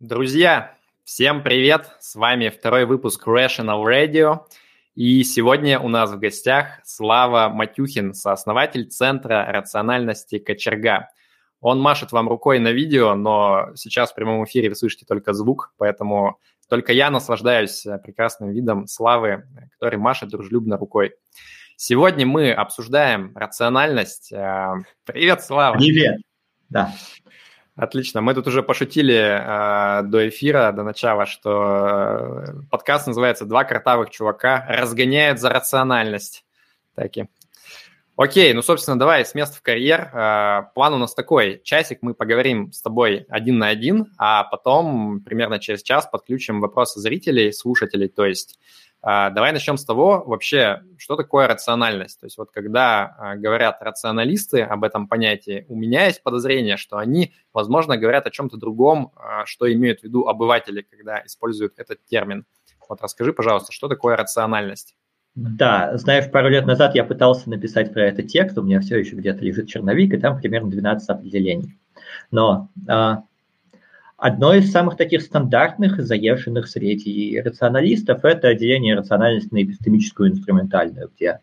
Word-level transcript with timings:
Друзья, 0.00 0.76
всем 1.02 1.42
привет! 1.42 1.90
С 1.98 2.14
вами 2.14 2.50
второй 2.50 2.84
выпуск 2.84 3.26
Rational 3.26 3.82
Radio. 3.84 4.46
И 4.94 5.24
сегодня 5.24 5.80
у 5.80 5.88
нас 5.88 6.12
в 6.12 6.20
гостях 6.20 6.78
Слава 6.84 7.48
Матюхин, 7.48 8.14
сооснователь 8.14 8.86
Центра 8.86 9.44
рациональности 9.50 10.38
Кочерга. 10.38 11.08
Он 11.60 11.80
машет 11.80 12.12
вам 12.12 12.28
рукой 12.28 12.60
на 12.60 12.70
видео, 12.70 13.16
но 13.16 13.70
сейчас 13.74 14.12
в 14.12 14.14
прямом 14.14 14.44
эфире 14.44 14.68
вы 14.68 14.76
слышите 14.76 15.04
только 15.04 15.32
звук, 15.32 15.74
поэтому 15.78 16.38
только 16.68 16.92
я 16.92 17.10
наслаждаюсь 17.10 17.84
прекрасным 18.04 18.52
видом 18.52 18.86
Славы, 18.86 19.48
который 19.72 19.98
машет 19.98 20.28
дружелюбно 20.28 20.76
рукой. 20.76 21.16
Сегодня 21.74 22.24
мы 22.24 22.52
обсуждаем 22.52 23.36
рациональность. 23.36 24.30
Э, 24.30 24.74
привет, 25.02 25.42
Слава! 25.42 25.76
Привет! 25.76 26.20
Да. 26.68 26.94
Отлично. 27.78 28.20
Мы 28.22 28.34
тут 28.34 28.48
уже 28.48 28.64
пошутили 28.64 29.14
э, 29.14 30.02
до 30.02 30.28
эфира, 30.28 30.72
до 30.72 30.82
начала, 30.82 31.26
что 31.26 32.42
э, 32.44 32.52
подкаст 32.72 33.06
называется 33.06 33.44
«Два 33.44 33.62
картавых 33.62 34.10
чувака 34.10 34.66
разгоняют 34.68 35.38
за 35.38 35.48
рациональность». 35.48 36.44
Таки. 36.96 37.28
Окей, 38.16 38.52
ну, 38.52 38.62
собственно, 38.62 38.98
давай 38.98 39.24
с 39.24 39.32
места 39.36 39.56
в 39.56 39.62
карьер. 39.62 40.10
Э, 40.12 40.62
план 40.74 40.94
у 40.94 40.98
нас 40.98 41.14
такой. 41.14 41.60
Часик 41.62 42.00
мы 42.02 42.14
поговорим 42.14 42.72
с 42.72 42.82
тобой 42.82 43.26
один 43.28 43.58
на 43.58 43.68
один, 43.68 44.12
а 44.18 44.42
потом 44.42 45.20
примерно 45.20 45.60
через 45.60 45.84
час 45.84 46.08
подключим 46.10 46.60
вопросы 46.60 46.98
зрителей, 46.98 47.52
слушателей. 47.52 48.08
То 48.08 48.26
есть 48.26 48.58
давай 49.02 49.52
начнем 49.52 49.76
с 49.76 49.84
того, 49.84 50.24
вообще, 50.26 50.82
что 50.96 51.16
такое 51.16 51.46
рациональность. 51.46 52.18
То 52.20 52.26
есть 52.26 52.36
вот 52.36 52.50
когда 52.50 53.14
а, 53.18 53.36
говорят 53.36 53.78
рационалисты 53.80 54.62
об 54.62 54.82
этом 54.82 55.06
понятии, 55.06 55.64
у 55.68 55.76
меня 55.76 56.06
есть 56.06 56.22
подозрение, 56.22 56.76
что 56.76 56.98
они, 56.98 57.32
возможно, 57.52 57.96
говорят 57.96 58.26
о 58.26 58.30
чем-то 58.30 58.56
другом, 58.56 59.12
а, 59.16 59.46
что 59.46 59.72
имеют 59.72 60.00
в 60.00 60.02
виду 60.04 60.26
обыватели, 60.26 60.82
когда 60.82 61.24
используют 61.24 61.74
этот 61.76 62.04
термин. 62.06 62.44
Вот 62.88 63.00
расскажи, 63.00 63.32
пожалуйста, 63.32 63.72
что 63.72 63.88
такое 63.88 64.16
рациональность? 64.16 64.96
Да, 65.34 65.96
знаешь, 65.96 66.28
пару 66.32 66.48
лет 66.48 66.66
назад 66.66 66.96
я 66.96 67.04
пытался 67.04 67.48
написать 67.48 67.92
про 67.92 68.06
это 68.06 68.24
текст, 68.24 68.58
у 68.58 68.62
меня 68.62 68.80
все 68.80 68.98
еще 68.98 69.14
где-то 69.14 69.44
лежит 69.44 69.68
черновик, 69.68 70.12
и 70.12 70.16
там 70.18 70.40
примерно 70.40 70.70
12 70.70 71.08
определений. 71.10 71.78
Но 72.32 72.70
Одно 74.18 74.52
из 74.52 74.72
самых 74.72 74.96
таких 74.96 75.22
стандартных 75.22 76.00
и 76.00 76.02
заезженных 76.02 76.66
среди 76.66 77.40
рационалистов– 77.40 78.20
это 78.24 78.52
деление 78.52 78.96
рациональности 78.96 79.54
на 79.54 79.62
эпистемическую 79.62 80.28
и 80.28 80.32
инструментальную, 80.32 81.08
где 81.14 81.38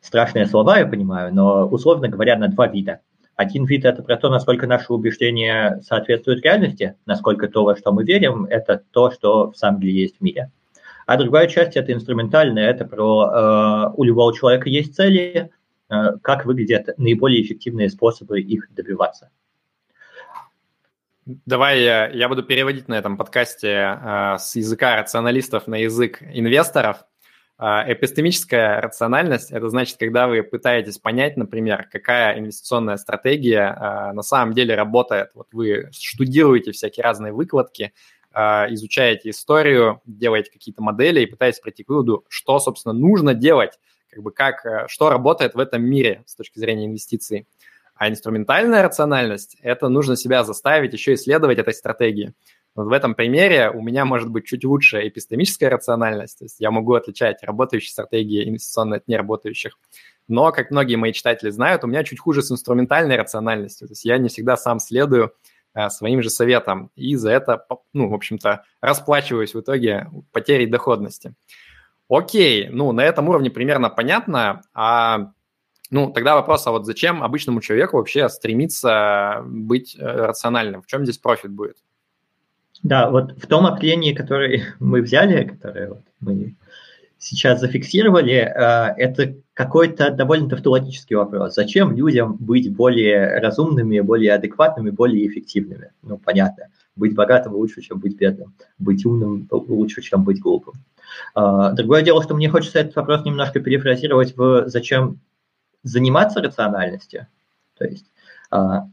страшные 0.00 0.46
слова, 0.46 0.78
я 0.78 0.86
понимаю, 0.86 1.34
но, 1.34 1.68
условно 1.68 2.08
говоря, 2.08 2.38
на 2.38 2.48
два 2.48 2.68
вида. 2.68 3.00
Один 3.36 3.66
вид– 3.66 3.84
это 3.86 4.02
про 4.02 4.16
то, 4.16 4.30
насколько 4.30 4.66
наши 4.66 4.90
убеждения 4.90 5.78
соответствуют 5.86 6.42
реальности, 6.42 6.94
насколько 7.04 7.48
то, 7.48 7.64
во 7.64 7.76
что 7.76 7.92
мы 7.92 8.02
верим, 8.04 8.46
это 8.46 8.82
то, 8.92 9.10
что 9.10 9.50
в 9.50 9.56
самом 9.58 9.82
деле 9.82 10.00
есть 10.00 10.16
в 10.16 10.20
мире. 10.22 10.50
А 11.04 11.18
другая 11.18 11.48
часть– 11.48 11.72
это 11.76 11.92
инструментальная, 11.92 12.70
это 12.70 12.86
про 12.86 13.90
э, 13.90 13.94
у 13.94 14.04
любого 14.04 14.34
человека 14.34 14.70
есть 14.70 14.94
цели, 14.94 15.50
э, 15.90 15.94
как 16.22 16.46
выглядят 16.46 16.96
наиболее 16.96 17.42
эффективные 17.42 17.90
способы 17.90 18.40
их 18.40 18.72
добиваться. 18.74 19.28
Давай 21.46 21.82
я, 21.82 22.08
я 22.08 22.28
буду 22.28 22.42
переводить 22.42 22.88
на 22.88 22.94
этом 22.94 23.16
подкасте 23.16 23.68
э, 23.68 24.36
с 24.38 24.56
языка 24.56 24.96
рационалистов 24.96 25.68
на 25.68 25.76
язык 25.76 26.22
инвесторов. 26.22 27.04
Э, 27.56 27.84
эпистемическая 27.86 28.80
рациональность– 28.80 29.50
это 29.52 29.68
значит, 29.68 29.96
когда 29.96 30.26
вы 30.26 30.42
пытаетесь 30.42 30.98
понять, 30.98 31.36
например, 31.36 31.86
какая 31.92 32.36
инвестиционная 32.36 32.96
стратегия 32.96 33.60
э, 33.60 34.12
на 34.12 34.22
самом 34.22 34.54
деле 34.54 34.74
работает. 34.74 35.30
Вот 35.34 35.46
вы 35.52 35.90
штудируете 35.92 36.72
всякие 36.72 37.04
разные 37.04 37.32
выкладки, 37.32 37.92
э, 38.34 38.40
изучаете 38.74 39.30
историю, 39.30 40.00
делаете 40.06 40.50
какие-то 40.50 40.82
модели 40.82 41.20
и 41.20 41.26
пытаетесь 41.26 41.60
прийти 41.60 41.84
к 41.84 41.90
выводу, 41.90 42.24
что, 42.28 42.58
собственно, 42.58 42.92
нужно 42.92 43.34
делать, 43.34 43.78
как 44.10 44.24
бы 44.24 44.32
как, 44.32 44.66
э, 44.66 44.86
что 44.88 45.10
работает 45.10 45.54
в 45.54 45.60
этом 45.60 45.84
мире 45.84 46.24
с 46.26 46.34
точки 46.34 46.58
зрения 46.58 46.86
инвестиций. 46.86 47.46
А 48.00 48.08
инструментальная 48.08 48.82
рациональность– 48.82 49.58
это 49.60 49.90
нужно 49.90 50.16
себя 50.16 50.42
заставить 50.42 50.94
еще 50.94 51.12
исследовать 51.12 51.58
этой 51.58 51.74
стратегии. 51.74 52.32
Вот 52.74 52.86
в 52.86 52.92
этом 52.92 53.14
примере 53.14 53.68
у 53.68 53.82
меня 53.82 54.06
может 54.06 54.30
быть 54.30 54.46
чуть 54.46 54.64
лучше 54.64 55.06
эпистемическая 55.06 55.68
рациональность, 55.68 56.38
то 56.38 56.46
есть 56.46 56.60
я 56.60 56.70
могу 56.70 56.94
отличать 56.94 57.42
работающие 57.42 57.90
стратегии 57.90 58.48
инвестиционные 58.48 59.00
от 59.00 59.06
неработающих. 59.06 59.78
Но, 60.28 60.50
как 60.50 60.70
многие 60.70 60.96
мои 60.96 61.12
читатели 61.12 61.50
знают, 61.50 61.84
у 61.84 61.88
меня 61.88 62.02
чуть 62.02 62.20
хуже 62.20 62.40
с 62.42 62.50
инструментальной 62.50 63.16
рациональностью, 63.16 63.86
то 63.86 63.92
есть 63.92 64.06
я 64.06 64.16
не 64.16 64.30
всегда 64.30 64.56
сам 64.56 64.80
следую 64.80 65.34
а, 65.74 65.90
своим 65.90 66.22
же 66.22 66.30
советам, 66.30 66.90
и 66.96 67.16
за 67.16 67.30
это, 67.30 67.66
ну, 67.92 68.08
в 68.08 68.14
общем-то, 68.14 68.64
расплачиваюсь 68.80 69.52
в 69.52 69.60
итоге 69.60 70.08
потерей 70.32 70.66
доходности. 70.66 71.34
Окей, 72.08 72.70
ну, 72.70 72.92
на 72.92 73.02
этом 73.02 73.28
уровне 73.28 73.50
примерно 73.50 73.90
понятно, 73.90 74.62
а 74.72 75.32
ну, 75.90 76.12
тогда 76.12 76.36
вопрос, 76.36 76.66
а 76.66 76.70
вот 76.70 76.86
зачем 76.86 77.22
обычному 77.22 77.60
человеку 77.60 77.96
вообще 77.96 78.28
стремиться 78.28 79.42
быть 79.44 79.96
э, 79.98 80.04
рациональным? 80.04 80.82
В 80.82 80.86
чем 80.86 81.04
здесь 81.04 81.18
профит 81.18 81.50
будет? 81.50 81.76
Да, 82.82 83.10
вот 83.10 83.32
в 83.32 83.46
том 83.46 83.66
определении, 83.66 84.14
которое 84.14 84.74
мы 84.78 85.02
взяли, 85.02 85.44
которое 85.44 85.88
вот 85.88 86.02
мы 86.20 86.54
сейчас 87.18 87.60
зафиксировали, 87.60 88.34
э, 88.34 88.94
это 88.96 89.34
какой-то 89.52 90.10
довольно 90.10 90.48
тавтологический 90.48 91.16
вопрос. 91.16 91.54
Зачем 91.54 91.94
людям 91.94 92.36
быть 92.38 92.72
более 92.74 93.40
разумными, 93.40 93.98
более 94.00 94.34
адекватными, 94.34 94.90
более 94.90 95.26
эффективными? 95.26 95.90
Ну, 96.02 96.18
понятно. 96.18 96.68
Быть 96.94 97.14
богатым 97.14 97.54
лучше, 97.54 97.82
чем 97.82 97.98
быть 97.98 98.16
бедным. 98.16 98.54
Быть 98.78 99.04
умным 99.04 99.48
лучше, 99.50 100.02
чем 100.02 100.22
быть 100.22 100.40
глупым. 100.40 100.74
Э, 101.34 101.72
другое 101.74 102.02
дело, 102.02 102.22
что 102.22 102.34
мне 102.34 102.48
хочется 102.48 102.78
этот 102.78 102.94
вопрос 102.94 103.24
немножко 103.24 103.58
перефразировать 103.58 104.36
в 104.36 104.68
«зачем 104.68 105.18
заниматься 105.82 106.40
рациональностью, 106.40 107.26
то 107.78 107.84
есть 107.84 108.06
а, 108.50 108.88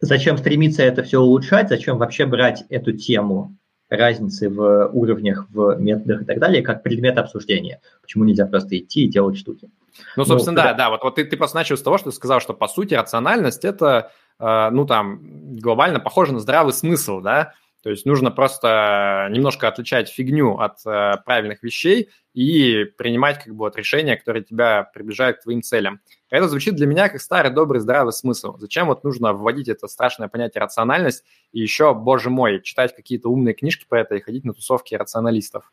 зачем 0.00 0.36
стремиться 0.38 0.82
это 0.82 1.02
все 1.02 1.20
улучшать, 1.20 1.68
зачем 1.68 1.98
вообще 1.98 2.26
брать 2.26 2.64
эту 2.68 2.92
тему 2.92 3.56
разницы 3.88 4.48
в 4.48 4.88
уровнях, 4.92 5.46
в 5.50 5.76
методах 5.78 6.22
и 6.22 6.24
так 6.24 6.38
далее, 6.38 6.62
как 6.62 6.82
предмет 6.82 7.18
обсуждения. 7.18 7.80
Почему 8.00 8.24
нельзя 8.24 8.46
просто 8.46 8.78
идти 8.78 9.04
и 9.04 9.08
делать 9.08 9.36
штуки? 9.36 9.70
Ну, 10.16 10.24
собственно, 10.24 10.56
ну, 10.56 10.68
да, 10.68 10.74
да. 10.74 10.90
Вот, 10.90 11.02
вот 11.02 11.16
ты, 11.16 11.24
ты 11.24 11.36
просто 11.36 11.56
начал 11.56 11.76
с 11.76 11.82
того, 11.82 11.98
что 11.98 12.10
ты 12.10 12.16
сказал, 12.16 12.40
что, 12.40 12.54
по 12.54 12.68
сути, 12.68 12.94
рациональность– 12.94 13.64
это, 13.66 14.10
э, 14.38 14.70
ну, 14.70 14.86
там, 14.86 15.56
глобально 15.56 16.00
похоже 16.00 16.32
на 16.32 16.40
здравый 16.40 16.72
смысл, 16.72 17.20
да? 17.20 17.52
То 17.82 17.90
есть 17.90 18.06
нужно 18.06 18.30
просто 18.30 19.28
немножко 19.30 19.66
отличать 19.66 20.08
фигню 20.08 20.56
от 20.56 20.78
э, 20.86 21.14
правильных 21.24 21.64
вещей 21.64 22.10
и 22.32 22.84
принимать 22.96 23.42
как 23.42 23.54
бы 23.54 23.64
вот 23.64 23.76
решения, 23.76 24.16
которые 24.16 24.44
тебя 24.44 24.84
приближают 24.94 25.38
к 25.38 25.42
твоим 25.42 25.62
целям. 25.62 26.00
Это 26.30 26.48
звучит 26.48 26.76
для 26.76 26.86
меня 26.86 27.08
как 27.08 27.20
старый 27.20 27.52
добрый 27.52 27.80
здравый 27.80 28.12
смысл. 28.12 28.56
Зачем 28.58 28.86
вот 28.86 29.02
нужно 29.02 29.32
вводить 29.32 29.68
это 29.68 29.88
страшное 29.88 30.28
понятие 30.28 30.62
рациональность 30.62 31.24
и 31.50 31.58
еще, 31.58 31.92
боже 31.92 32.30
мой, 32.30 32.62
читать 32.62 32.94
какие-то 32.94 33.28
умные 33.28 33.52
книжки 33.52 33.84
про 33.88 34.02
это 34.02 34.14
и 34.14 34.20
ходить 34.20 34.44
на 34.44 34.54
тусовки 34.54 34.94
рационалистов? 34.94 35.72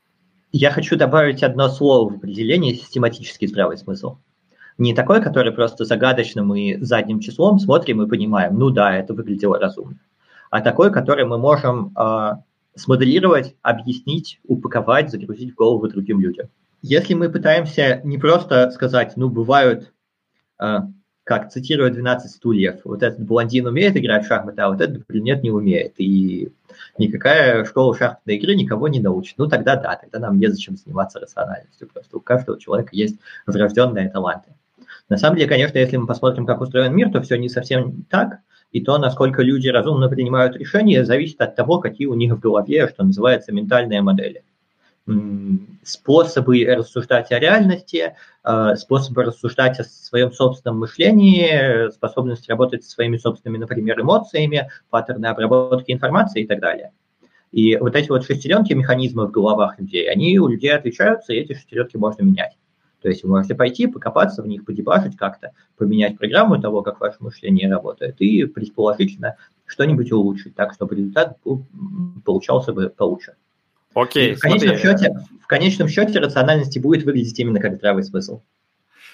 Я 0.52 0.72
хочу 0.72 0.96
добавить 0.96 1.44
одно 1.44 1.70
слово 1.70 2.12
в 2.12 2.16
определение 2.16 2.74
систематический 2.74 3.48
здравый 3.48 3.78
смысл. 3.78 4.18
Не 4.80 4.96
такой, 4.96 5.22
который 5.22 5.52
просто 5.52 5.86
загадочно 5.86 6.42
мы 6.42 6.80
задним 6.82 7.20
числом 7.20 7.60
смотрим 7.60 8.02
и 8.02 8.10
понимаем, 8.10 8.58
ну 8.58 8.72
да, 8.72 8.98
это 8.98 9.14
выглядело 9.14 9.60
разумно 9.60 10.00
а 10.50 10.62
такой, 10.62 10.92
который 10.92 11.26
мы 11.26 11.38
можем 11.38 11.94
э, 11.98 12.32
смоделировать, 12.76 13.56
объяснить, 13.62 14.40
упаковать, 14.48 15.12
загрузить 15.12 15.54
в 15.54 15.56
голову 15.56 15.88
другим 15.88 16.20
людям. 16.20 16.50
Если 16.82 17.14
мы 17.14 17.30
пытаемся 17.30 18.02
не 18.04 18.18
просто 18.18 18.72
сказать, 18.72 19.14
ну, 19.16 19.30
бывают, 19.30 19.92
э, 20.62 20.80
как 21.24 21.52
цитируя 21.52 21.92
12 21.92 22.32
стульев, 22.32 22.82
вот 22.86 23.04
этот 23.04 23.20
блондин 23.20 23.68
умеет 23.68 23.96
играть 23.96 24.26
в 24.26 24.28
шахматы, 24.28 24.62
а 24.62 24.70
вот 24.70 24.82
этот 24.82 25.06
брюнет 25.06 25.44
не 25.44 25.52
умеет, 25.52 25.94
и 25.98 26.52
никакая 26.98 27.66
школа 27.66 27.96
шахматной 27.96 28.38
игры 28.38 28.56
никого 28.56 28.88
не 28.88 29.00
научит. 29.00 29.38
Ну, 29.38 29.48
тогда 29.48 29.76
да, 29.76 29.96
тогда 29.96 30.20
нам 30.20 30.40
незачем 30.40 30.78
заниматься 30.78 31.20
рациональностью, 31.20 31.88
просто 31.94 32.18
у 32.18 32.22
каждого 32.22 32.60
человека 32.60 32.90
есть 32.94 33.20
врожденные 33.46 34.10
таланты. 34.10 34.56
На 35.08 35.18
самом 35.18 35.38
деле, 35.38 35.50
конечно, 35.50 35.78
если 35.78 35.98
мы 35.98 36.08
посмотрим, 36.08 36.46
как 36.46 36.62
устроен 36.62 36.96
мир, 36.96 37.12
то 37.12 37.22
все 37.22 37.36
не 37.36 37.50
совсем 37.50 38.04
так 38.10 38.40
и 38.72 38.82
то, 38.82 38.98
насколько 38.98 39.42
люди 39.42 39.68
разумно 39.68 40.10
принимают 40.10 40.56
решения, 40.56 41.04
зависит 41.04 41.42
от 41.42 41.56
того, 41.56 41.80
какие 41.80 42.08
у 42.08 42.14
них 42.14 42.34
в 42.34 42.40
голове, 42.40 42.88
что 42.88 43.04
называется, 43.04 43.52
ментальные 43.52 44.02
модели. 44.02 44.44
Способы 45.82 46.64
рассуждать 46.66 47.32
о 47.32 47.40
реальности, 47.40 48.16
э, 48.44 48.76
способы 48.76 49.24
рассуждать 49.24 49.80
о 49.80 49.84
своем 49.84 50.32
собственном 50.32 50.80
мышлении, 50.80 51.90
способность 51.92 52.48
работать 52.48 52.84
со 52.84 52.92
своими 52.92 53.18
собственными, 53.18 53.60
например, 53.60 54.00
эмоциями, 54.00 54.70
паттерны 54.92 55.26
обработки 55.26 55.92
информации 55.92 56.44
и 56.44 56.48
так 56.48 56.60
далее. 56.60 56.92
И 57.52 57.76
вот 57.78 57.96
эти 57.96 58.10
вот 58.10 58.24
шестеренки 58.24 58.74
механизмов 58.74 59.30
в 59.30 59.32
головах 59.32 59.80
людей, 59.80 60.08
они 60.12 60.38
у 60.38 60.48
людей 60.48 60.76
отличаются, 60.76 61.34
и 61.34 61.38
эти 61.38 61.54
шестеренки 61.54 61.98
можно 61.98 62.22
менять. 62.22 62.56
То 63.02 63.10
есть 63.10 63.24
вы 63.24 63.30
можете 63.30 63.56
пойти, 63.56 63.88
покопаться 63.88 64.42
в 64.42 64.48
них, 64.48 64.66
подебажить 64.66 65.16
как-то, 65.16 65.52
поменять 65.78 66.18
программу 66.18 66.62
того, 66.62 66.82
как 66.82 67.00
ваше 67.00 67.18
мышление 67.20 67.70
работает, 67.70 68.20
и 68.20 68.46
предположительно 68.46 69.38
что-нибудь 69.66 70.12
улучшить 70.12 70.56
так, 70.56 70.74
чтобы 70.74 70.96
результат 70.96 71.38
получался 72.26 72.74
бы 72.74 72.90
получше. 72.90 73.36
Окей, 73.94 74.36
в, 74.36 74.40
конечном 74.40 74.78
счете, 74.78 75.16
в 75.42 75.48
конечном 75.48 75.88
счете 75.88 76.20
рациональности 76.20 76.80
будет 76.80 77.04
выглядеть 77.06 77.40
именно 77.40 77.60
как 77.60 77.76
здравый 77.76 78.04
смысл. 78.04 78.42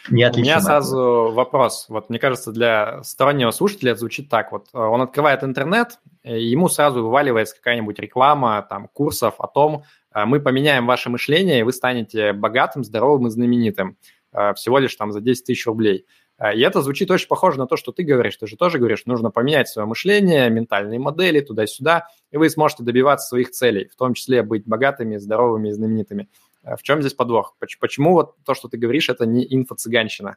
Не 0.09 0.29
У 0.29 0.37
меня 0.37 0.59
сразу 0.59 1.31
вопрос. 1.33 1.87
Вот 1.89 2.09
мне 2.09 2.19
кажется, 2.19 2.51
для 2.51 3.01
стороннего 3.01 3.49
слушателя 3.51 3.91
это 3.91 4.01
звучит 4.01 4.29
так. 4.29 4.51
Вот 4.51 4.67
э, 4.71 4.77
он 4.77 5.01
открывает 5.01 5.43
интернет, 5.43 5.99
ему 6.23 6.69
сразу 6.69 7.03
вываливается 7.03 7.55
какая-нибудь 7.55 7.97
реклама 7.97 8.65
там 8.69 8.87
курсов 8.87 9.35
о 9.39 9.47
том, 9.47 9.83
мы 10.23 10.39
поменяем 10.39 10.85
ваше 10.85 11.09
мышление, 11.09 11.59
и 11.59 11.63
вы 11.63 11.73
станете 11.73 12.31
богатым, 12.31 12.83
здоровым 12.83 13.27
и 13.27 13.29
знаменитым 13.29 13.97
э, 14.31 14.53
всего 14.53 14.79
лишь 14.79 14.95
там 14.95 15.11
за 15.11 15.19
10 15.19 15.45
тысяч 15.45 15.65
рублей. 15.65 16.05
И 16.53 16.59
это 16.59 16.81
звучит 16.81 17.09
очень 17.11 17.29
похоже 17.29 17.59
на 17.59 17.65
то, 17.65 17.77
что 17.77 17.93
ты 17.93 18.03
говоришь. 18.03 18.35
Ты 18.35 18.45
же 18.45 18.57
тоже 18.57 18.77
говоришь, 18.77 19.05
нужно 19.05 19.31
поменять 19.31 19.69
свое 19.69 19.87
мышление, 19.87 20.49
ментальные 20.49 20.99
модели 20.99 21.39
туда-сюда, 21.39 22.09
и 22.29 22.35
вы 22.35 22.49
сможете 22.49 22.83
добиваться 22.83 23.29
своих 23.29 23.51
целей, 23.51 23.87
в 23.87 23.95
том 23.95 24.13
числе 24.13 24.43
быть 24.43 24.67
богатыми, 24.67 25.15
здоровыми 25.15 25.69
и 25.69 25.71
знаменитыми. 25.71 26.27
В 26.61 26.81
чем 26.83 26.99
здесь 26.99 27.13
подвох? 27.13 27.55
Почему 27.79 28.11
вот 28.11 28.35
то, 28.43 28.53
что 28.53 28.67
ты 28.67 28.77
говоришь, 28.77 29.07
это 29.07 29.25
не 29.25 29.45
инфо-цыганщина? 29.45 30.35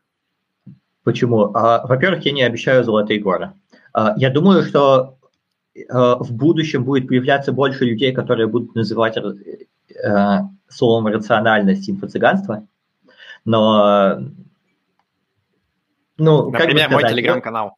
Почему? 1.09 1.53
А, 1.55 1.87
во-первых, 1.87 2.25
я 2.27 2.33
не 2.33 2.43
обещаю 2.43 2.85
золотые 2.85 3.19
горы. 3.19 3.53
А, 3.95 4.15
я 4.19 4.29
думаю, 4.29 4.63
что 4.63 4.93
а, 5.01 5.18
в 5.89 6.29
будущем 6.31 6.85
будет 6.85 7.09
появляться 7.09 7.53
больше 7.53 7.85
людей, 7.85 8.13
которые 8.13 8.47
будут 8.47 8.75
называть 8.75 9.17
а, 10.05 10.49
словом 10.69 11.07
рациональность 11.09 11.89
инфо-цыганство. 11.89 12.67
Но 13.45 14.21
ну, 16.19 16.51
Например, 16.51 16.91
мой 16.91 17.09
телеграм-канал. 17.09 17.77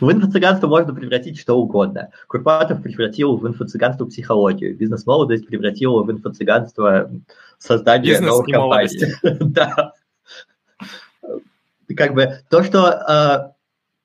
В 0.00 0.10
инфо-цыганство 0.10 0.68
можно 0.68 0.94
превратить 0.94 1.38
что 1.38 1.54
угодно. 1.54 2.10
Курпатов 2.28 2.82
превратил 2.82 3.36
в 3.36 3.46
инфо-цыганство 3.46 4.06
психологию. 4.06 4.76
Бизнес-молодость 4.76 5.46
превратила 5.46 6.02
в 6.02 6.10
инфо-цыганство 6.10 7.10
создание 7.58 8.12
Бизнес 8.12 8.30
новых 8.30 8.46
компаний. 8.46 9.14
да. 9.40 9.92
Как 11.96 12.14
бы 12.14 12.38
то, 12.48 12.62
что 12.62 12.90
э, 12.90 13.52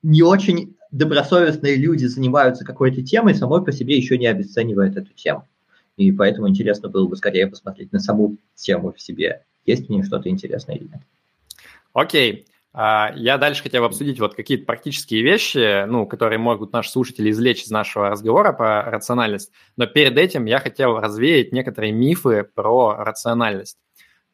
не 0.02 0.22
очень 0.22 0.76
добросовестные 0.90 1.76
люди 1.76 2.06
занимаются 2.06 2.64
какой-то 2.64 3.02
темой, 3.02 3.34
самой 3.34 3.64
по 3.64 3.72
себе 3.72 3.96
еще 3.96 4.18
не 4.18 4.26
обесценивает 4.26 4.96
эту 4.96 5.12
тему. 5.14 5.46
И 5.96 6.12
поэтому 6.12 6.48
интересно 6.48 6.88
было 6.88 7.06
бы 7.08 7.16
скорее 7.16 7.46
посмотреть 7.48 7.92
на 7.92 7.98
саму 7.98 8.36
тему 8.54 8.92
в 8.92 9.00
себе. 9.00 9.42
Есть 9.66 9.86
в 9.86 9.90
ней 9.90 10.02
что-то 10.02 10.28
интересное 10.28 10.76
или 10.76 10.84
нет. 10.84 11.02
Окей. 11.92 12.46
А, 12.72 13.12
я 13.16 13.38
дальше 13.38 13.62
хотел 13.62 13.84
обсудить 13.84 14.20
вот 14.20 14.34
какие-то 14.34 14.64
практические 14.64 15.22
вещи, 15.22 15.84
ну, 15.86 16.06
которые 16.06 16.38
могут 16.38 16.72
наши 16.72 16.90
слушатели 16.90 17.30
извлечь 17.30 17.64
из 17.64 17.70
нашего 17.70 18.10
разговора 18.10 18.52
про 18.52 18.84
рациональность. 18.84 19.50
Но 19.76 19.86
перед 19.86 20.16
этим 20.16 20.44
я 20.44 20.60
хотел 20.60 21.00
развеять 21.00 21.52
некоторые 21.52 21.92
мифы 21.92 22.44
про 22.54 22.94
рациональность. 22.96 23.78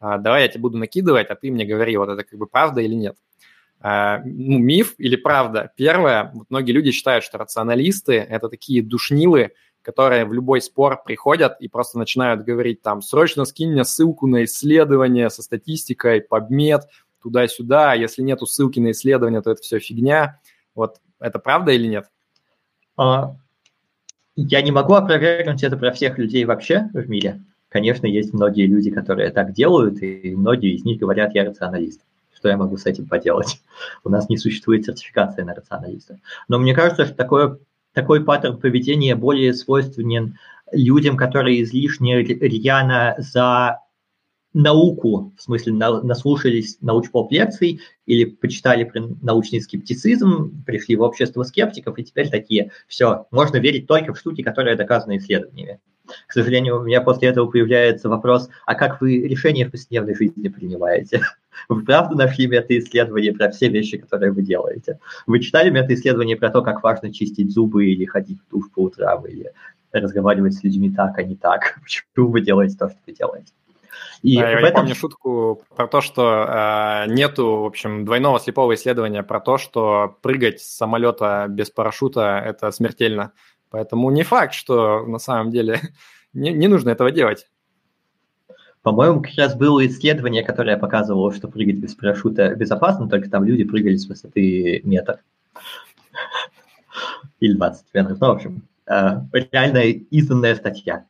А, 0.01 0.19
давай 0.19 0.43
я 0.43 0.49
тебе 0.49 0.61
буду 0.61 0.77
накидывать, 0.77 1.31
а 1.31 1.35
ты 1.35 1.51
мне 1.51 1.65
говори, 1.65 1.97
вот 1.97 2.11
это 2.11 2.25
как 2.25 2.39
бы 2.39 2.47
правда 2.47 2.83
или 2.83 2.95
нет. 2.95 3.17
А, 3.87 4.23
ну, 4.25 4.59
миф 4.59 4.95
или 4.97 5.17
правда? 5.17 5.71
Первое, 5.77 6.31
вот 6.33 6.47
многие 6.49 6.73
люди 6.73 6.91
считают, 6.91 7.23
что 7.23 7.37
рационалисты– 7.37 8.15
это 8.31 8.49
такие 8.49 8.83
душнилы, 8.83 9.53
которые 9.83 10.25
в 10.25 10.33
любой 10.33 10.63
спор 10.63 11.03
приходят 11.05 11.57
и 11.61 11.69
просто 11.69 11.99
начинают 11.99 12.45
говорить 12.45 12.81
там, 12.81 13.03
срочно 13.03 13.45
скинь 13.45 13.73
мне 13.73 13.85
ссылку 13.85 14.27
на 14.27 14.45
исследование 14.45 15.29
со 15.29 15.43
статистикой, 15.43 16.23
подмет– 16.23 16.85
туда-сюда, 17.25 17.93
а 17.93 17.97
если 17.97 18.23
нету 18.23 18.47
ссылки 18.47 18.79
на 18.79 18.91
исследование, 18.91 19.41
то 19.41 19.51
это 19.51 19.63
все 19.63 19.79
фигня. 19.79 20.39
Вот 20.75 21.01
это 21.19 21.39
правда 21.39 21.73
или 21.73 21.87
нет? 21.87 22.05
А, 22.99 23.35
я 24.37 24.61
не 24.61 24.71
могу 24.71 24.93
опровергнуть 24.93 25.63
это 25.63 25.79
про 25.79 25.91
всех 25.91 26.19
людей 26.19 26.45
вообще 26.45 26.91
в 26.93 27.09
мире. 27.09 27.43
Конечно, 27.71 28.07
есть 28.07 28.35
многие 28.35 28.67
люди, 28.67 28.91
которые 28.91 29.31
так 29.31 29.53
делают, 29.53 30.03
и 30.03 30.37
многие 30.37 30.75
из 30.75 30.85
них 30.85 31.01
говорят, 31.01 31.35
я 31.35 31.47
рационалист. 31.47 32.03
Что 32.45 32.51
я 32.51 32.59
могу 32.59 32.77
с 32.77 32.85
этим 32.85 33.07
поделать? 33.07 33.63
У 34.05 34.11
нас 34.11 34.29
не 34.29 34.37
существует 34.37 34.85
сертификации 34.85 35.41
на 35.41 35.55
рационалиста. 35.55 36.21
Но 36.47 36.59
мне 36.59 36.75
кажется, 36.75 37.07
что 37.07 37.15
такое, 37.15 37.59
такой 37.95 38.23
паттерн 38.23 38.59
поведения 38.59 39.17
более 39.17 39.55
свойственен 39.55 40.37
людям, 40.71 41.17
которые 41.17 41.63
излишне 41.63 42.23
рьяно 42.23 43.15
за 43.17 43.81
науку, 44.53 45.33
в 45.39 45.41
смысле 45.41 45.73
на, 45.73 46.03
наслушались 46.03 46.77
научпоп 46.83 47.33
лекций 47.33 47.81
или 48.05 48.27
почитали 48.27 48.85
про 48.85 49.01
научный 49.23 49.63
скептицизм, 49.63 50.65
пришли 50.67 50.97
в 50.97 51.01
общество 51.01 51.45
скептиков, 51.45 51.99
и 51.99 52.05
теперь 52.05 52.29
такие, 52.29 52.73
все, 52.89 53.27
можно 53.31 53.57
верить 53.57 53.87
только 53.87 54.13
в 54.13 54.19
штуки, 54.19 54.43
которые 54.43 54.77
доказаны 54.77 55.17
исследованиями. 55.17 55.81
К 56.27 56.33
сожалению, 56.33 56.81
у 56.81 56.83
меня 56.83 57.01
после 57.01 57.29
этого 57.29 57.47
появляется 57.47 58.09
вопрос, 58.09 58.49
а 58.67 58.75
как 58.75 59.01
вы 59.01 59.23
решения 59.23 59.67
в 59.67 59.71
повседневной 59.71 60.15
жизни 60.15 60.49
принимаете? 60.49 61.23
Вы 61.69 61.85
правда 61.85 62.17
нашли 62.17 62.47
мета-исследования 62.47 63.33
про 63.33 63.51
все 63.51 63.69
вещи, 63.69 63.99
которые 63.99 64.33
вы 64.33 64.43
делаете? 64.43 64.99
Вы 65.27 65.41
читали 65.41 65.71
мета-исследования 65.71 66.37
про 66.37 66.51
то, 66.51 66.63
как 66.63 66.83
важно 66.83 67.13
чистить 67.13 67.53
зубы 67.53 67.87
или 67.87 68.05
ходить 68.05 68.39
в 68.41 68.51
душ 68.51 68.71
по 68.71 68.81
утрам, 68.81 69.25
или 69.27 69.53
разговаривать 69.93 70.55
с 70.55 70.65
людьми 70.65 70.91
так, 70.91 71.17
а 71.19 71.23
не 71.23 71.37
так? 71.37 71.79
Почему 71.83 72.29
вы 72.31 72.41
делаете 72.41 72.77
то, 72.77 72.89
что 72.89 72.99
вы 73.07 73.13
делаете? 73.13 73.53
И 74.23 74.31
я 74.31 74.53
этом... 74.53 74.73
помню 74.73 74.95
шутку 74.95 75.63
про 75.77 75.87
то, 75.87 76.01
что 76.01 76.47
э, 76.49 77.11
нету, 77.13 77.59
в 77.59 77.67
общем, 77.67 78.05
двойного 78.05 78.41
слепого 78.41 78.75
исследования 78.75 79.23
про 79.23 79.39
то, 79.39 79.59
что 79.59 80.17
прыгать 80.23 80.61
с 80.61 80.77
самолета 80.77 81.47
без 81.49 81.71
парашюта– 81.71 82.43
это 82.45 82.71
смертельно. 82.71 83.33
Поэтому 83.75 84.09
не 84.13 84.23
факт, 84.23 84.55
что 84.55 85.05
на 85.05 85.19
самом 85.19 85.51
деле 85.51 85.81
не, 86.33 86.53
не 86.53 86.69
нужно 86.69 86.91
этого 86.91 87.11
делать. 87.11 87.49
По-моему, 88.83 89.21
как 89.21 89.35
раз 89.37 89.57
было 89.57 89.85
исследование, 89.85 90.45
которое 90.45 90.77
показывало, 90.77 91.35
что 91.35 91.49
прыгать 91.49 91.79
без 91.79 91.93
парашюта 91.97 92.55
безопасно, 92.55 93.09
только 93.09 93.29
там 93.29 93.43
люди 93.43 93.65
прыгали 93.65 93.97
с 93.97 94.07
высоты 94.07 94.81
метр. 94.85 95.19
Или 97.41 97.55
20 97.55 97.87
метров. 97.95 98.21
Ну, 98.21 98.27
в 98.29 98.31
общем, 98.31 98.63
э, 98.87 99.23
реальная 99.51 99.87
изданная 99.87 100.55
статья. 100.55 101.07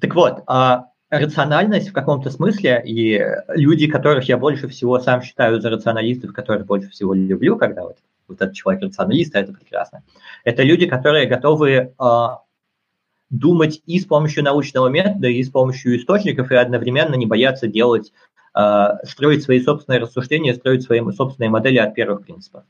Так 0.00 0.14
вот, 0.14 0.42
а 0.46 0.86
рациональность 1.10 1.90
в 1.90 1.92
каком-то 1.92 2.30
смысле, 2.30 2.82
и 2.86 3.22
люди, 3.48 3.86
которых 3.86 4.30
я 4.30 4.38
больше 4.38 4.66
всего 4.68 4.98
сам 4.98 5.20
считаю 5.20 5.60
за 5.60 5.68
рационалистов, 5.68 6.32
которых 6.32 6.64
больше 6.64 6.88
всего 6.88 7.12
люблю, 7.12 7.58
когда 7.58 7.82
вот, 7.82 7.98
вот 8.30 8.40
этот 8.40 8.54
человек 8.54 8.82
рационалист, 8.82 9.34
это 9.34 9.52
прекрасно, 9.52 10.02
это 10.44 10.62
люди, 10.62 10.86
которые 10.86 11.26
готовы 11.26 11.70
э, 11.70 12.28
думать 13.28 13.82
и 13.86 13.98
с 13.98 14.06
помощью 14.06 14.44
научного 14.44 14.88
метода, 14.88 15.28
и 15.28 15.42
с 15.42 15.50
помощью 15.50 15.96
источников, 15.96 16.50
и 16.50 16.56
одновременно 16.56 17.14
не 17.14 17.26
бояться 17.26 17.66
делать, 17.66 18.12
э, 18.54 18.86
строить 19.04 19.42
свои 19.42 19.60
собственные 19.60 20.00
рассуждения, 20.00 20.54
строить 20.54 20.82
свои 20.82 21.00
собственные 21.12 21.50
модели 21.50 21.78
от 21.78 21.94
первых 21.94 22.22
принципов. 22.22 22.64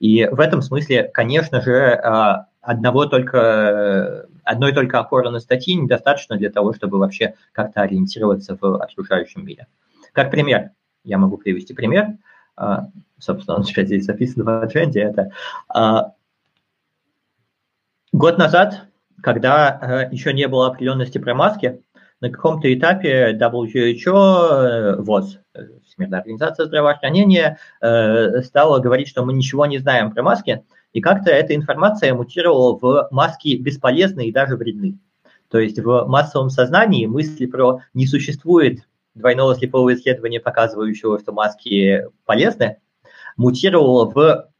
И 0.00 0.26
в 0.26 0.40
этом 0.40 0.60
смысле, 0.60 1.04
конечно 1.04 1.62
же, 1.62 1.94
одного 2.60 3.06
только, 3.06 4.26
одной 4.42 4.72
только 4.72 4.98
опоры 4.98 5.30
на 5.30 5.38
статьи 5.38 5.74
недостаточно 5.74 6.36
для 6.36 6.50
того, 6.50 6.72
чтобы 6.74 6.98
вообще 6.98 7.34
как-то 7.52 7.82
ориентироваться 7.82 8.58
в 8.60 8.82
окружающем 8.82 9.46
мире. 9.46 9.66
Как 10.12 10.30
пример, 10.30 10.70
я 11.04 11.18
могу 11.18 11.36
привести 11.36 11.74
пример, 11.74 12.04
а, 12.06 12.14
собственно, 13.18 13.56
он 13.56 13.64
сейчас 13.64 13.86
здесь 13.86 14.04
записан 14.04 14.44
в 14.44 14.62
адженде, 14.62 15.00
это 15.00 15.30
а, 15.68 16.12
год 18.12 18.38
назад, 18.38 18.86
когда 19.22 19.68
а, 19.68 20.08
еще 20.10 20.32
не 20.32 20.46
было 20.48 20.68
определенности 20.68 21.18
про 21.18 21.34
маски, 21.34 21.80
на 22.20 22.30
каком-то 22.30 22.72
этапе 22.72 23.36
WHO, 23.38 25.02
ВОЗ, 25.02 25.40
Всемирная 25.84 26.20
организация 26.20 26.64
здравоохранения, 26.64 27.58
стала 27.80 28.78
говорить, 28.78 29.08
что 29.08 29.24
мы 29.24 29.34
ничего 29.34 29.66
не 29.66 29.78
знаем 29.78 30.10
про 30.10 30.22
маски, 30.22 30.64
и 30.94 31.00
как-то 31.02 31.30
эта 31.30 31.54
информация 31.54 32.14
мутировала 32.14 32.78
в 32.78 33.08
маски 33.10 33.56
бесполезные 33.56 34.28
и 34.28 34.32
даже 34.32 34.56
вредны. 34.56 34.98
То 35.50 35.58
есть 35.58 35.78
в 35.78 36.06
массовом 36.06 36.50
сознании 36.50 37.06
мысли 37.06 37.46
про 37.46 37.80
«не 37.92 38.06
существует 38.06 38.86
двойного 39.14 39.54
слепого 39.54 39.94
исследования, 39.94 40.40
показывающего, 40.40 41.18
что 41.18 41.32
маски 41.32 42.06
полезны», 42.24 42.78
мутировала 43.36 44.10
в 44.10 44.50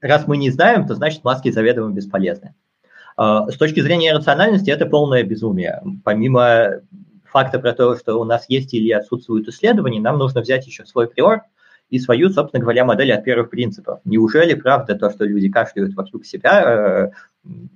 «раз 0.00 0.26
мы 0.26 0.36
не 0.36 0.50
знаем, 0.50 0.86
то 0.86 0.94
значит 0.94 1.24
маски 1.24 1.50
заведомо 1.50 1.92
бесполезны». 1.92 2.54
А, 3.16 3.48
с 3.50 3.56
точки 3.56 3.80
зрения 3.80 4.12
рациональности 4.12 4.70
это 4.70 4.86
полное 4.86 5.22
безумие. 5.22 5.82
Помимо 6.04 6.80
факта 7.24 7.58
про 7.58 7.72
то, 7.72 7.96
что 7.96 8.20
у 8.20 8.24
нас 8.24 8.46
есть 8.48 8.74
или 8.74 8.90
отсутствуют 8.92 9.48
исследования, 9.48 10.00
нам 10.00 10.18
нужно 10.18 10.40
взять 10.40 10.66
еще 10.66 10.84
свой 10.84 11.08
приор– 11.08 11.42
и 11.92 11.98
свою, 11.98 12.30
собственно 12.30 12.62
говоря, 12.62 12.86
модель 12.86 13.12
от 13.12 13.22
первых 13.22 13.50
принципов. 13.50 14.00
Неужели 14.06 14.54
правда 14.54 14.94
то, 14.94 15.10
что 15.10 15.26
люди 15.26 15.50
кашляют 15.50 15.92
вокруг 15.92 16.24
себя, 16.24 16.62
э, 16.64 17.10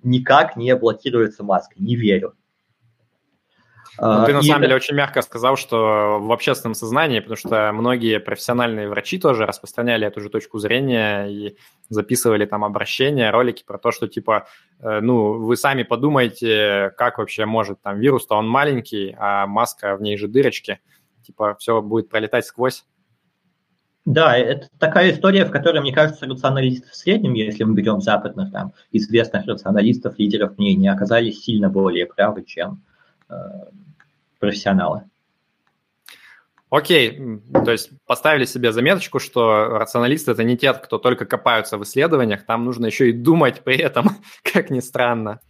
никак 0.02 0.56
не 0.56 0.74
блокируется 0.74 1.44
маской? 1.44 1.76
Не 1.78 1.96
верю. 1.96 2.32
Ну, 3.98 4.26
ты 4.26 4.34
на 4.34 4.40
и 4.40 4.42
самом 4.42 4.62
деле 4.62 4.74
очень 4.74 4.94
мягко 4.94 5.22
сказал, 5.22 5.56
что 5.56 6.18
в 6.20 6.30
общественном 6.32 6.74
сознании, 6.74 7.20
потому 7.20 7.36
что 7.36 7.70
многие 7.72 8.20
профессиональные 8.20 8.88
врачи 8.88 9.18
тоже 9.18 9.46
распространяли 9.46 10.06
эту 10.06 10.20
же 10.20 10.28
точку 10.28 10.58
зрения 10.58 11.26
и 11.26 11.56
записывали 11.88 12.44
там 12.44 12.64
обращения, 12.64 13.30
ролики 13.30 13.64
про 13.66 13.78
то, 13.78 13.92
что 13.92 14.06
типа, 14.06 14.48
э, 14.80 15.00
ну, 15.00 15.44
вы 15.44 15.56
сами 15.56 15.82
подумайте, 15.82 16.92
как 16.96 17.18
вообще 17.18 17.46
может 17.46 17.80
там 17.80 17.98
вирус-то 17.98 18.36
он 18.36 18.48
маленький, 18.48 19.14
а 19.18 19.46
маска 19.46 19.96
в 19.96 20.02
ней 20.02 20.18
же 20.18 20.28
дырочки, 20.28 20.80
типа 21.22 21.56
все 21.58 21.80
будет 21.80 22.10
пролетать 22.10 22.44
сквозь. 22.44 22.84
Да, 24.04 24.36
это 24.36 24.68
такая 24.78 25.10
история, 25.10 25.44
в 25.44 25.50
которой, 25.50 25.80
мне 25.80 25.92
кажется, 25.92 26.26
рационалисты 26.26 26.88
в 26.88 26.94
среднем, 26.94 27.34
если 27.34 27.64
мы 27.64 27.74
берем 27.74 28.00
западных 28.00 28.52
там 28.52 28.72
известных 28.92 29.46
рационалистов, 29.46 30.16
лидеров 30.16 30.56
мнений, 30.58 30.86
оказались 30.86 31.42
сильно 31.42 31.68
более 31.68 32.06
правы, 32.06 32.44
чем 32.44 32.84
э, 33.28 33.34
профессионалы. 34.38 35.04
Окей, 36.68 37.40
то 37.52 37.70
есть 37.70 37.90
поставили 38.06 38.44
себе 38.44 38.72
заметочку, 38.72 39.20
что 39.20 39.68
рационалисты 39.68 40.32
это 40.32 40.42
не 40.42 40.56
те, 40.56 40.72
кто 40.72 40.98
только 40.98 41.24
копаются 41.24 41.78
в 41.78 41.84
исследованиях, 41.84 42.44
там 42.44 42.64
нужно 42.64 42.86
еще 42.86 43.10
и 43.10 43.12
думать 43.12 43.62
при 43.62 43.76
этом, 43.78 44.10
как 44.42 44.70
ни 44.70 44.80
странно. 44.80 45.40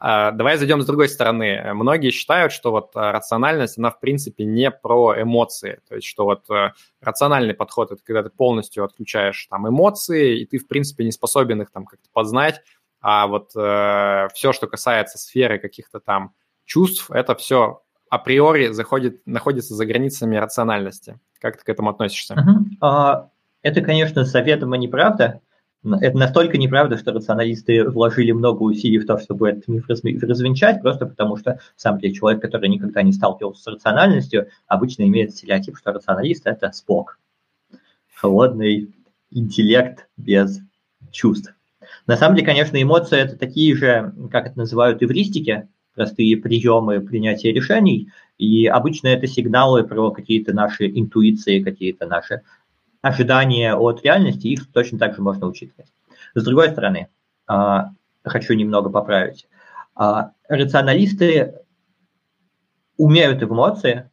А, 0.00 0.30
давай 0.30 0.56
зайдем 0.56 0.80
с 0.82 0.86
другой 0.86 1.08
стороны. 1.08 1.72
Многие 1.74 2.10
считают, 2.10 2.52
что 2.52 2.70
вот 2.70 2.90
а, 2.94 3.12
рациональность, 3.12 3.78
она 3.78 3.90
в 3.90 4.00
принципе 4.00 4.44
не 4.44 4.70
про 4.70 5.20
эмоции. 5.20 5.80
То 5.88 5.96
есть, 5.96 6.06
что 6.06 6.24
вот 6.24 6.48
а, 6.50 6.74
рациональный 7.00 7.54
подход– 7.54 7.90
это 7.92 8.02
когда 8.04 8.22
ты 8.22 8.30
полностью 8.30 8.84
отключаешь 8.84 9.46
там 9.50 9.68
эмоции, 9.68 10.40
и 10.40 10.46
ты 10.46 10.58
в 10.58 10.68
принципе 10.68 11.04
не 11.04 11.12
способен 11.12 11.62
их 11.62 11.70
там 11.70 11.84
как-то 11.84 12.08
познать, 12.12 12.62
а 13.00 13.26
вот 13.28 13.52
э, 13.56 14.28
все, 14.34 14.52
что 14.52 14.66
касается 14.66 15.18
сферы 15.18 15.60
каких-то 15.60 16.00
там 16.00 16.34
чувств, 16.64 17.10
это 17.12 17.36
все 17.36 17.82
априори 18.10 18.68
заходит, 18.68 19.20
находится 19.26 19.74
за 19.74 19.86
границами 19.86 20.36
рациональности. 20.36 21.18
Как 21.40 21.56
ты 21.56 21.64
к 21.64 21.68
этому 21.68 21.90
относишься? 21.90 22.34
Uh-huh. 22.80 23.28
Это, 23.62 23.80
конечно, 23.80 24.24
заведомо 24.24 24.76
неправда. 24.76 25.40
Это 25.84 26.18
настолько 26.18 26.58
неправда, 26.58 26.98
что 26.98 27.12
рационалисты 27.12 27.88
вложили 27.88 28.32
много 28.32 28.62
усилий 28.64 28.98
в 28.98 29.06
то, 29.06 29.16
чтобы 29.18 29.48
этот 29.48 29.68
миф 29.68 29.86
развенчать, 29.88 30.82
просто 30.82 31.06
потому 31.06 31.36
что 31.36 31.60
сам 31.76 31.98
для 31.98 32.12
человек, 32.12 32.42
который 32.42 32.68
никогда 32.68 33.02
не 33.02 33.12
сталкивался 33.12 33.62
с 33.62 33.66
рациональностью, 33.68 34.48
обычно 34.66 35.04
имеет 35.04 35.30
стереотип, 35.30 35.76
что 35.76 35.92
рационалист– 35.92 36.42
это 36.46 36.72
спок. 36.72 37.18
Холодный 38.12 38.92
интеллект 39.30 40.08
без 40.16 40.60
чувств. 41.12 41.54
На 42.08 42.16
самом 42.16 42.34
деле, 42.34 42.46
конечно, 42.46 42.82
эмоции– 42.82 43.18
это 43.20 43.36
такие 43.36 43.76
же, 43.76 44.12
как 44.32 44.46
это 44.46 44.58
называют, 44.58 45.02
эвристики, 45.02 45.68
простые 45.98 46.36
приемы 46.36 47.00
принятия 47.00 47.52
решений, 47.52 48.08
и 48.38 48.68
обычно 48.68 49.08
это 49.08 49.26
сигналы 49.26 49.82
про 49.82 50.12
какие-то 50.12 50.52
наши 50.52 50.86
интуиции, 50.86 51.60
какие-то 51.60 52.06
наши 52.06 52.42
ожидания 53.02 53.74
от 53.74 54.04
реальности, 54.04 54.46
их 54.46 54.70
точно 54.72 54.98
так 55.00 55.16
же 55.16 55.22
можно 55.22 55.48
учитывать. 55.48 55.92
С 56.36 56.44
другой 56.44 56.70
стороны, 56.70 57.08
а, 57.48 57.90
хочу 58.22 58.54
немного 58.54 58.90
поправить. 58.90 59.48
А, 59.96 60.30
рационалисты 60.48 61.54
умеют 62.96 63.42
эмоции, 63.42 64.08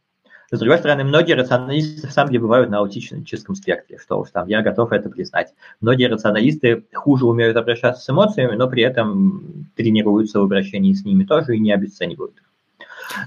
с 0.52 0.60
другой 0.60 0.78
стороны, 0.78 1.04
многие 1.04 1.34
рационалисты, 1.34 2.08
в 2.08 2.12
самом 2.12 2.32
деле, 2.32 2.42
бывают 2.42 2.70
на 2.70 2.80
аутическом 2.80 3.56
спектре, 3.56 3.98
что 3.98 4.20
уж 4.20 4.30
там, 4.32 4.48
я 4.48 4.62
готов 4.62 4.92
это 4.92 5.10
признать. 5.10 5.54
Многие 5.82 6.08
рационалисты 6.08 6.86
хуже 6.94 7.26
умеют 7.26 7.58
обращаться 7.58 8.04
с 8.04 8.10
эмоциями, 8.10 8.56
но 8.56 8.70
при 8.70 8.84
этом 8.84 9.68
тренируются 9.76 10.40
в 10.40 10.44
обращении 10.44 10.94
с 10.94 11.04
ними 11.04 11.24
тоже 11.24 11.56
и 11.56 11.60
не 11.60 11.72
обесценивают 11.72 12.36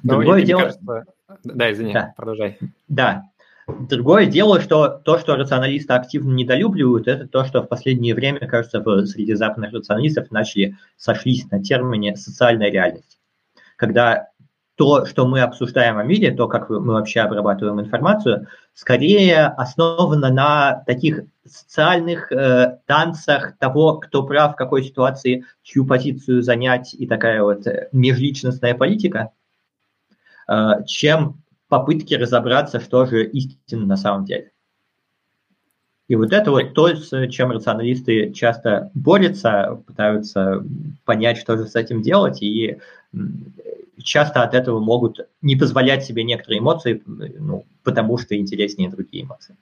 ну, 0.02 0.14
Другое 0.14 0.42
дело... 0.42 0.60
Кажется... 0.60 1.04
Да, 1.44 1.72
извини, 1.72 1.92
да. 1.92 2.14
продолжай. 2.16 2.58
Да. 2.88 3.24
Другое 3.66 4.26
дело, 4.26 4.60
что 4.60 4.88
то, 4.88 5.18
что 5.18 5.36
рационалисты 5.36 5.92
активно 5.92 6.32
недолюбливают, 6.32 7.06
это 7.06 7.28
то, 7.28 7.44
что 7.44 7.62
в 7.62 7.66
последнее 7.66 8.14
время, 8.14 8.40
кажется, 8.40 8.82
среди 9.06 9.34
западных 9.34 9.72
рационалистов 9.72 10.30
начали 10.30 10.76
сошлись 10.96 11.50
на 11.50 11.62
термине 11.62 12.16
«социальная 12.16 12.70
реальность». 12.70 13.18
Когда 13.76 14.28
то, 14.78 15.06
что 15.06 15.26
мы 15.26 15.40
обсуждаем 15.40 15.98
о 15.98 16.04
мире, 16.04 16.30
то, 16.30 16.46
как 16.46 16.70
мы 16.70 16.92
вообще 16.92 17.20
обрабатываем 17.20 17.80
информацию, 17.80 18.46
скорее 18.74 19.46
основано 19.46 20.30
на 20.30 20.84
таких 20.86 21.24
социальных 21.44 22.30
э, 22.30 22.78
танцах 22.86 23.58
того, 23.58 23.98
кто 23.98 24.22
прав 24.22 24.52
в 24.52 24.56
какой 24.56 24.84
ситуации, 24.84 25.44
чью 25.64 25.84
позицию 25.84 26.42
занять, 26.42 26.94
и 26.94 27.08
такая 27.08 27.42
вот 27.42 27.66
э, 27.66 27.88
межличностная 27.90 28.74
политика, 28.74 29.32
э, 30.46 30.84
чем 30.86 31.42
попытки 31.66 32.14
разобраться, 32.14 32.78
что 32.78 33.04
же 33.04 33.26
истина 33.26 33.84
на 33.84 33.96
самом 33.96 34.26
деле. 34.26 34.52
И 36.08 36.16
вот 36.16 36.32
это 36.32 36.50
вот 36.50 36.74
то, 36.74 36.94
с 36.94 37.28
чем 37.28 37.50
рационалисты 37.50 38.32
часто 38.32 38.90
борются, 38.94 39.82
пытаются 39.86 40.64
понять, 41.04 41.36
что 41.38 41.56
же 41.56 41.66
с 41.66 41.76
этим 41.76 42.00
делать, 42.00 42.42
и 42.42 42.78
часто 44.02 44.42
от 44.42 44.54
этого 44.54 44.80
могут 44.80 45.20
не 45.42 45.54
позволять 45.54 46.04
себе 46.04 46.24
некоторые 46.24 46.60
эмоции, 46.60 47.02
ну, 47.06 47.66
потому 47.84 48.16
что 48.16 48.36
интереснее 48.36 48.90
другие 48.90 49.24
эмоции. 49.24 49.56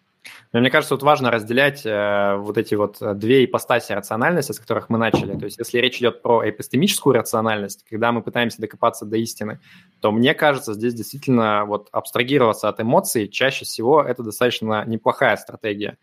Но 0.52 0.60
мне 0.60 0.70
кажется, 0.70 0.94
тут 0.94 1.02
важно 1.02 1.30
разделять 1.30 1.84
э, 1.84 2.36
вот 2.36 2.56
эти 2.58 2.74
вот 2.74 2.98
две 3.18 3.44
ипостаси 3.44 3.92
рациональности, 3.92 4.52
с 4.52 4.58
которых 4.58 4.88
мы 4.88 4.98
начали. 4.98 5.36
То 5.38 5.44
есть 5.44 5.58
если 5.58 5.78
речь 5.78 5.98
идет 5.98 6.22
про 6.22 6.48
эпистемическую 6.48 7.14
рациональность, 7.14 7.84
когда 7.88 8.12
мы 8.12 8.22
пытаемся 8.22 8.60
докопаться 8.60 9.04
до 9.04 9.16
истины, 9.16 9.60
то 10.00 10.12
мне 10.12 10.34
кажется, 10.34 10.74
здесь 10.74 10.94
действительно 10.94 11.64
вот 11.64 11.88
абстрагироваться 11.92 12.68
от 12.68 12.80
эмоций 12.80 13.28
чаще 13.28 13.64
всего 13.64 14.02
это 14.02 14.22
достаточно 14.22 14.84
неплохая 14.86 15.36
стратегия. 15.36 15.98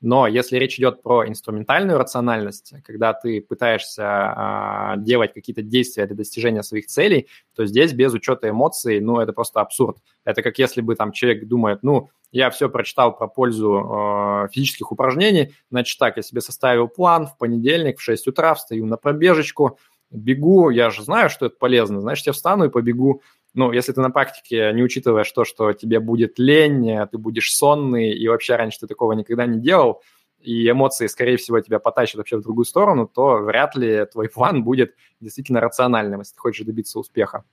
Но 0.00 0.28
если 0.28 0.58
речь 0.58 0.78
идет 0.78 1.02
про 1.02 1.26
инструментальную 1.26 1.98
рациональность, 1.98 2.72
когда 2.84 3.12
ты 3.12 3.40
пытаешься 3.40 4.04
а, 4.04 4.96
делать 4.96 5.34
какие-то 5.34 5.62
действия 5.62 6.06
для 6.06 6.14
достижения 6.14 6.62
своих 6.62 6.86
целей, 6.86 7.28
то 7.56 7.66
здесь 7.66 7.92
без 7.92 8.12
учета 8.14 8.48
эмоций, 8.48 9.00
ну, 9.00 9.18
это 9.18 9.32
просто 9.32 9.60
абсурд. 9.60 9.98
Это 10.24 10.42
как 10.42 10.58
если 10.58 10.82
бы 10.82 10.94
там 10.94 11.10
человек 11.10 11.46
думает, 11.46 11.82
ну, 11.82 12.10
я 12.30 12.50
все 12.50 12.68
прочитал 12.68 13.16
про 13.16 13.26
пользу 13.26 14.44
э, 14.44 14.48
физических 14.52 14.92
упражнений, 14.92 15.54
значит 15.70 15.98
так, 15.98 16.16
я 16.16 16.22
себе 16.22 16.42
составил 16.42 16.86
план, 16.86 17.26
в 17.26 17.36
понедельник 17.36 17.98
в 17.98 18.02
6 18.02 18.28
утра 18.28 18.54
встаю 18.54 18.86
на 18.86 18.98
пробежечку, 18.98 19.78
бегу, 20.10 20.70
я 20.70 20.90
же 20.90 21.02
знаю, 21.02 21.30
что 21.30 21.46
это 21.46 21.56
полезно, 21.58 22.00
значит, 22.00 22.26
я 22.26 22.32
встану 22.32 22.66
и 22.66 22.70
побегу 22.70 23.22
ну, 23.54 23.72
если 23.72 23.92
ты 23.92 24.00
на 24.00 24.10
практике 24.10 24.72
не 24.72 24.82
учитываешь 24.82 25.30
то, 25.32 25.44
что 25.44 25.72
тебе 25.72 26.00
будет 26.00 26.38
лень, 26.38 26.92
а 26.92 27.06
ты 27.06 27.18
будешь 27.18 27.52
сонный, 27.52 28.10
и 28.10 28.28
вообще 28.28 28.56
раньше 28.56 28.80
ты 28.80 28.86
такого 28.86 29.12
никогда 29.12 29.46
не 29.46 29.58
делал, 29.58 30.02
и 30.40 30.70
эмоции, 30.70 31.06
скорее 31.06 31.36
всего, 31.36 31.60
тебя 31.60 31.78
потащат 31.78 32.16
вообще 32.16 32.36
в 32.36 32.42
другую 32.42 32.64
сторону, 32.64 33.08
то 33.12 33.38
вряд 33.38 33.74
ли 33.74 34.06
твой 34.06 34.28
план 34.28 34.62
будет 34.62 34.94
действительно 35.20 35.60
рациональным, 35.60 36.20
если 36.20 36.34
ты 36.34 36.40
хочешь 36.40 36.66
добиться 36.66 36.98
успеха. 36.98 37.44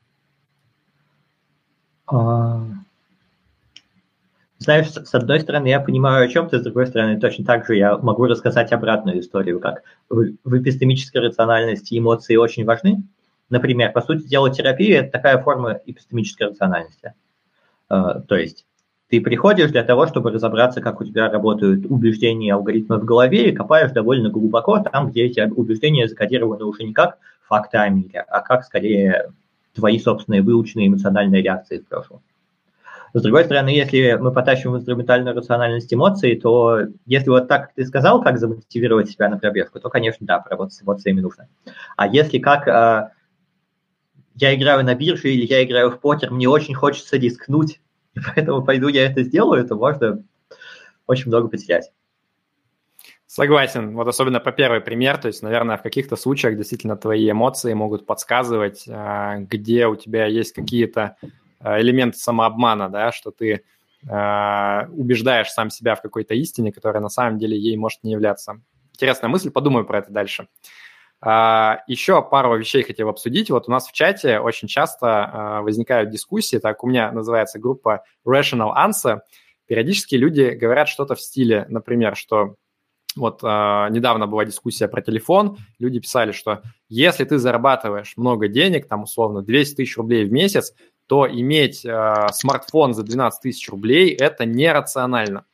А... 2.08 2.62
Знаешь, 4.58 4.88
с 4.88 5.14
одной 5.14 5.42
стороны, 5.42 5.68
я 5.68 5.80
понимаю, 5.80 6.26
о 6.26 6.28
чем 6.28 6.48
ты, 6.48 6.60
с 6.60 6.64
другой 6.64 6.88
стороны, 6.88 7.20
точно 7.20 7.44
так 7.46 7.66
же 7.66 7.76
я 7.76 7.98
могу 7.98 8.26
рассказать 8.26 8.72
обратную 8.72 9.20
историю, 9.20 9.60
как 9.60 9.84
в 10.10 10.58
эпистемической 10.58 11.18
рациональности 11.18 11.98
эмоции 11.98 12.36
очень 12.36 12.64
важны, 12.64 13.04
Например, 13.50 13.92
по 13.92 14.02
сути 14.02 14.28
дела, 14.28 14.52
терапия– 14.52 15.00
это 15.02 15.12
такая 15.12 15.42
форма 15.42 15.80
эпистемической 15.86 16.48
рациональности. 16.48 17.14
Э, 17.90 18.22
то 18.28 18.36
есть 18.36 18.66
ты 19.10 19.22
приходишь 19.22 19.72
для 19.72 19.84
того, 19.84 20.08
чтобы 20.08 20.32
разобраться, 20.32 20.82
как 20.82 21.00
у 21.00 21.06
тебя 21.06 21.30
работают 21.30 21.86
убеждения 21.88 22.48
и 22.48 22.52
алгоритмы 22.52 22.98
в 22.98 23.06
голове, 23.06 23.50
и 23.50 23.56
копаешь 23.56 23.92
довольно 23.92 24.30
глубоко 24.30 24.80
там, 24.80 25.10
где 25.10 25.26
эти 25.26 25.42
убеждения 25.42 26.08
закодированы 26.08 26.66
уже 26.66 26.84
не 26.84 26.94
как 26.94 27.20
факты 27.48 27.78
о 27.78 27.88
мире, 27.90 28.26
а 28.28 28.42
как 28.42 28.64
скорее 28.64 29.32
твои 29.76 30.00
собственные 30.00 30.42
выученные 30.42 30.88
эмоциональные 30.88 31.44
реакции 31.44 31.80
в 31.80 31.88
прошлом. 31.88 32.22
С 33.14 33.22
другой 33.22 33.46
стороны, 33.46 33.70
если 33.70 34.18
мы 34.20 34.34
потащим 34.34 34.74
в 34.74 34.78
инструментальную 34.78 35.36
рациональность 35.36 35.94
эмоций, 35.94 36.36
то 36.36 36.80
если 37.06 37.30
вот 37.30 37.48
так, 37.48 37.68
как 37.68 37.74
ты 37.74 37.86
сказал, 37.86 38.22
как 38.22 38.40
замотивировать 38.40 39.10
себя 39.10 39.30
на 39.30 39.38
пробежку, 39.38 39.80
то, 39.80 39.90
конечно, 39.90 40.26
да, 40.28 40.40
поработать 40.40 40.74
с 40.74 40.84
эмоциями 40.84 41.22
нужно. 41.22 41.48
А 41.96 42.08
если 42.08 42.40
как 42.40 42.68
э, 42.68 43.12
я 44.36 44.54
играю 44.56 44.84
на 44.84 44.96
бирже 44.96 45.32
или 45.32 45.46
я 45.46 45.64
играю 45.64 45.92
в 45.92 46.00
покер, 46.00 46.32
мне 46.32 46.48
очень 46.48 46.76
хочется 46.76 47.18
рискнуть, 47.18 47.80
и 48.14 48.20
поэтому 48.36 48.64
пойду 48.64 48.88
я 48.88 49.06
это 49.06 49.24
сделаю, 49.24 49.66
то 49.68 49.76
можно 49.76 50.24
очень 51.08 51.28
много 51.28 51.48
потерять. 51.48 51.92
Согласен. 53.28 53.96
Вот 53.96 54.08
особенно 54.08 54.40
по 54.40 54.52
первый 54.52 54.82
пример, 54.82 55.18
то 55.18 55.28
есть, 55.28 55.42
наверное, 55.42 55.78
в 55.78 55.82
каких-то 55.82 56.16
случаях 56.16 56.56
действительно 56.58 56.96
твои 56.96 57.30
эмоции 57.30 57.74
могут 57.74 58.06
подсказывать, 58.06 58.86
а, 58.88 59.40
где 59.40 59.88
у 59.88 59.96
тебя 59.96 60.26
есть 60.26 60.54
какие-то 60.54 61.18
а, 61.60 61.82
элементы 61.82 62.18
самообмана, 62.18 62.88
да, 62.88 63.12
что 63.12 63.32
ты 63.32 63.64
а, 64.08 64.88
убеждаешь 64.92 65.50
сам 65.50 65.70
себя 65.70 65.96
в 65.96 66.02
какой-то 66.02 66.34
истине, 66.36 66.72
которая 66.72 67.02
на 67.02 67.10
самом 67.10 67.38
деле 67.38 67.58
ей 67.58 67.76
может 67.76 68.04
не 68.04 68.12
являться. 68.12 68.62
Интересная 68.94 69.30
мысль, 69.30 69.50
подумаю 69.50 69.86
про 69.86 70.00
это 70.00 70.12
дальше. 70.12 70.48
Еще 71.88 72.22
пару 72.22 72.58
вещей 72.58 72.84
хотел 72.84 73.10
обсудить. 73.10 73.50
Вот 73.50 73.68
у 73.68 73.72
нас 73.72 73.88
в 73.88 73.92
чате 73.92 74.40
очень 74.40 74.68
часто 74.68 75.08
а, 75.08 75.62
возникают 75.62 76.10
дискуссии, 76.10 76.58
так 76.58 76.84
у 76.84 76.88
меня 76.88 77.12
называется 77.12 77.58
группа 77.58 78.04
Rational 78.28 78.74
Answer. 78.76 79.22
Периодически 79.66 80.16
люди 80.16 80.52
говорят 80.52 80.88
что-то 80.88 81.16
в 81.16 81.22
стиле, 81.22 81.66
например, 81.70 82.16
что 82.16 82.56
вот 83.16 83.42
э, 83.44 83.48
недавно 83.48 84.28
была 84.28 84.46
дискуссия 84.46 84.88
про 84.88 85.02
телефон, 85.02 85.58
люди 85.80 86.00
писали, 86.00 86.32
что 86.32 86.62
если 86.90 87.24
ты 87.24 87.38
зарабатываешь 87.38 88.18
много 88.18 88.48
денег, 88.48 88.88
там 88.88 89.04
условно 89.04 89.42
200 89.42 89.76
тысяч 89.76 89.98
рублей 89.98 90.26
в 90.26 90.32
месяц, 90.32 90.74
то 91.08 91.28
иметь 91.28 91.86
э, 91.86 92.28
смартфон 92.34 92.94
за 92.94 93.04
12 93.04 93.42
тысяч 93.42 93.70
рублей– 93.70 94.14
это 94.20 94.46
нерационально. 94.46 95.46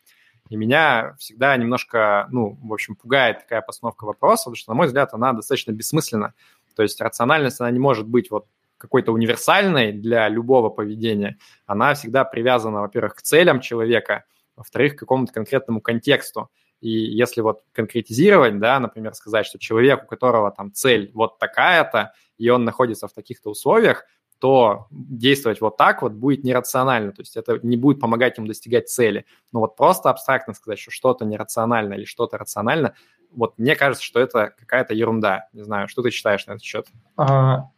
И 0.52 0.58
меня 0.58 1.16
всегда 1.18 1.56
немножко, 1.56 2.28
ну, 2.30 2.60
в 2.62 2.74
общем, 2.74 2.98
пугает 2.98 3.40
такая 3.40 3.62
постановка 3.62 4.04
вопроса, 4.04 4.44
потому 4.44 4.58
что, 4.58 4.72
на 4.72 4.76
мой 4.76 4.88
взгляд, 4.88 5.14
она 5.14 5.32
достаточно 5.32 5.72
бессмысленна. 5.72 6.34
То 6.76 6.84
есть 6.84 7.00
рациональность, 7.00 7.62
она 7.62 7.72
не 7.72 7.80
может 7.80 8.06
быть 8.06 8.30
вот 8.30 8.48
какой-то 8.78 9.14
универсальной 9.14 9.94
для 9.94 10.28
любого 10.28 10.70
поведения. 10.70 11.38
Она 11.68 11.94
всегда 11.94 12.26
привязана, 12.26 12.82
во-первых, 12.82 13.16
к 13.16 13.22
целям 13.22 13.62
человека, 13.62 14.26
во-вторых, 14.58 14.98
к 14.98 15.00
какому-то 15.00 15.32
конкретному 15.32 15.80
контексту. 15.80 16.50
И 16.82 16.90
если 16.90 17.40
вот 17.40 17.62
конкретизировать, 17.72 18.60
да, 18.60 18.78
например, 18.82 19.14
сказать, 19.14 19.46
что 19.46 19.58
человек, 19.58 20.04
у 20.04 20.08
которого 20.08 20.52
там 20.52 20.74
цель 20.74 21.12
вот 21.14 21.40
такая-то, 21.40 22.12
и 22.38 22.50
он 22.50 22.66
находится 22.66 23.08
в 23.08 23.14
таких-то 23.14 23.52
условиях, 23.52 24.04
то 24.42 24.88
действовать 24.90 25.62
вот 25.62 25.78
так 25.78 26.02
вот 26.02 26.14
будет 26.14 26.44
нерационально, 26.44 27.12
то 27.12 27.22
есть 27.22 27.38
это 27.38 27.60
не 27.62 27.78
будет 27.78 28.00
помогать 28.00 28.40
им 28.40 28.48
достигать 28.48 28.90
цели. 28.90 29.26
Но 29.54 29.60
вот 29.60 29.76
просто 29.76 30.10
абстрактно 30.10 30.56
сказать, 30.56 30.80
что 30.80 30.90
что-то 30.90 31.26
нерационально 31.26 31.94
или 31.94 32.06
что-то 32.06 32.40
рационально, 32.40 32.96
вот 33.32 33.54
мне 33.60 33.76
кажется, 33.76 34.04
что 34.04 34.20
это 34.20 34.52
какая-то 34.58 34.96
ерунда. 34.96 35.48
Не 35.54 35.62
знаю, 35.62 35.88
что 35.88 36.02
ты 36.02 36.10
считаешь 36.10 36.46
на 36.48 36.54
этот 36.54 36.64
счет? 36.64 36.88
А, 37.18 37.70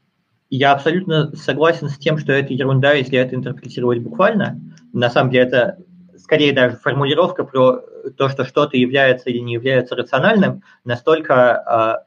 я 0.50 0.72
абсолютно 0.72 1.36
согласен 1.36 1.89
с 1.89 1.98
тем, 1.98 2.17
что 2.17 2.32
это 2.32 2.53
ерунда, 2.53 2.93
если 2.93 3.20
это 3.20 3.36
интерпретировать 3.36 4.00
буквально. 4.00 4.58
На 4.93 5.10
самом 5.10 5.32
деле 5.32 5.43
это 5.43 5.77
скорее 6.17 6.53
даже 6.53 6.77
формулировка 6.77 7.43
про 7.43 7.82
то, 8.17 8.29
что 8.29 8.46
что-то 8.46 8.77
является 8.77 9.29
или 9.29 9.39
не 9.39 9.53
является 9.53 9.96
рациональным, 9.96 10.63
настолько 10.86 11.55
а, 11.58 12.05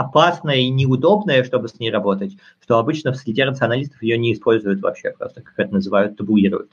опасная 0.00 0.56
и 0.56 0.70
неудобная, 0.70 1.44
чтобы 1.44 1.68
с 1.68 1.78
ней 1.78 1.90
работать, 1.90 2.32
что 2.62 2.78
обычно 2.78 3.12
в 3.12 3.16
среде 3.16 3.44
рационалистов 3.44 4.02
ее 4.02 4.16
не 4.16 4.32
используют 4.32 4.80
вообще, 4.80 5.10
просто 5.10 5.42
как 5.42 5.54
это 5.58 5.74
называют, 5.74 6.16
табуируют. 6.16 6.70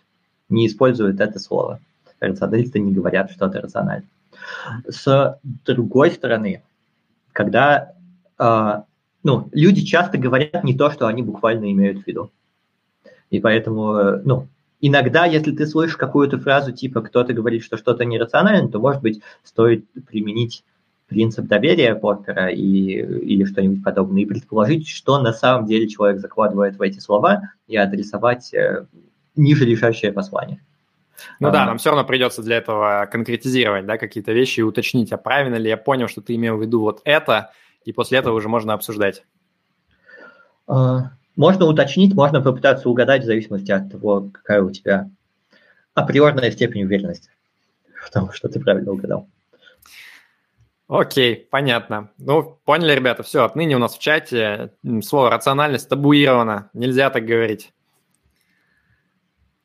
Не 0.47 0.67
используют 0.67 1.19
это 1.19 1.37
слово. 1.37 1.81
Рационалисты 2.21 2.79
не 2.79 2.93
говорят 2.93 3.31
что-то 3.31 3.61
рационально. 3.61 4.05
С 4.87 5.39
другой 5.65 6.11
стороны, 6.11 6.63
когда 7.33 7.91
э, 8.39 8.81
ну, 9.23 9.49
люди 9.51 9.81
часто 9.81 10.17
говорят 10.17 10.63
не 10.63 10.73
то, 10.73 10.89
что 10.89 11.07
они 11.07 11.21
буквально 11.21 11.69
имеют 11.73 12.03
в 12.03 12.07
виду. 12.07 12.31
И 13.29 13.41
поэтому, 13.41 14.21
ну, 14.23 14.47
иногда, 14.79 15.25
если 15.25 15.51
ты 15.51 15.67
слышишь 15.67 15.97
какую-то 15.97 16.39
фразу 16.39 16.71
типа 16.71 17.01
«кто-то 17.01 17.33
говорит, 17.33 17.61
что 17.61 17.75
что-то 17.75 18.05
нерационально», 18.05 18.69
то, 18.69 18.79
может 18.79 19.01
быть, 19.01 19.21
стоит 19.43 19.85
применить 20.07 20.63
принцип 21.07 21.45
доверия 21.45 21.95
Поппера 21.95 22.49
и, 22.49 22.61
или 22.61 23.45
что-нибудь 23.45 23.83
подобное, 23.83 24.23
и 24.23 24.25
предположить, 24.25 24.87
что 24.87 25.19
на 25.19 25.33
самом 25.33 25.65
деле 25.65 25.87
человек 25.87 26.19
закладывает 26.19 26.77
в 26.77 26.81
эти 26.81 26.99
слова, 26.99 27.53
и 27.67 27.77
адресовать 27.77 28.53
э, 28.53 28.85
ниже 29.35 29.65
лежащее 29.65 30.11
послание. 30.11 30.61
Ну 31.39 31.47
а, 31.47 31.51
да, 31.51 31.65
нам 31.65 31.77
все 31.77 31.89
равно 31.89 32.05
придется 32.05 32.43
для 32.43 32.57
этого 32.57 33.07
конкретизировать 33.11 33.85
да, 33.85 33.97
какие-то 33.97 34.33
вещи 34.33 34.59
и 34.59 34.63
уточнить, 34.63 35.11
а 35.11 35.17
правильно 35.17 35.55
ли 35.55 35.69
я 35.69 35.77
понял, 35.77 36.07
что 36.07 36.21
ты 36.21 36.35
имел 36.35 36.57
в 36.57 36.61
виду 36.61 36.81
вот 36.81 37.01
это, 37.05 37.51
и 37.85 37.91
после 37.91 38.19
этого 38.19 38.35
уже 38.35 38.49
можно 38.49 38.73
обсуждать. 38.73 39.23
А, 40.67 41.11
можно 41.35 41.65
уточнить, 41.65 42.13
можно 42.13 42.41
попытаться 42.41 42.89
угадать 42.89 43.23
в 43.23 43.25
зависимости 43.25 43.71
от 43.71 43.91
того, 43.91 44.29
какая 44.33 44.61
у 44.61 44.71
тебя 44.71 45.09
априорная 45.93 46.51
степень 46.51 46.83
уверенности 46.83 47.29
в 47.95 48.11
том, 48.11 48.31
что 48.31 48.49
ты 48.49 48.59
правильно 48.59 48.91
угадал. 48.91 49.27
Окей, 50.87 51.35
понятно. 51.35 52.11
Ну, 52.17 52.59
поняли, 52.63 52.93
ребята, 52.93 53.21
все, 53.21 53.43
отныне 53.43 53.75
у 53.75 53.79
нас 53.79 53.95
в 53.95 53.99
чате 53.99 54.71
слово 55.03 55.29
рациональность 55.29 55.89
табуировано, 55.89 56.69
нельзя 56.73 57.09
так 57.09 57.25
говорить. 57.25 57.73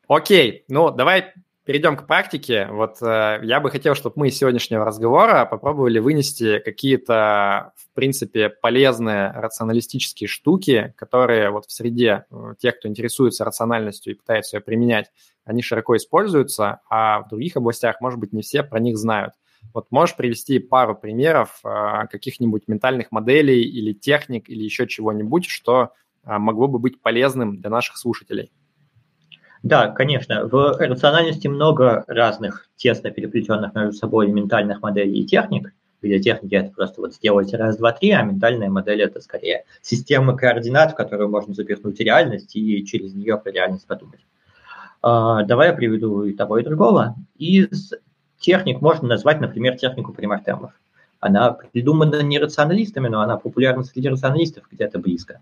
Окей, 0.07 0.65
ну 0.67 0.91
давай 0.91 1.33
перейдем 1.63 1.95
к 1.95 2.07
практике. 2.07 2.67
Вот 2.69 3.01
э, 3.01 3.39
я 3.41 3.61
бы 3.61 3.71
хотел, 3.71 3.95
чтобы 3.95 4.15
мы 4.17 4.27
из 4.27 4.37
сегодняшнего 4.37 4.83
разговора 4.83 5.45
попробовали 5.45 5.99
вынести 5.99 6.59
какие-то, 6.59 7.71
в 7.77 7.93
принципе, 7.93 8.49
полезные 8.49 9.31
рационалистические 9.31 10.27
штуки, 10.27 10.93
которые 10.97 11.51
вот 11.51 11.65
в 11.65 11.71
среде 11.71 12.25
э, 12.29 12.55
тех, 12.59 12.77
кто 12.77 12.89
интересуется 12.89 13.45
рациональностью 13.45 14.13
и 14.13 14.17
пытается 14.17 14.57
ее 14.57 14.61
применять, 14.61 15.09
они 15.45 15.61
широко 15.61 15.95
используются, 15.95 16.81
а 16.89 17.21
в 17.21 17.29
других 17.29 17.55
областях, 17.55 18.01
может 18.01 18.19
быть, 18.19 18.33
не 18.33 18.41
все 18.41 18.61
про 18.61 18.79
них 18.79 18.97
знают. 18.97 19.33
Вот 19.73 19.87
можешь 19.91 20.15
привести 20.15 20.59
пару 20.59 20.95
примеров 20.95 21.59
а, 21.63 22.07
каких-нибудь 22.07 22.67
ментальных 22.67 23.11
моделей 23.11 23.63
или 23.63 23.93
техник 23.93 24.49
или 24.49 24.63
еще 24.63 24.87
чего-нибудь, 24.87 25.45
что 25.45 25.93
а, 26.23 26.39
могло 26.39 26.67
бы 26.67 26.79
быть 26.79 27.01
полезным 27.01 27.57
для 27.57 27.69
наших 27.69 27.97
слушателей? 27.97 28.51
Да, 29.63 29.87
конечно. 29.87 30.45
В 30.45 30.77
рациональности 30.77 31.47
много 31.47 32.03
разных 32.07 32.69
тесно 32.75 33.11
переплетенных 33.11 33.73
между 33.73 33.93
собой 33.93 34.27
ментальных 34.27 34.81
моделей 34.81 35.21
и 35.21 35.25
техник. 35.25 35.73
Где 36.01 36.19
техники 36.19 36.55
это 36.55 36.69
просто 36.71 36.99
вот 36.99 37.13
сделать 37.13 37.53
раз, 37.53 37.77
два, 37.77 37.93
три, 37.93 38.11
а 38.11 38.23
ментальная 38.23 38.69
модель 38.69 39.01
это 39.01 39.21
скорее 39.21 39.63
система 39.81 40.35
координат, 40.35 40.91
в 40.91 40.95
которую 40.95 41.29
можно 41.29 41.53
запихнуть 41.53 41.97
реальность 42.01 42.57
и 42.57 42.85
через 42.85 43.13
нее 43.13 43.37
про 43.37 43.51
реальность 43.51 43.87
подумать. 43.87 44.19
А, 45.01 45.43
давай 45.43 45.69
я 45.69 45.73
приведу 45.73 46.23
и 46.23 46.33
того, 46.33 46.57
и 46.57 46.63
другого. 46.63 47.15
Из 47.37 47.93
техник 48.43 48.81
можно 48.81 49.07
назвать, 49.07 49.41
например, 49.41 49.77
технику 49.77 50.13
примартемов. 50.13 50.73
Она 51.19 51.51
придумана 51.51 52.21
не 52.21 52.37
рационалистами, 52.37 53.07
но 53.07 53.21
она 53.21 53.37
популярна 53.37 53.83
среди 53.83 54.09
рационалистов 54.09 54.65
где-то 54.69 54.99
близко. 54.99 55.41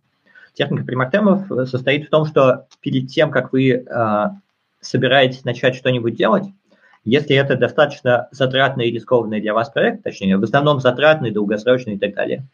Техника 0.54 0.84
примартемов 0.86 1.48
состоит 1.68 2.08
в 2.08 2.10
том, 2.10 2.26
что 2.26 2.68
перед 2.80 3.10
тем, 3.10 3.32
как 3.32 3.52
вы 3.52 3.72
э, 3.72 4.26
собираетесь 4.80 5.44
начать 5.44 5.76
что-нибудь 5.76 6.16
делать, 6.16 6.46
если 7.04 7.36
это 7.36 7.56
достаточно 7.56 8.28
затратный 8.32 8.90
и 8.90 8.92
рискованный 8.92 9.42
для 9.42 9.56
вас 9.56 9.72
проект, 9.72 10.04
точнее, 10.04 10.38
в 10.38 10.44
основном 10.44 10.80
затратный, 10.80 11.32
долгосрочный 11.32 11.96
и 11.96 11.98
так 11.98 12.14
далее, 12.14 12.46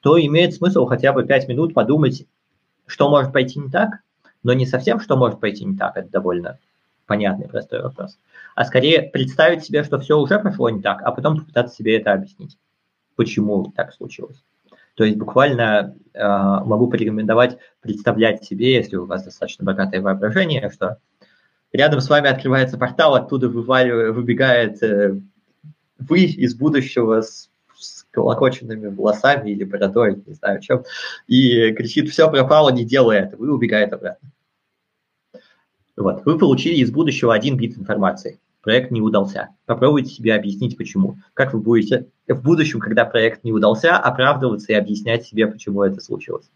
то 0.00 0.18
имеет 0.18 0.54
смысл 0.54 0.86
хотя 0.86 1.12
бы 1.12 1.24
5 1.24 1.48
минут 1.48 1.74
подумать, 1.74 2.26
что 2.86 3.08
может 3.08 3.32
пойти 3.32 3.60
не 3.60 3.70
так, 3.70 4.00
но 4.42 4.52
не 4.54 4.66
совсем, 4.66 4.98
что 4.98 5.16
может 5.16 5.38
пойти 5.38 5.64
не 5.64 5.76
так, 5.76 5.96
это 5.96 6.08
довольно 6.08 6.58
понятный, 7.06 7.48
простой 7.48 7.80
вопрос, 7.82 8.18
а 8.54 8.64
скорее 8.64 9.02
представить 9.02 9.64
себе, 9.64 9.84
что 9.84 9.98
все 9.98 10.18
уже 10.18 10.38
пошло 10.38 10.70
не 10.70 10.82
так, 10.82 11.02
а 11.02 11.12
потом 11.12 11.38
попытаться 11.38 11.74
себе 11.74 11.96
это 11.96 12.12
объяснить, 12.12 12.58
почему 13.16 13.72
так 13.74 13.92
случилось. 13.92 14.42
То 14.94 15.04
есть 15.04 15.16
буквально 15.16 15.96
э, 16.12 16.22
могу 16.22 16.88
порекомендовать 16.88 17.58
представлять 17.80 18.44
себе, 18.44 18.74
если 18.74 18.96
у 18.96 19.06
вас 19.06 19.24
достаточно 19.24 19.64
богатое 19.64 20.02
воображение, 20.02 20.70
что 20.70 20.98
рядом 21.72 22.00
с 22.00 22.10
вами 22.10 22.28
открывается 22.28 22.76
портал, 22.76 23.14
оттуда 23.14 23.48
вываливает, 23.48 24.14
выбегает 24.14 24.82
э, 24.82 25.18
вы 25.98 26.24
из 26.24 26.54
будущего 26.54 27.22
с, 27.22 27.48
с 27.74 28.04
колокоченными 28.10 28.88
волосами 28.88 29.50
или 29.50 29.64
бородой, 29.64 30.22
не 30.26 30.34
знаю 30.34 30.60
чем, 30.60 30.84
и 31.26 31.72
кричит, 31.72 32.10
все 32.10 32.30
пропало, 32.30 32.70
не 32.70 32.84
делай 32.84 33.18
это, 33.18 33.36
вы 33.36 33.52
убегает 33.52 33.92
обратно. 33.92 34.30
Вот. 35.96 36.24
Вы 36.24 36.38
получили 36.38 36.76
из 36.76 36.90
будущего 36.90 37.34
один 37.34 37.56
бит 37.56 37.76
информации. 37.76 38.40
Проект 38.62 38.90
не 38.90 39.00
удался. 39.00 39.48
Попробуйте 39.66 40.10
себе 40.10 40.34
объяснить, 40.34 40.76
почему. 40.76 41.18
Как 41.34 41.52
вы 41.52 41.60
будете 41.60 42.06
в 42.28 42.42
будущем, 42.42 42.80
когда 42.80 43.04
проект 43.04 43.44
не 43.44 43.52
удался, 43.52 43.96
оправдываться 43.96 44.72
и 44.72 44.76
объяснять 44.76 45.26
себе, 45.26 45.46
почему 45.46 45.82
это 45.82 46.00
случилось. 46.00 46.48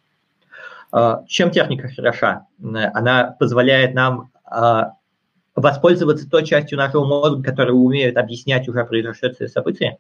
А, 0.93 1.25
чем 1.27 1.51
техника 1.51 1.89
хороша? 1.89 2.47
Она 2.63 3.37
позволяет 3.39 3.95
нам 3.95 4.31
а, 4.45 4.93
воспользоваться 5.55 6.31
той 6.31 6.45
частью 6.45 6.79
нашего 6.79 7.05
мозга, 7.05 7.43
которая 7.43 7.75
умеет 7.75 8.17
объяснять 8.17 8.69
уже 8.69 8.85
произошедшие 8.85 9.49
события, 9.49 9.99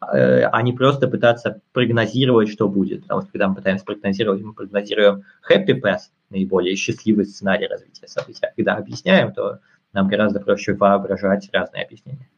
Э, 0.00 0.44
а 0.44 0.62
не 0.62 0.72
просто 0.72 1.08
пытаться 1.08 1.60
прогнозировать, 1.72 2.48
что 2.48 2.68
будет. 2.68 3.02
Потому 3.02 3.22
что 3.22 3.32
когда 3.32 3.48
мы 3.48 3.56
пытаемся 3.56 3.84
прогнозировать, 3.84 4.42
мы 4.42 4.52
прогнозируем 4.52 5.24
happy 5.48 5.80
path, 5.80 6.10
наиболее 6.30 6.76
счастливый 6.76 7.26
сценарий 7.26 7.66
развития 7.66 8.08
событий. 8.08 8.44
А 8.44 8.52
когда 8.54 8.76
объясняем, 8.76 9.32
то 9.32 9.60
нам 9.92 10.08
гораздо 10.08 10.40
проще 10.40 10.74
воображать 10.74 11.48
разные 11.52 11.84
объяснения. 11.84 12.28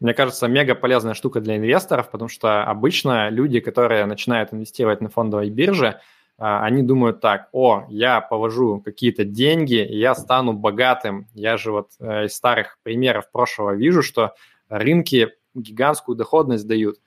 Мне 0.00 0.12
кажется, 0.12 0.46
мега 0.46 0.74
полезная 0.74 1.14
штука 1.14 1.40
для 1.40 1.56
инвесторов, 1.56 2.10
потому 2.10 2.28
что 2.28 2.64
обычно 2.64 3.30
люди, 3.30 3.60
которые 3.60 4.04
начинают 4.04 4.52
инвестировать 4.52 5.00
на 5.00 5.08
фондовой 5.08 5.48
бирже, 5.48 6.00
а, 6.38 6.64
они 6.64 6.82
думают 6.82 7.20
так, 7.20 7.48
о, 7.52 7.86
я 7.88 8.20
положу 8.20 8.80
какие-то 8.84 9.24
деньги, 9.24 9.86
я 9.88 10.14
стану 10.14 10.52
богатым. 10.52 11.28
Я 11.32 11.56
же 11.56 11.72
вот 11.72 11.92
э, 11.98 12.26
из 12.26 12.34
старых 12.34 12.78
примеров 12.82 13.30
прошлого 13.30 13.74
вижу, 13.74 14.02
что 14.02 14.34
рынки 14.68 15.30
гигантскую 15.54 16.14
доходность 16.14 16.66
дают. 16.66 16.98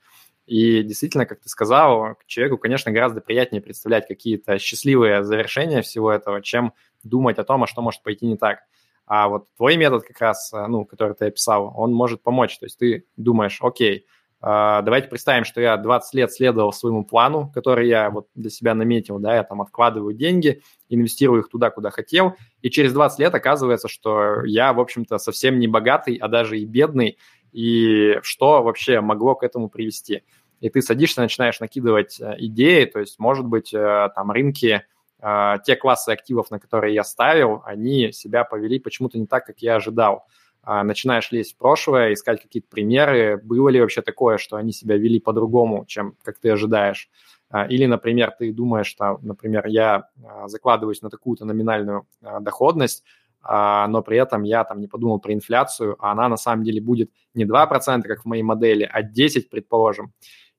И 0.50 0.82
действительно, 0.82 1.26
как 1.26 1.38
ты 1.38 1.48
сказал, 1.48 2.16
человеку, 2.26 2.58
конечно, 2.58 2.90
гораздо 2.90 3.20
приятнее 3.20 3.62
представлять 3.62 4.08
какие-то 4.08 4.58
счастливые 4.58 5.22
завершения 5.22 5.80
всего 5.80 6.10
этого, 6.10 6.42
чем 6.42 6.72
думать 7.04 7.38
о 7.38 7.44
том, 7.44 7.62
а 7.62 7.68
что 7.68 7.82
может 7.82 8.02
пойти 8.02 8.26
не 8.26 8.36
так. 8.36 8.58
А 9.06 9.28
вот 9.28 9.46
твой 9.56 9.76
метод 9.76 10.02
как 10.02 10.20
раз, 10.20 10.52
э, 10.52 10.66
ну, 10.66 10.84
который 10.84 11.14
ты 11.14 11.26
описал, 11.26 11.72
он 11.76 11.94
может 11.94 12.24
помочь. 12.24 12.58
То 12.58 12.66
есть 12.66 12.80
ты 12.80 13.04
думаешь, 13.16 13.58
окей, 13.60 14.06
а, 14.40 14.82
давайте 14.82 15.06
представим, 15.06 15.44
что 15.44 15.60
я 15.60 15.76
20 15.76 16.14
лет 16.14 16.32
следовал 16.32 16.72
своему 16.72 17.04
плану, 17.04 17.48
который 17.54 17.86
я 17.86 18.10
вот 18.10 18.26
для 18.34 18.50
себя 18.50 18.74
наметил, 18.74 19.20
да, 19.20 19.36
я 19.36 19.44
там 19.44 19.62
откладываю 19.62 20.14
деньги, 20.14 20.62
инвестирую 20.88 21.42
их 21.42 21.48
туда, 21.48 21.70
куда 21.70 21.90
хотел, 21.90 22.34
и 22.60 22.70
через 22.70 22.92
20 22.92 23.20
лет 23.20 23.34
оказывается, 23.36 23.86
что 23.86 24.44
я, 24.44 24.72
в 24.72 24.80
общем-то, 24.80 25.18
совсем 25.18 25.60
не 25.60 25.68
богатый, 25.68 26.16
а 26.16 26.26
даже 26.26 26.58
и 26.58 26.64
бедный, 26.64 27.18
и 27.52 28.18
что 28.22 28.62
вообще 28.62 29.00
могло 29.00 29.34
к 29.34 29.42
этому 29.42 29.68
привести. 29.68 30.22
И 30.60 30.68
ты 30.68 30.82
садишься, 30.82 31.22
начинаешь 31.22 31.60
накидывать 31.60 32.20
э, 32.20 32.36
идеи, 32.38 32.84
то 32.84 33.00
есть, 33.00 33.18
может 33.18 33.46
быть, 33.46 33.72
э, 33.72 34.08
там 34.14 34.30
рынки, 34.30 34.82
э, 35.20 35.54
те 35.64 35.76
классы 35.76 36.10
активов, 36.10 36.50
на 36.50 36.58
которые 36.58 36.94
я 36.94 37.04
ставил, 37.04 37.62
они 37.64 38.12
себя 38.12 38.44
повели 38.44 38.78
почему-то 38.78 39.18
не 39.18 39.26
так, 39.26 39.46
как 39.46 39.60
я 39.60 39.76
ожидал. 39.76 40.26
А, 40.62 40.84
начинаешь 40.84 41.30
лезть 41.32 41.54
в 41.54 41.56
прошлое, 41.56 42.12
искать 42.12 42.42
какие-то 42.42 42.68
примеры, 42.68 43.40
было 43.42 43.68
ли 43.70 43.80
вообще 43.80 44.02
такое, 44.02 44.36
что 44.36 44.56
они 44.56 44.72
себя 44.72 44.96
вели 44.96 45.18
по-другому, 45.18 45.86
чем 45.86 46.16
как 46.22 46.38
ты 46.38 46.50
ожидаешь. 46.50 47.08
А, 47.48 47.64
или, 47.64 47.86
например, 47.86 48.32
ты 48.38 48.52
думаешь, 48.52 48.86
что, 48.86 49.18
например, 49.22 49.66
я 49.66 50.08
а, 50.22 50.48
закладываюсь 50.48 51.00
на 51.00 51.08
такую-то 51.08 51.44
номинальную 51.44 52.06
доходность, 52.40 53.04
но 53.42 54.02
при 54.04 54.18
этом 54.18 54.42
я 54.42 54.64
там 54.64 54.82
не 54.82 54.86
подумал 54.86 55.18
про 55.18 55.32
инфляцию, 55.32 55.96
а 55.98 56.12
она 56.12 56.28
на 56.28 56.36
самом 56.36 56.62
деле 56.62 56.82
будет 56.82 57.10
не 57.32 57.46
2%, 57.46 58.02
как 58.02 58.20
в 58.20 58.24
моей 58.26 58.42
модели, 58.42 58.86
а 58.92 59.02
10%, 59.02 59.48
предположим. 59.50 60.12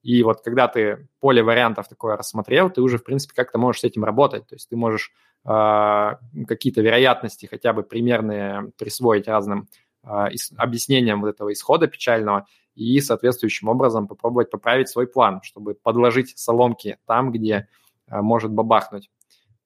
И 0.04 0.24
вот 0.24 0.42
когда 0.42 0.68
ты 0.68 1.08
поле 1.20 1.44
вариантов 1.44 1.88
такое 1.88 2.18
рассмотрел, 2.18 2.70
ты 2.70 2.82
уже, 2.82 2.98
в 2.98 3.04
принципе, 3.04 3.34
как-то 3.36 3.58
можешь 3.58 3.82
с 3.82 3.84
этим 3.86 4.04
работать. 4.04 4.48
То 4.48 4.56
есть 4.56 4.70
ты 4.70 4.76
можешь 4.76 5.12
э, 5.46 6.12
какие-то 6.48 6.82
вероятности 6.82 7.46
хотя 7.46 7.74
бы 7.74 7.84
примерные 7.84 8.72
присвоить 8.78 9.28
разным 9.28 9.68
а, 10.04 10.30
объяснением 10.58 11.22
вот 11.22 11.30
этого 11.30 11.54
исхода 11.54 11.88
печального 11.88 12.48
и 12.74 13.00
соответствующим 13.02 13.68
образом 13.68 14.08
попробовать 14.08 14.50
поправить 14.50 14.90
свой 14.90 15.08
план, 15.08 15.42
чтобы 15.44 15.76
подложить 15.76 16.38
соломки 16.38 16.98
там, 17.06 17.32
где 17.32 17.68
а, 18.08 18.22
может 18.22 18.52
бабахнуть. 18.52 19.12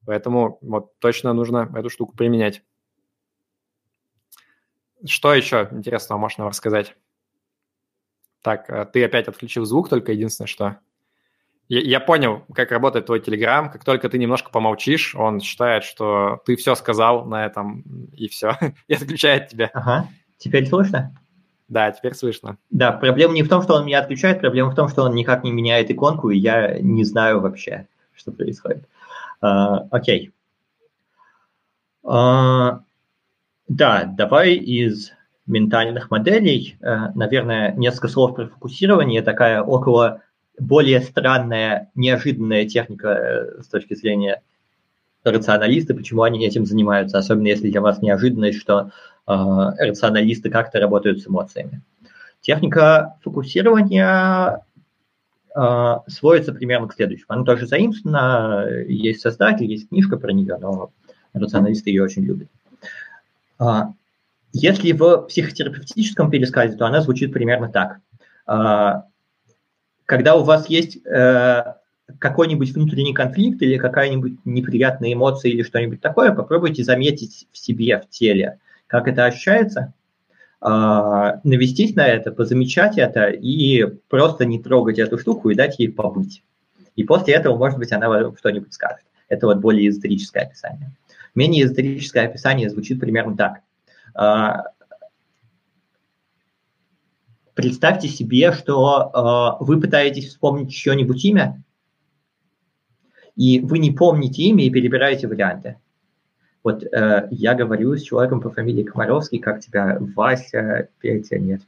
Поэтому 0.06 0.58
вот 0.62 0.98
точно 1.00 1.34
нужно 1.34 1.72
эту 1.74 1.90
штуку 1.90 2.16
применять. 2.16 2.64
Что 5.06 5.34
еще 5.34 5.70
интересного 5.72 6.20
можно 6.20 6.48
рассказать? 6.48 6.96
Так, 8.46 8.70
а, 8.70 8.86
ты 8.86 9.04
опять 9.04 9.28
отключил 9.28 9.66
звук, 9.66 9.90
только 9.90 10.12
единственное, 10.12 10.48
что... 10.48 10.78
Я, 11.68 11.80
я 11.80 12.00
понял, 12.00 12.44
как 12.54 12.72
работает 12.72 13.08
твой 13.08 13.20
Телеграм. 13.20 13.72
Как 13.72 13.84
только 13.84 14.08
ты 14.08 14.20
немножко 14.20 14.52
помолчишь, 14.52 15.16
он 15.16 15.42
считает, 15.42 15.84
что 15.84 16.44
ты 16.46 16.56
все 16.56 16.76
сказал 16.76 17.26
на 17.26 17.48
этом, 17.48 17.82
и 18.14 18.28
все, 18.28 18.56
и 18.88 18.94
отключает 18.94 19.48
тебя. 19.48 19.72
Ага. 19.74 20.08
Теперь 20.38 20.68
слышно? 20.68 21.12
Да, 21.70 21.92
теперь 21.92 22.14
слышно. 22.14 22.60
Да, 22.70 22.92
проблема 22.92 23.34
не 23.34 23.42
в 23.42 23.50
том, 23.50 23.64
что 23.64 23.74
он 23.74 23.88
меня 23.88 23.98
отключает, 24.02 24.42
проблема 24.42 24.70
в 24.70 24.76
том, 24.76 24.90
что 24.90 25.02
он 25.02 25.16
никак 25.16 25.44
не 25.44 25.52
меняет 25.52 25.90
иконку, 25.90 26.30
и 26.30 26.38
я 26.38 26.78
не 26.80 27.04
знаю 27.04 27.42
вообще, 27.42 27.88
что 28.14 28.32
происходит. 28.32 28.88
Uh, 29.42 29.88
окей. 29.90 30.32
Uh, 32.04 32.78
да, 33.68 34.04
давай 34.04 34.54
из 34.54 35.15
ментальных 35.48 36.12
моделей, 36.12 36.78
uh, 36.82 37.12
наверное, 37.16 37.74
несколько 37.76 38.08
слов 38.08 38.36
про 38.36 38.48
фокусирование, 38.48 39.22
такая 39.22 39.62
около 39.62 40.22
более 40.60 41.02
странная, 41.02 41.90
неожиданная 41.96 42.66
техника 42.66 43.08
э, 43.10 43.62
с 43.62 43.68
точки 43.68 43.94
зрения 43.96 44.42
рационалиста, 45.24 45.94
почему 45.94 46.24
они 46.24 46.46
этим 46.46 46.66
занимаются, 46.66 47.18
особенно 47.18 47.48
если 47.48 47.72
для 47.72 47.82
вас 47.82 48.02
неожиданность, 48.02 48.60
что 48.60 48.92
э, 49.28 49.32
рационалисты 49.34 50.50
как-то 50.50 50.80
работают 50.80 51.22
с 51.22 51.28
эмоциями. 51.28 51.82
Техника 52.42 53.18
фокусирования 53.24 54.62
э, 55.56 55.94
сводится 56.08 56.54
примерно 56.54 56.88
к 56.88 56.94
следующему. 56.94 57.26
Она 57.30 57.44
тоже 57.44 57.66
заимствована, 57.66 58.66
есть 58.88 59.22
создатель, 59.22 59.66
есть 59.66 59.90
книжка 59.90 60.18
про 60.18 60.32
нее, 60.32 60.58
но 60.60 60.92
рационалисты 61.34 61.90
ее 61.90 62.04
очень 62.04 62.24
любят. 62.24 62.48
Если 64.58 64.94
в 64.94 65.24
психотерапевтическом 65.28 66.32
пересказе, 66.32 66.78
то 66.78 66.86
она 66.86 67.02
звучит 67.02 67.34
примерно 67.34 67.68
так. 67.68 67.98
Э, 68.48 69.02
когда 70.06 70.38
у 70.38 70.46
вас 70.46 70.70
есть 70.70 71.06
э, 71.06 71.74
какой-нибудь 72.20 72.72
внутренний 72.72 73.14
конфликт 73.14 73.62
или 73.62 73.78
какая-нибудь 73.78 74.38
неприятная 74.46 75.12
эмоция 75.12 75.52
или 75.52 75.62
что-нибудь 75.62 76.00
такое, 76.00 76.32
попробуйте 76.32 76.86
заметить 76.86 77.50
в 77.52 77.58
себе, 77.58 78.00
в 78.00 78.10
теле, 78.10 78.60
как 78.88 79.10
это 79.10 79.26
ощущается, 79.26 79.94
а, 80.62 81.42
навестись 81.44 81.94
на 81.96 82.08
это, 82.08 82.32
позамечать 82.32 82.98
это 82.98 83.28
и 83.28 83.84
просто 84.08 84.46
не 84.46 84.64
трогать 84.64 85.00
эту 85.00 85.18
штуку 85.18 85.50
и 85.50 85.56
дать 85.56 85.80
ей 85.80 85.92
побыть. 85.92 86.44
И 86.96 87.04
после 87.04 87.34
этого, 87.34 87.58
может 87.58 87.78
быть, 87.78 87.92
она 87.92 88.08
вам 88.08 88.38
что-нибудь 88.38 88.74
скажет. 88.74 89.06
Это 89.28 89.48
вот 89.48 89.58
более 89.58 89.90
эзотерическое 89.90 90.44
описание. 90.44 90.96
Менее 91.34 91.66
эзотерическое 91.66 92.26
описание 92.26 92.70
звучит 92.70 93.02
примерно 93.02 93.36
так. 93.36 93.60
А, 94.16 94.64
представьте 97.54 98.08
себе, 98.08 98.54
что 98.54 99.12
а, 99.14 99.58
вы 99.60 99.80
пытаетесь 99.80 100.30
вспомнить 100.30 100.74
чье-нибудь 100.74 101.24
имя, 101.26 101.64
и 103.36 103.60
вы 103.60 103.80
не 103.80 103.92
помните 103.92 104.44
имя 104.44 104.64
и 104.64 104.70
перебираете 104.70 105.28
варианты. 105.28 105.78
Вот 106.64 106.84
э, 106.84 107.28
я 107.30 107.54
говорю 107.54 107.96
с 107.96 108.02
человеком 108.02 108.42
по 108.42 108.50
фамилии 108.50 108.82
Комаровский, 108.82 109.38
как 109.38 109.60
тебя, 109.60 109.98
Вася, 110.00 110.88
Петя, 111.00 111.38
нет, 111.38 111.62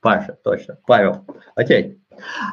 Паша, 0.00 0.36
точно, 0.42 0.78
Павел, 0.84 1.24
окей. 1.54 2.00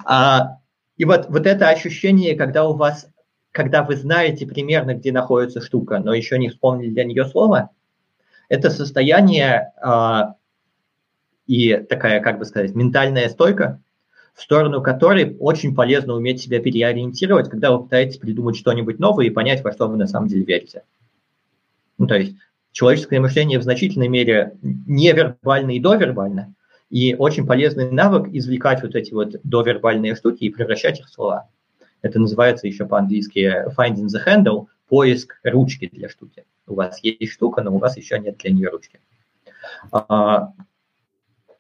А, 0.06 0.60
и 0.98 1.06
вот, 1.06 1.30
вот 1.30 1.48
это 1.48 1.70
ощущение, 1.70 2.36
когда 2.36 2.68
у 2.68 2.76
вас, 2.76 3.08
когда 3.52 3.82
вы 3.82 3.96
знаете 3.96 4.46
примерно, 4.46 4.94
где 4.94 5.12
находится 5.12 5.62
штука, 5.62 5.98
но 5.98 6.14
еще 6.14 6.38
не 6.38 6.50
вспомнили 6.50 6.92
для 6.92 7.06
нее 7.06 7.26
слово, 7.26 7.72
это 8.52 8.70
состояние 8.70 9.72
а, 9.82 10.36
и 11.48 11.74
такая, 11.78 12.20
как 12.20 12.38
бы 12.38 12.44
сказать, 12.44 12.76
ментальная 12.76 13.30
стойка, 13.30 13.80
в 14.34 14.42
сторону 14.42 14.82
которой 14.82 15.38
очень 15.40 15.74
полезно 15.74 16.16
уметь 16.16 16.42
себя 16.42 16.60
переориентировать, 16.60 17.50
когда 17.50 17.72
вы 17.72 17.84
пытаетесь 17.84 18.18
придумать 18.18 18.58
что-нибудь 18.58 19.00
новое 19.00 19.28
и 19.28 19.30
понять, 19.30 19.64
во 19.64 19.72
что 19.72 19.88
вы 19.88 19.96
на 19.96 20.06
самом 20.06 20.28
деле 20.28 20.44
верите. 20.44 20.84
Ну, 21.98 22.08
то 22.08 22.16
есть 22.16 22.36
человеческое 22.74 23.22
мышление 23.22 23.58
в 23.58 23.64
значительной 23.64 24.10
мере 24.10 24.58
невербально 24.62 25.72
и 25.72 25.80
довербально, 25.80 26.54
и 26.90 27.16
очень 27.16 27.48
полезный 27.48 27.90
навык 27.90 28.28
извлекать 28.34 28.84
вот 28.84 28.96
эти 28.96 29.14
вот 29.14 29.38
довербальные 29.46 30.16
штуки 30.16 30.44
и 30.44 30.50
превращать 30.50 31.00
их 31.00 31.06
в 31.06 31.14
слова. 31.14 31.48
Это 32.02 32.20
называется 32.20 32.68
еще 32.68 32.86
по-английски 32.86 33.64
finding 33.78 34.08
the 34.08 34.20
handle, 34.28 34.66
поиск 34.90 35.40
ручки 35.46 35.90
для 35.90 36.10
штуки. 36.10 36.44
У 36.68 36.76
вас 36.76 37.04
есть 37.04 37.34
штука, 37.34 37.62
но 37.62 37.74
у 37.74 37.80
вас 37.80 37.98
еще 37.98 38.20
нет 38.20 38.38
для 38.38 38.52
нее 38.52 38.70
ручки. 38.70 39.00
А, 39.92 40.54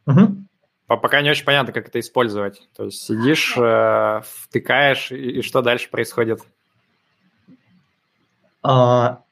угу. 0.05 0.37
Пока 0.87 1.21
не 1.21 1.29
очень 1.29 1.45
понятно, 1.45 1.71
как 1.71 1.87
это 1.87 1.99
использовать. 1.99 2.67
То 2.75 2.85
есть 2.85 3.01
сидишь, 3.01 3.55
э, 3.57 4.21
втыкаешь, 4.23 5.11
и, 5.11 5.39
и 5.39 5.41
что 5.41 5.61
дальше 5.61 5.89
происходит? 5.89 6.41
А, 8.61 9.23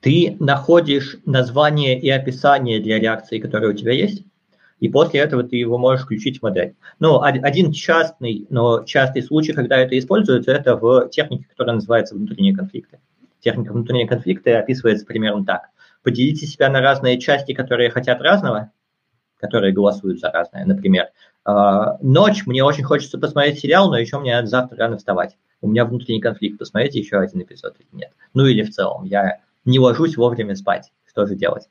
ты 0.00 0.36
находишь 0.40 1.18
название 1.26 2.00
и 2.00 2.08
описание 2.10 2.80
для 2.80 2.98
реакции, 2.98 3.38
которые 3.38 3.70
у 3.70 3.74
тебя 3.74 3.92
есть, 3.92 4.24
и 4.80 4.88
после 4.88 5.20
этого 5.20 5.44
ты 5.44 5.56
его 5.56 5.78
можешь 5.78 6.04
включить 6.04 6.40
в 6.40 6.42
модель. 6.42 6.74
Ну, 6.98 7.20
один 7.20 7.70
частный, 7.72 8.46
но 8.50 8.82
частый 8.84 9.22
случай, 9.22 9.52
когда 9.52 9.76
это 9.76 9.98
используется, 9.98 10.50
это 10.52 10.76
в 10.76 11.08
технике, 11.10 11.46
которая 11.48 11.76
называется 11.76 12.14
внутренние 12.14 12.56
конфликты. 12.56 12.98
Техника 13.38 13.72
внутренние 13.72 14.08
конфликты 14.08 14.52
описывается 14.54 15.06
примерно 15.06 15.44
так 15.44 15.70
поделите 16.02 16.46
себя 16.46 16.68
на 16.68 16.80
разные 16.80 17.18
части, 17.18 17.52
которые 17.52 17.90
хотят 17.90 18.20
разного, 18.20 18.72
которые 19.38 19.72
голосуют 19.72 20.20
за 20.20 20.30
разное. 20.30 20.64
Например, 20.64 21.08
а, 21.44 21.98
ночь, 22.00 22.46
мне 22.46 22.64
очень 22.64 22.84
хочется 22.84 23.18
посмотреть 23.18 23.60
сериал, 23.60 23.90
но 23.90 23.98
еще 23.98 24.18
мне 24.18 24.34
надо 24.34 24.48
завтра 24.48 24.76
рано 24.78 24.98
вставать. 24.98 25.36
У 25.60 25.68
меня 25.68 25.84
внутренний 25.84 26.20
конфликт, 26.20 26.58
посмотрите 26.58 26.98
еще 26.98 27.18
один 27.18 27.42
эпизод 27.42 27.76
или 27.78 27.88
нет. 27.92 28.12
Ну 28.34 28.46
или 28.46 28.62
в 28.62 28.70
целом, 28.70 29.04
я 29.04 29.40
не 29.64 29.78
ложусь 29.78 30.16
вовремя 30.16 30.54
спать. 30.56 30.92
Что 31.04 31.26
же 31.26 31.34
делать? 31.34 31.68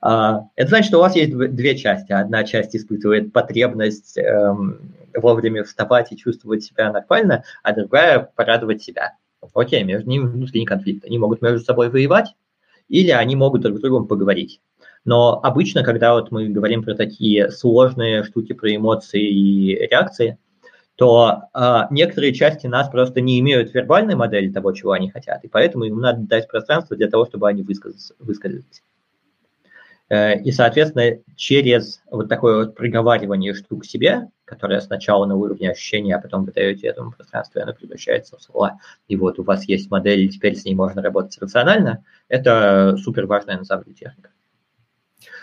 А, 0.00 0.48
это 0.56 0.68
значит, 0.68 0.88
что 0.88 0.98
у 0.98 1.00
вас 1.00 1.16
есть 1.16 1.36
две 1.36 1.76
части. 1.76 2.12
Одна 2.12 2.44
часть 2.44 2.74
испытывает 2.74 3.32
потребность 3.32 4.18
эм, 4.18 4.94
вовремя 5.14 5.64
вставать 5.64 6.12
и 6.12 6.16
чувствовать 6.16 6.64
себя 6.64 6.92
нормально, 6.92 7.44
а 7.62 7.72
другая 7.72 8.30
порадовать 8.34 8.82
себя. 8.82 9.14
Окей, 9.54 9.84
между 9.84 10.08
ними 10.08 10.26
внутренний 10.26 10.66
конфликт. 10.66 11.04
Они 11.04 11.18
могут 11.18 11.42
между 11.42 11.60
собой 11.60 11.90
воевать, 11.90 12.34
или 12.88 13.10
они 13.10 13.36
могут 13.36 13.62
друг 13.62 13.78
с 13.78 13.80
другом 13.80 14.06
поговорить. 14.06 14.60
Но 15.04 15.40
обычно, 15.42 15.82
когда 15.82 16.14
вот 16.14 16.30
мы 16.30 16.48
говорим 16.48 16.82
про 16.82 16.94
такие 16.94 17.50
сложные 17.50 18.24
штуки, 18.24 18.52
про 18.52 18.74
эмоции 18.74 19.22
и 19.22 19.74
реакции, 19.74 20.38
то 20.96 21.44
э, 21.54 21.82
некоторые 21.90 22.34
части 22.34 22.66
нас 22.66 22.88
просто 22.88 23.20
не 23.20 23.38
имеют 23.38 23.72
вербальной 23.72 24.16
модели 24.16 24.50
того, 24.50 24.72
чего 24.72 24.92
они 24.92 25.10
хотят, 25.10 25.44
и 25.44 25.48
поэтому 25.48 25.84
им 25.84 26.00
надо 26.00 26.22
дать 26.22 26.48
пространство 26.48 26.96
для 26.96 27.08
того, 27.08 27.24
чтобы 27.26 27.48
они 27.48 27.62
высказались. 27.62 28.82
Э, 30.10 30.38
и, 30.40 30.52
соответственно, 30.52 31.18
через 31.36 32.02
вот 32.10 32.28
такое 32.28 32.64
вот 32.64 32.74
приговаривание 32.74 33.54
штук 33.54 33.84
себе, 33.84 34.28
которое 34.44 34.80
сначала 34.80 35.26
на 35.26 35.36
уровне 35.36 35.70
ощущения, 35.70 36.16
а 36.16 36.20
потом 36.20 36.44
вы 36.44 36.52
даете 36.52 36.88
этому 36.88 37.12
пространству, 37.12 37.58
и 37.58 37.62
оно 37.62 37.74
превращается 37.74 38.36
в 38.36 38.42
слова, 38.42 38.78
и 39.06 39.16
вот 39.16 39.38
у 39.38 39.42
вас 39.42 39.68
есть 39.68 39.90
модель, 39.90 40.20
и 40.20 40.28
теперь 40.28 40.56
с 40.56 40.64
ней 40.64 40.74
можно 40.74 41.02
работать 41.02 41.38
рационально, 41.40 42.04
это 42.28 42.96
супер 42.96 43.26
важная 43.26 43.58
на 43.58 43.64
самом 43.64 43.84
деле 43.84 43.96
техника. 43.96 44.30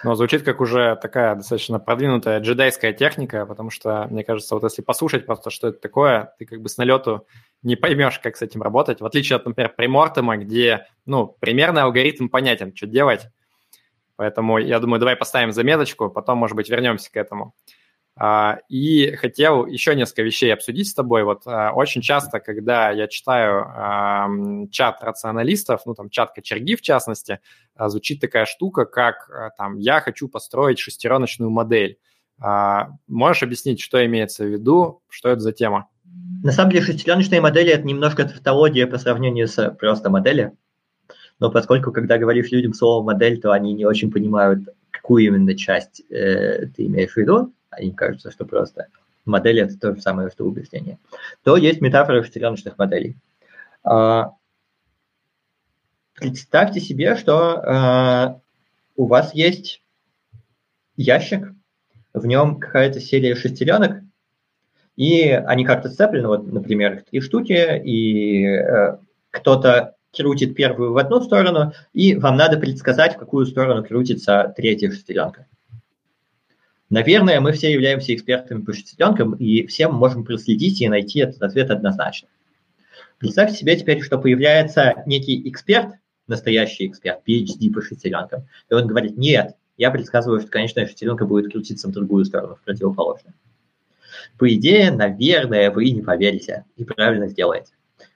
Но 0.04 0.15
звучит 0.15 0.43
как 0.43 0.62
уже 0.62 0.97
такая 1.01 1.36
достаточно 1.36 1.80
продвинутая 1.80 2.39
джедайская 2.39 2.93
техника, 2.93 3.45
потому 3.45 3.69
что, 3.69 4.08
мне 4.10 4.23
кажется, 4.23 4.56
вот 4.56 4.63
если 4.63 4.82
послушать 4.82 5.25
просто, 5.25 5.49
что 5.49 5.67
это 5.67 5.80
такое, 5.80 6.34
ты 6.39 6.45
как 6.45 6.62
бы 6.62 6.69
с 6.69 6.78
налету 6.78 7.28
не 7.62 7.75
поймешь, 7.75 8.19
как 8.19 8.38
с 8.38 8.41
этим 8.41 8.62
работать. 8.62 9.01
В 9.01 9.06
отличие 9.06 9.38
от, 9.38 9.45
например, 9.45 9.73
примортема, 9.75 10.38
где, 10.38 10.88
ну, 11.06 11.36
примерный 11.39 11.82
алгоритм 11.82 12.30
понятен, 12.30 12.75
что 12.75 12.88
делать, 12.88 13.28
Поэтому 14.15 14.58
я 14.58 14.80
думаю, 14.80 14.99
давай 14.99 15.15
поставим 15.15 15.51
заметочку, 15.51 16.10
потом, 16.10 16.38
может 16.38 16.56
быть, 16.56 16.69
вернемся 16.69 17.12
к 17.12 17.17
этому. 17.17 17.54
А, 18.17 18.60
и 18.69 19.12
хотел 19.15 19.65
еще 19.65 19.93
несколько 19.93 20.21
вещей 20.21 20.54
обсудить 20.54 20.88
с 20.88 20.93
тобой. 20.93 21.23
Вот 21.23 21.41
а, 21.45 21.73
очень 21.73 22.01
часто, 22.01 22.39
когда 22.39 22.91
я 22.91 23.08
читаю 23.08 24.69
чат 24.71 25.04
рационалистов, 25.04 25.82
ну 25.86 25.95
там 25.95 26.10
чат 26.10 26.32
кочерги 26.34 26.75
в 26.75 26.82
частности, 26.82 27.39
а, 27.75 27.89
звучит 27.89 28.21
такая 28.21 28.45
штука, 28.45 28.86
как 28.86 29.30
там 29.58 29.78
«я 29.78 29.99
хочу 29.99 30.30
построить 30.30 30.80
шестереночную 30.80 31.51
модель». 31.51 31.97
Можешь 33.08 33.43
объяснить, 33.43 33.80
что 33.80 34.06
имеется 34.06 34.43
в 34.43 34.47
виду, 34.47 35.01
что 35.08 35.30
это 35.30 35.39
за 35.39 35.54
тема? 35.54 35.88
На 36.43 36.51
самом 36.51 36.71
деле 36.71 36.84
шестереночные 36.84 37.39
модели– 37.39 37.69
это 37.71 37.84
немножко 37.88 38.25
тавтология 38.25 38.88
по 38.88 38.97
сравнению 38.97 39.47
с 39.47 39.71
просто 39.71 40.10
моделью 40.10 40.58
но 41.39 41.52
поскольку, 41.52 41.91
когда 41.91 42.17
говоришь 42.17 42.52
людям 42.52 42.74
слово 42.74 43.04
«модель», 43.04 43.39
то 43.41 43.52
они 43.52 43.74
не 43.74 43.86
очень 43.86 44.12
понимают, 44.12 44.69
какую 44.91 45.26
именно 45.26 45.56
часть 45.56 46.02
э, 46.10 46.67
ты 46.67 46.86
имеешь 46.86 47.13
в 47.13 47.17
виду, 47.17 47.54
им 47.80 47.93
кажется, 47.93 48.32
что 48.32 48.45
просто 48.45 48.88
модель– 49.26 49.60
это 49.62 49.78
то 49.78 49.93
же 49.93 50.02
самое, 50.02 50.30
что 50.30 50.45
убеждение, 50.45 50.98
то 51.43 51.58
есть 51.58 51.82
метафора 51.82 52.24
шестереночных 52.24 52.78
моделей. 52.78 53.17
А, 53.84 54.32
представьте 56.13 56.80
себе, 56.80 57.15
что 57.15 57.62
а, 57.63 58.39
у 58.95 59.08
вас 59.08 59.34
есть 59.34 59.82
ящик, 60.95 61.52
в 62.13 62.26
нем 62.26 62.60
какая-то 62.60 63.02
серия 63.02 63.36
шестеренок, 63.36 64.02
и 64.95 65.30
они 65.30 65.65
как-то 65.65 65.89
сцеплены, 65.89 66.28
вот, 66.28 66.52
например, 66.52 67.04
три 67.10 67.19
штуки, 67.19 67.82
и 67.84 68.45
э, 68.45 68.98
кто-то 69.32 69.94
крутит 70.15 70.56
первую 70.56 70.93
в 70.93 70.97
одну 70.97 71.21
сторону, 71.21 71.73
и 71.93 72.15
вам 72.15 72.38
надо 72.38 72.58
предсказать, 72.58 73.15
в 73.15 73.19
какую 73.19 73.45
сторону 73.45 73.84
крутится 73.84 74.54
третья 74.56 74.89
шестеренка. 74.91 75.47
Наверное, 76.89 77.41
мы 77.41 77.51
все 77.51 77.71
являемся 77.71 78.13
экспертами 78.13 78.62
по 78.62 78.73
шестеренкам, 78.73 79.34
и 79.34 79.65
все 79.65 79.88
мы 79.88 79.97
можем 79.97 80.23
проследить 80.23 80.82
и 80.82 80.89
найти 80.89 81.19
этот 81.19 81.41
ответ 81.41 81.71
однозначно. 81.71 82.30
Представьте 83.17 83.58
себе 83.58 83.75
теперь, 83.75 84.01
что 84.01 84.17
появляется 84.17 85.04
некий 85.06 85.49
эксперт, 85.49 85.95
настоящий 86.28 86.88
эксперт, 86.88 87.21
PhD 87.28 87.71
по 87.71 87.82
шестеренкам, 87.82 88.47
и 88.69 88.73
он 88.73 88.88
говорит, 88.88 89.17
нет, 89.17 89.56
я 89.78 89.91
предсказываю, 89.91 90.41
что 90.41 90.49
конечная 90.49 90.86
шестеренка 90.86 91.25
будет 91.25 91.51
крутиться 91.51 91.88
в 91.88 91.91
другую 91.91 92.25
сторону, 92.25 92.56
в 92.56 92.62
противоположную. 92.62 93.34
По 94.38 94.54
идее, 94.54 94.91
наверное, 94.91 95.71
вы 95.71 95.89
не 95.89 96.01
поверите 96.01 96.65
и 96.75 96.84
правильно 96.84 97.28
сделаете. 97.28 97.74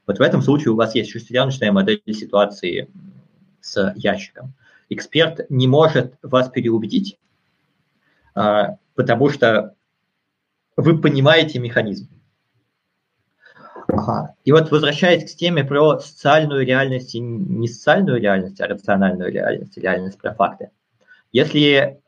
Вот 0.09 0.17
в 0.17 0.21
этом 0.23 0.41
случае 0.41 0.71
у 0.71 0.75
вас 0.75 0.95
есть 0.95 1.11
шестереночная 1.11 1.71
модель 1.71 2.01
ситуации 2.07 2.89
с 3.61 3.93
ящиком. 3.95 4.55
Эксперт 4.89 5.47
не 5.51 5.67
может 5.67 6.15
вас 6.23 6.49
переубедить, 6.49 7.19
а, 8.33 8.77
потому 8.95 9.29
что 9.29 9.75
вы 10.75 10.99
понимаете 10.99 11.59
механизм. 11.59 12.09
Ага. 13.87 14.33
И 14.45 14.51
вот 14.51 14.71
возвращаясь 14.71 15.31
к 15.31 15.37
теме 15.37 15.63
про 15.63 15.99
социальную 15.99 16.65
реальность, 16.65 17.13
и 17.13 17.19
не 17.19 17.67
социальную 17.67 18.19
реальность, 18.19 18.59
а 18.61 18.67
рациональную 18.67 19.31
реальность, 19.31 19.77
реальность 19.77 20.17
про 20.17 20.33
факты. 20.33 20.71
Если 21.31 22.01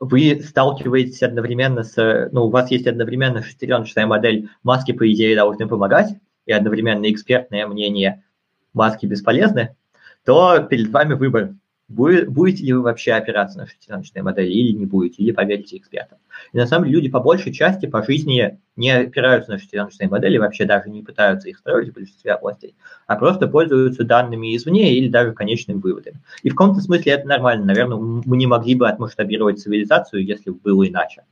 вы 0.00 0.42
сталкиваетесь 0.42 1.22
одновременно 1.22 1.82
с, 1.82 2.30
ну, 2.32 2.46
у 2.46 2.48
вас 2.48 2.70
есть 2.70 2.86
одновременно 2.86 3.42
шестереночная 3.42 4.06
модель, 4.06 4.48
маски, 4.62 4.92
по 4.92 5.06
идее, 5.12 5.36
должны 5.36 5.68
помогать, 5.68 6.16
и 6.46 6.52
одновременно 6.52 7.10
экспертное 7.10 7.66
мнение 7.66 8.24
маски 8.72 9.06
бесполезны, 9.06 9.76
то 10.24 10.60
перед 10.60 10.90
вами 10.90 11.14
выбор, 11.14 11.54
будете 11.88 12.64
ли 12.64 12.72
вы 12.72 12.82
вообще 12.82 13.12
опираться 13.12 13.58
на 13.58 13.66
шестираночные 13.66 14.22
модели 14.22 14.50
или 14.50 14.72
не 14.72 14.86
будете, 14.86 15.22
или 15.22 15.32
поверите 15.32 15.76
экспертам. 15.76 16.18
И 16.52 16.56
на 16.56 16.66
самом 16.66 16.86
деле 16.86 16.96
люди 16.96 17.10
по 17.10 17.20
большей 17.20 17.52
части 17.52 17.86
по 17.86 18.02
жизни 18.02 18.58
не 18.76 18.90
опираются 18.90 19.50
на 19.50 19.58
шестираночные 19.58 20.08
модели, 20.08 20.38
вообще 20.38 20.64
даже 20.64 20.88
не 20.88 21.02
пытаются 21.02 21.48
их 21.48 21.58
строить 21.58 21.90
в 21.90 21.94
большинстве 21.94 22.32
областей, 22.32 22.74
а 23.06 23.16
просто 23.16 23.46
пользуются 23.46 24.04
данными 24.04 24.56
извне 24.56 24.94
или 24.94 25.08
даже 25.08 25.32
конечными 25.32 25.78
выводами. 25.78 26.20
И 26.42 26.50
в 26.50 26.54
каком-то 26.54 26.80
смысле 26.80 27.12
это 27.12 27.28
нормально. 27.28 27.66
Наверное, 27.66 27.98
мы 27.98 28.36
не 28.36 28.46
могли 28.46 28.74
бы 28.74 28.88
отмасштабировать 28.88 29.60
цивилизацию, 29.60 30.24
если 30.24 30.50
бы 30.50 30.58
было 30.62 30.88
иначе. 30.88 31.24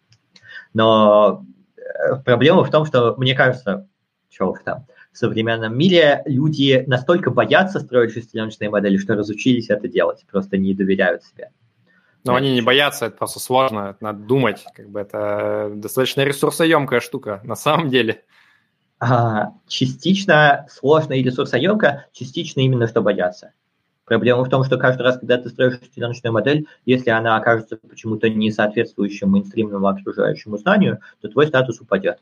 Но 0.74 1.44
э, 1.76 2.16
проблема 2.24 2.64
в 2.64 2.70
том, 2.70 2.84
что, 2.84 3.14
мне 3.16 3.34
кажется, 3.34 3.88
чего 4.28 4.56
там, 4.64 4.86
в 5.12 5.18
современном 5.18 5.76
мире 5.76 6.22
люди 6.24 6.84
настолько 6.86 7.30
боятся 7.30 7.80
строить 7.80 8.12
шестиленочные 8.12 8.70
модели, 8.70 8.96
что 8.96 9.14
разучились 9.14 9.70
это 9.70 9.88
делать, 9.88 10.24
просто 10.30 10.56
не 10.56 10.74
доверяют 10.74 11.24
себе. 11.24 11.50
Но 12.24 12.34
они 12.34 12.52
не 12.52 12.60
боятся, 12.60 13.06
это 13.06 13.16
просто 13.16 13.40
сложно, 13.40 13.90
это 13.90 14.04
надо 14.04 14.22
думать, 14.22 14.64
как 14.74 14.90
бы 14.90 15.00
это 15.00 15.72
достаточно 15.74 16.22
ресурсоемкая 16.22 17.00
штука 17.00 17.40
на 17.44 17.56
самом 17.56 17.88
деле. 17.88 18.22
А, 18.98 19.54
частично 19.66 20.66
сложно 20.70 21.14
и 21.14 21.22
ресурсоемко, 21.22 22.06
частично 22.12 22.60
именно 22.60 22.86
что 22.86 23.00
бояться. 23.00 23.54
Проблема 24.04 24.44
в 24.44 24.50
том, 24.50 24.64
что 24.64 24.76
каждый 24.76 25.02
раз, 25.02 25.18
когда 25.18 25.38
ты 25.38 25.48
строишь 25.48 25.78
шестиленочную 25.78 26.32
модель, 26.32 26.66
если 26.84 27.10
она 27.10 27.36
окажется 27.36 27.76
почему-то 27.76 28.28
не 28.28 28.50
соответствующим 28.50 29.30
мейнстримному 29.30 29.86
окружающему 29.86 30.58
знанию, 30.58 30.98
то 31.22 31.28
твой 31.28 31.46
статус 31.46 31.80
упадет 31.80 32.18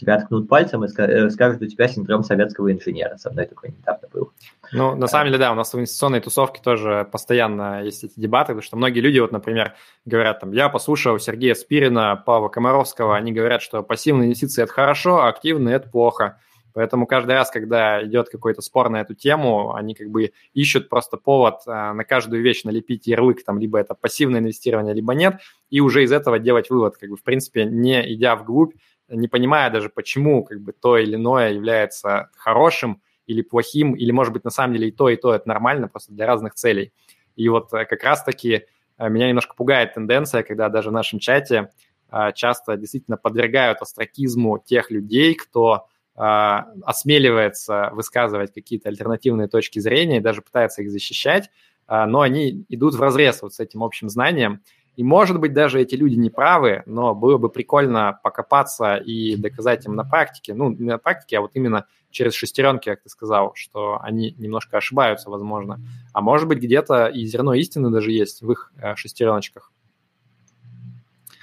тебя 0.00 0.18
ткнут 0.18 0.48
пальцем 0.48 0.84
и 0.84 0.88
э, 0.88 1.30
скажут, 1.30 1.62
у 1.62 1.66
тебя 1.66 1.86
синдром 1.86 2.22
советского 2.22 2.72
инженера. 2.72 3.16
Со 3.16 3.30
мной 3.30 3.46
такое 3.46 3.70
недавно 3.70 4.08
было. 4.12 4.30
Ну, 4.72 4.96
на 4.96 5.06
самом 5.06 5.26
деле, 5.26 5.38
да, 5.38 5.52
у 5.52 5.54
нас 5.54 5.72
в 5.72 5.76
инвестиционной 5.76 6.20
тусовке 6.20 6.60
тоже 6.62 7.06
постоянно 7.10 7.84
есть 7.84 8.04
эти 8.04 8.18
дебаты, 8.18 8.48
потому 8.48 8.62
что 8.62 8.76
многие 8.76 9.00
люди, 9.00 9.18
вот, 9.18 9.32
например, 9.32 9.74
говорят, 10.04 10.40
там, 10.40 10.52
я 10.52 10.68
послушал 10.68 11.18
Сергея 11.18 11.54
Спирина, 11.54 12.16
Павла 12.16 12.48
Комаровского, 12.48 13.16
они 13.16 13.32
говорят, 13.32 13.62
что 13.62 13.82
пассивные 13.82 14.26
инвестиции– 14.26 14.62
это 14.64 14.72
хорошо, 14.72 15.20
а 15.20 15.28
активные– 15.28 15.74
это 15.76 15.88
плохо. 15.88 16.38
Поэтому 16.72 17.06
каждый 17.06 17.32
раз, 17.32 17.50
когда 17.50 18.02
идет 18.04 18.28
какой-то 18.28 18.62
спор 18.62 18.90
на 18.90 19.00
эту 19.00 19.14
тему, 19.14 19.74
они 19.74 19.94
как 19.94 20.08
бы 20.08 20.32
ищут 20.54 20.88
просто 20.88 21.16
повод 21.16 21.62
а, 21.66 21.92
на 21.94 22.04
каждую 22.04 22.42
вещь 22.42 22.64
налепить 22.64 23.06
ярлык, 23.06 23.44
там, 23.44 23.58
либо 23.58 23.78
это 23.78 23.94
пассивное 23.94 24.40
инвестирование, 24.40 24.94
либо 24.94 25.14
нет, 25.14 25.40
и 25.68 25.80
уже 25.80 26.04
из 26.04 26.12
этого 26.12 26.38
делать 26.38 26.70
вывод, 26.70 26.96
как 26.96 27.10
бы, 27.10 27.16
в 27.16 27.22
принципе, 27.22 27.64
не 27.64 28.14
идя 28.14 28.36
вглубь, 28.36 28.74
не 29.10 29.28
понимая 29.28 29.70
даже, 29.70 29.88
почему 29.88 30.44
как 30.44 30.60
бы 30.60 30.72
то 30.72 30.96
или 30.96 31.16
иное 31.16 31.52
является 31.52 32.30
хорошим 32.36 33.02
или 33.26 33.42
плохим, 33.42 33.94
или, 33.94 34.10
может 34.10 34.32
быть, 34.32 34.44
на 34.44 34.50
самом 34.50 34.74
деле 34.74 34.88
и 34.88 34.92
то, 34.92 35.08
и 35.08 35.16
то 35.16 35.34
это 35.34 35.46
нормально, 35.46 35.88
просто 35.88 36.12
для 36.12 36.26
разных 36.26 36.54
целей. 36.54 36.92
И 37.36 37.48
вот 37.48 37.72
э, 37.72 37.84
как 37.84 38.02
раз-таки 38.02 38.64
э, 38.98 39.08
меня 39.08 39.28
немножко 39.28 39.54
пугает 39.54 39.94
тенденция, 39.94 40.42
когда 40.42 40.68
даже 40.68 40.90
в 40.90 40.92
нашем 40.92 41.18
чате 41.18 41.70
э, 42.10 42.32
часто 42.34 42.76
действительно 42.76 43.16
подвергают 43.16 43.82
астракизму 43.82 44.58
тех 44.58 44.90
людей, 44.90 45.34
кто 45.34 45.86
осмеливается 46.12 47.88
высказывать 47.92 48.52
какие-то 48.52 48.90
альтернативные 48.90 49.48
точки 49.48 49.78
зрения 49.78 50.18
и 50.18 50.20
даже 50.20 50.42
пытается 50.42 50.82
их 50.82 50.90
защищать, 50.90 51.50
но 51.88 52.20
они 52.20 52.66
идут 52.68 52.94
в 52.94 53.00
разрез 53.00 53.40
вот 53.40 53.54
с 53.54 53.60
этим 53.60 53.82
общим 53.82 54.10
знанием. 54.10 54.60
И, 54.96 55.02
может 55.02 55.40
быть, 55.40 55.52
даже 55.52 55.80
эти 55.80 55.94
люди 55.94 56.16
не 56.16 56.30
правы, 56.30 56.82
но 56.86 57.14
было 57.14 57.38
бы 57.38 57.48
прикольно 57.48 58.18
покопаться 58.22 58.96
и 58.96 59.36
доказать 59.36 59.86
им 59.86 59.94
на 59.94 60.04
практике, 60.04 60.52
ну, 60.52 60.70
не 60.70 60.90
на 60.90 60.98
практике, 60.98 61.38
а 61.38 61.40
вот 61.40 61.52
именно 61.54 61.86
через 62.10 62.34
шестеренки, 62.34 62.90
как 62.90 63.02
ты 63.02 63.08
сказал, 63.08 63.52
что 63.54 63.98
они 64.02 64.34
немножко 64.36 64.78
ошибаются, 64.78 65.30
возможно. 65.30 65.80
А 66.12 66.20
может 66.20 66.48
быть, 66.48 66.58
где-то 66.58 67.06
и 67.06 67.24
зерно 67.24 67.54
истины 67.54 67.90
даже 67.90 68.10
есть 68.10 68.42
в 68.42 68.50
их 68.50 68.72
э, 68.82 68.96
шестереночках. 68.96 69.72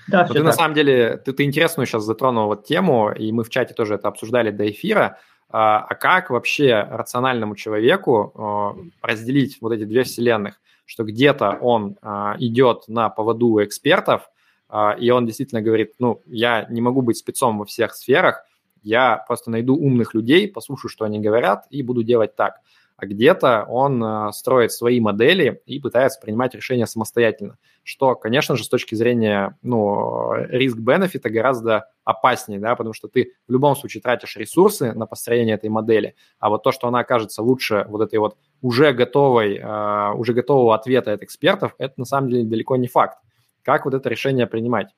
Да, 0.07 0.21
Но 0.21 0.27
ты 0.27 0.33
так. 0.35 0.43
на 0.43 0.51
самом 0.51 0.73
деле, 0.73 1.17
ты, 1.17 1.33
ты 1.33 1.43
интересную 1.43 1.85
сейчас 1.85 2.03
затронул 2.03 2.47
вот 2.47 2.65
тему, 2.65 3.11
и 3.11 3.31
мы 3.31 3.43
в 3.43 3.49
чате 3.49 3.73
тоже 3.73 3.95
это 3.95 4.07
обсуждали 4.07 4.51
до 4.51 4.69
эфира. 4.69 5.19
А, 5.49 5.79
а 5.79 5.95
как 5.95 6.29
вообще 6.29 6.87
рациональному 6.89 7.55
человеку 7.55 8.91
разделить 9.01 9.57
вот 9.61 9.71
эти 9.71 9.85
две 9.85 10.03
вселенных? 10.03 10.59
Что 10.87 11.03
где-то 11.03 11.59
он 11.61 11.97
а, 12.01 12.35
идет 12.39 12.85
на 12.87 13.09
поводу 13.09 13.49
у 13.49 13.63
экспертов, 13.63 14.31
а, 14.69 14.95
и 14.97 15.09
он 15.09 15.25
действительно 15.25 15.61
говорит, 15.61 15.93
ну, 15.99 16.23
я 16.25 16.65
не 16.69 16.81
могу 16.81 17.01
быть 17.01 17.17
спецом 17.17 17.59
во 17.59 17.65
всех 17.65 17.93
сферах, 17.93 18.43
я 18.81 19.23
просто 19.27 19.51
найду 19.51 19.75
умных 19.75 20.13
людей, 20.13 20.47
послушаю, 20.47 20.89
что 20.89 21.03
они 21.03 21.19
говорят, 21.19 21.65
и 21.69 21.83
буду 21.83 22.03
делать 22.03 22.35
так 22.35 22.61
а 22.97 23.05
где-то 23.05 23.65
он 23.69 24.03
э, 24.03 24.31
строит 24.33 24.71
свои 24.71 24.99
модели 24.99 25.61
и 25.67 25.79
пытается 25.79 26.19
принимать 26.19 26.55
решения 26.55 26.87
самостоятельно, 26.87 27.57
что, 27.83 28.15
конечно 28.15 28.55
же, 28.57 28.63
с 28.63 28.69
точки 28.69 28.95
зрения 28.95 29.55
ну, 29.61 30.33
риск-бенефита 30.33 31.29
гораздо 31.29 31.91
опаснее, 32.03 32.59
да, 32.59 32.75
потому 32.75 32.93
что 32.93 33.07
ты 33.07 33.33
в 33.47 33.51
любом 33.51 33.75
случае 33.75 34.01
тратишь 34.01 34.35
ресурсы 34.35 34.93
на 34.93 35.05
построение 35.05 35.55
этой 35.55 35.69
модели, 35.69 36.15
а 36.39 36.49
вот 36.49 36.63
то, 36.63 36.71
что 36.71 36.87
она 36.87 36.99
окажется 36.99 37.43
лучше 37.43 37.85
вот 37.87 38.01
этой 38.01 38.17
вот 38.17 38.35
уже 38.61 38.93
готовой, 38.93 39.57
э, 39.57 40.13
уже 40.13 40.33
готового 40.33 40.75
ответа 40.75 41.13
от 41.13 41.23
экспертов, 41.23 41.75
это 41.77 41.93
на 41.97 42.05
самом 42.05 42.29
деле 42.29 42.43
далеко 42.43 42.75
не 42.75 42.87
факт. 42.87 43.17
Как 43.63 43.85
вот 43.85 43.93
это 43.93 44.09
решение 44.09 44.47
принимать? 44.47 44.89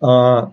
А, 0.00 0.52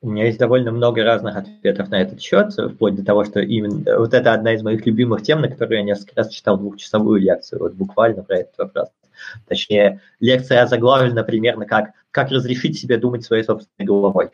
у 0.00 0.10
меня 0.10 0.26
есть 0.26 0.38
довольно 0.38 0.70
много 0.70 1.02
разных 1.02 1.36
ответов 1.36 1.88
на 1.88 2.00
этот 2.00 2.20
счет, 2.20 2.52
вплоть 2.52 2.94
до 2.94 3.04
того, 3.04 3.24
что 3.24 3.40
именно 3.40 3.98
вот 3.98 4.14
это 4.14 4.32
одна 4.32 4.54
из 4.54 4.62
моих 4.62 4.86
любимых 4.86 5.22
тем, 5.22 5.40
на 5.40 5.48
которую 5.48 5.78
я 5.78 5.84
несколько 5.84 6.12
раз 6.16 6.28
читал 6.28 6.56
двухчасовую 6.58 7.20
лекцию, 7.20 7.60
вот 7.60 7.72
буквально 7.74 8.22
про 8.22 8.38
этот 8.38 8.56
вопрос. 8.58 8.88
Точнее, 9.48 10.00
лекция 10.20 10.66
заглавлена 10.66 11.24
примерно 11.24 11.66
как 11.66 11.90
«Как 12.10 12.30
разрешить 12.30 12.78
себе 12.78 12.98
думать 12.98 13.24
своей 13.24 13.42
собственной 13.42 13.86
головой». 13.86 14.30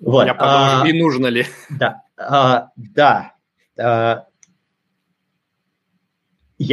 Вот. 0.00 0.26
Я 0.26 0.34
подумал, 0.34 0.82
а, 0.82 0.88
и 0.88 0.92
нужно 0.92 1.26
ли. 1.28 1.46
Да, 1.70 2.02
а, 2.16 2.70
да. 2.76 3.34
Я 3.78 4.26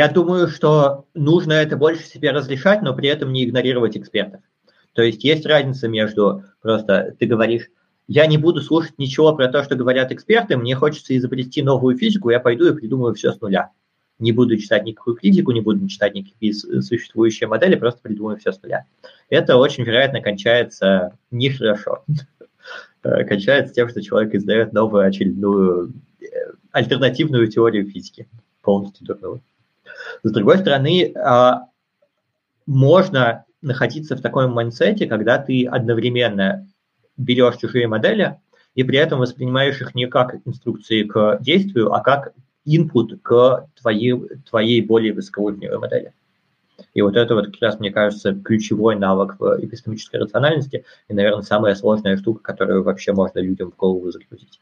думаю, 0.07 0.47
что 0.47 1.05
нужно 1.13 1.53
это 1.53 1.77
больше 1.77 2.05
себе 2.05 2.31
разрешать, 2.31 2.81
но 2.81 2.95
при 2.95 3.07
этом 3.07 3.31
не 3.31 3.45
игнорировать 3.45 3.95
экспертов. 3.95 4.41
То 4.93 5.03
есть 5.03 5.23
есть 5.23 5.45
разница 5.45 5.87
между 5.87 6.43
просто 6.61 7.15
ты 7.19 7.27
говоришь, 7.27 7.69
я 8.07 8.25
не 8.25 8.37
буду 8.37 8.61
слушать 8.61 8.97
ничего 8.97 9.35
про 9.35 9.47
то, 9.47 9.63
что 9.63 9.75
говорят 9.75 10.11
эксперты, 10.11 10.57
мне 10.57 10.75
хочется 10.75 11.15
изобрести 11.15 11.61
новую 11.61 11.97
физику, 11.97 12.29
я 12.29 12.39
пойду 12.39 12.67
и 12.67 12.75
придумаю 12.75 13.13
все 13.13 13.31
с 13.31 13.41
нуля. 13.41 13.71
Не 14.17 14.31
буду 14.31 14.57
читать 14.57 14.85
никакую 14.85 15.17
физику, 15.17 15.51
не 15.51 15.61
буду 15.61 15.87
читать 15.87 16.15
никакие 16.15 16.53
существующие 16.53 17.47
модели, 17.47 17.75
просто 17.75 18.01
придумаю 18.01 18.37
все 18.37 18.53
с 18.53 18.61
нуля. 18.61 18.85
Это 19.29 19.57
очень 19.57 19.83
вероятно 19.83 20.21
кончается 20.21 21.17
нехорошо. 21.31 22.05
Кончается 23.01 23.73
тем, 23.73 23.89
что 23.89 24.01
человек 24.01 24.33
издает 24.33 24.73
новую 24.73 25.05
очередную 25.05 25.89
э, 25.89 25.91
альтернативную 26.71 27.47
теорию 27.47 27.89
физики, 27.89 28.27
полностью 28.61 29.05
дурную. 29.05 29.41
С 30.23 30.31
другой 30.31 30.57
стороны, 30.57 31.13
а, 31.15 31.67
можно 32.65 33.45
находиться 33.61 34.15
в 34.15 34.21
таком 34.21 34.51
майндсете, 34.51 35.07
когда 35.07 35.37
ты 35.37 35.65
одновременно 35.65 36.67
берешь 37.17 37.57
чужие 37.57 37.87
модели 37.87 38.39
и 38.75 38.83
при 38.83 38.97
этом 38.97 39.19
воспринимаешь 39.19 39.81
их 39.81 39.95
не 39.95 40.07
как 40.07 40.35
инструкции 40.45 41.03
к 41.03 41.39
действию, 41.41 41.93
а 41.93 42.01
как 42.01 42.33
input 42.67 43.17
к 43.21 43.67
твоей, 43.79 44.13
твоей 44.49 44.81
более 44.81 45.13
высокоуровневой 45.13 45.79
модели. 45.79 46.13
И 46.93 47.01
вот 47.01 47.15
это 47.15 47.35
вот 47.35 47.45
как 47.47 47.61
раз, 47.61 47.79
мне 47.79 47.91
кажется, 47.91 48.33
ключевой 48.33 48.95
навык 48.95 49.37
в 49.39 49.63
эпистемической 49.63 50.19
рациональности 50.19 50.83
и, 51.07 51.13
наверное, 51.13 51.43
самая 51.43 51.75
сложная 51.75 52.17
штука, 52.17 52.41
которую 52.41 52.83
вообще 52.83 53.13
можно 53.13 53.39
людям 53.39 53.71
в 53.71 53.75
голову 53.77 54.11
загрузить. 54.11 54.59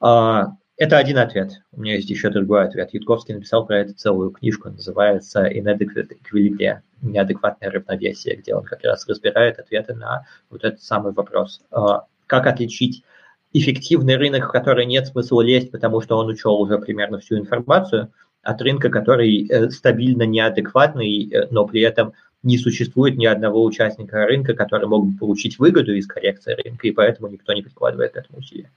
А, 0.00 0.56
это 0.80 0.96
один 0.96 1.18
ответ. 1.18 1.60
У 1.72 1.82
меня 1.82 1.96
есть 1.96 2.08
еще 2.08 2.30
другой 2.30 2.64
ответ. 2.64 2.94
Ютковский 2.94 3.34
написал 3.34 3.66
про 3.66 3.80
это 3.80 3.92
целую 3.92 4.30
книжку, 4.30 4.70
называется 4.70 5.46
«Inadequate 5.46 6.08
Equilibrium» 6.08 6.78
неадекватное 7.02 7.70
равновесие, 7.70 8.36
где 8.36 8.54
он 8.54 8.64
как 8.64 8.82
раз 8.82 9.06
разбирает 9.06 9.58
ответы 9.58 9.94
на 9.94 10.24
вот 10.48 10.64
этот 10.64 10.82
самый 10.82 11.12
вопрос. 11.12 11.60
А, 11.70 12.06
как 12.26 12.46
отличить 12.46 13.04
эффективный 13.52 14.16
рынок, 14.16 14.48
в 14.48 14.52
который 14.52 14.86
нет 14.86 15.06
смысла 15.06 15.42
лезть, 15.42 15.70
потому 15.70 16.00
что 16.00 16.16
он 16.16 16.28
учел 16.28 16.54
уже 16.54 16.78
примерно 16.78 17.18
всю 17.18 17.36
информацию, 17.36 18.10
от 18.42 18.62
рынка, 18.62 18.88
который 18.88 19.46
э, 19.48 19.68
стабильно 19.68 20.22
неадекватный, 20.22 21.30
э, 21.30 21.48
но 21.50 21.66
при 21.66 21.82
этом 21.82 22.14
не 22.42 22.56
существует 22.56 23.18
ни 23.18 23.26
одного 23.26 23.62
участника 23.62 24.24
рынка, 24.24 24.54
который 24.54 24.88
мог 24.88 25.06
бы 25.06 25.18
получить 25.18 25.58
выгоду 25.58 25.94
из 25.94 26.06
коррекции 26.06 26.54
рынка, 26.54 26.88
и 26.88 26.92
поэтому 26.92 27.28
никто 27.28 27.52
не 27.52 27.60
прикладывает 27.60 28.12
к 28.12 28.16
этому 28.16 28.38
усилия. 28.38 28.70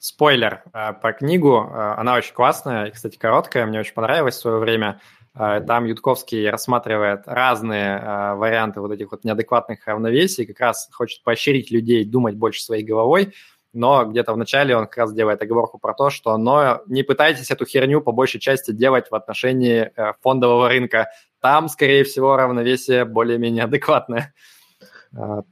Спойлер 0.00 0.64
э, 0.72 0.94
по 0.94 1.12
книгу, 1.12 1.58
она 1.60 2.16
очень 2.16 2.34
классная 2.34 2.86
и, 2.86 2.90
кстати, 2.90 3.16
короткая, 3.18 3.66
мне 3.66 3.78
очень 3.78 3.94
понравилась 3.94 4.34
в 4.36 4.40
свое 4.40 4.58
время. 4.58 5.00
Э, 5.34 5.60
там 5.66 5.84
Ютковский 5.84 6.48
рассматривает 6.48 7.22
разные 7.26 7.98
э, 7.98 8.34
варианты 8.34 8.80
вот 8.80 8.92
этих 8.92 9.12
вот 9.12 9.24
неадекватных 9.24 9.86
равновесий, 9.86 10.46
как 10.46 10.58
раз 10.60 10.88
хочет 10.92 11.22
поощрить 11.22 11.70
людей 11.70 12.04
думать 12.04 12.34
больше 12.34 12.62
своей 12.62 12.82
головой, 12.82 13.34
но 13.72 14.04
где-то 14.04 14.32
в 14.32 14.36
начале 14.36 14.76
он 14.76 14.86
как 14.86 14.96
раз 14.96 15.12
делает 15.12 15.40
оговорку 15.42 15.78
про 15.78 15.94
то, 15.94 16.10
что 16.10 16.36
но 16.36 16.82
не 16.86 17.04
пытайтесь 17.04 17.50
эту 17.50 17.64
херню 17.64 18.00
по 18.00 18.10
большей 18.10 18.40
части 18.40 18.72
делать 18.72 19.10
в 19.10 19.14
отношении 19.14 19.92
э, 19.94 20.12
фондового 20.20 20.68
рынка. 20.68 21.10
Там, 21.40 21.68
скорее 21.68 22.04
всего, 22.04 22.36
равновесие 22.36 23.04
более-менее 23.04 23.64
адекватное. 23.64 24.34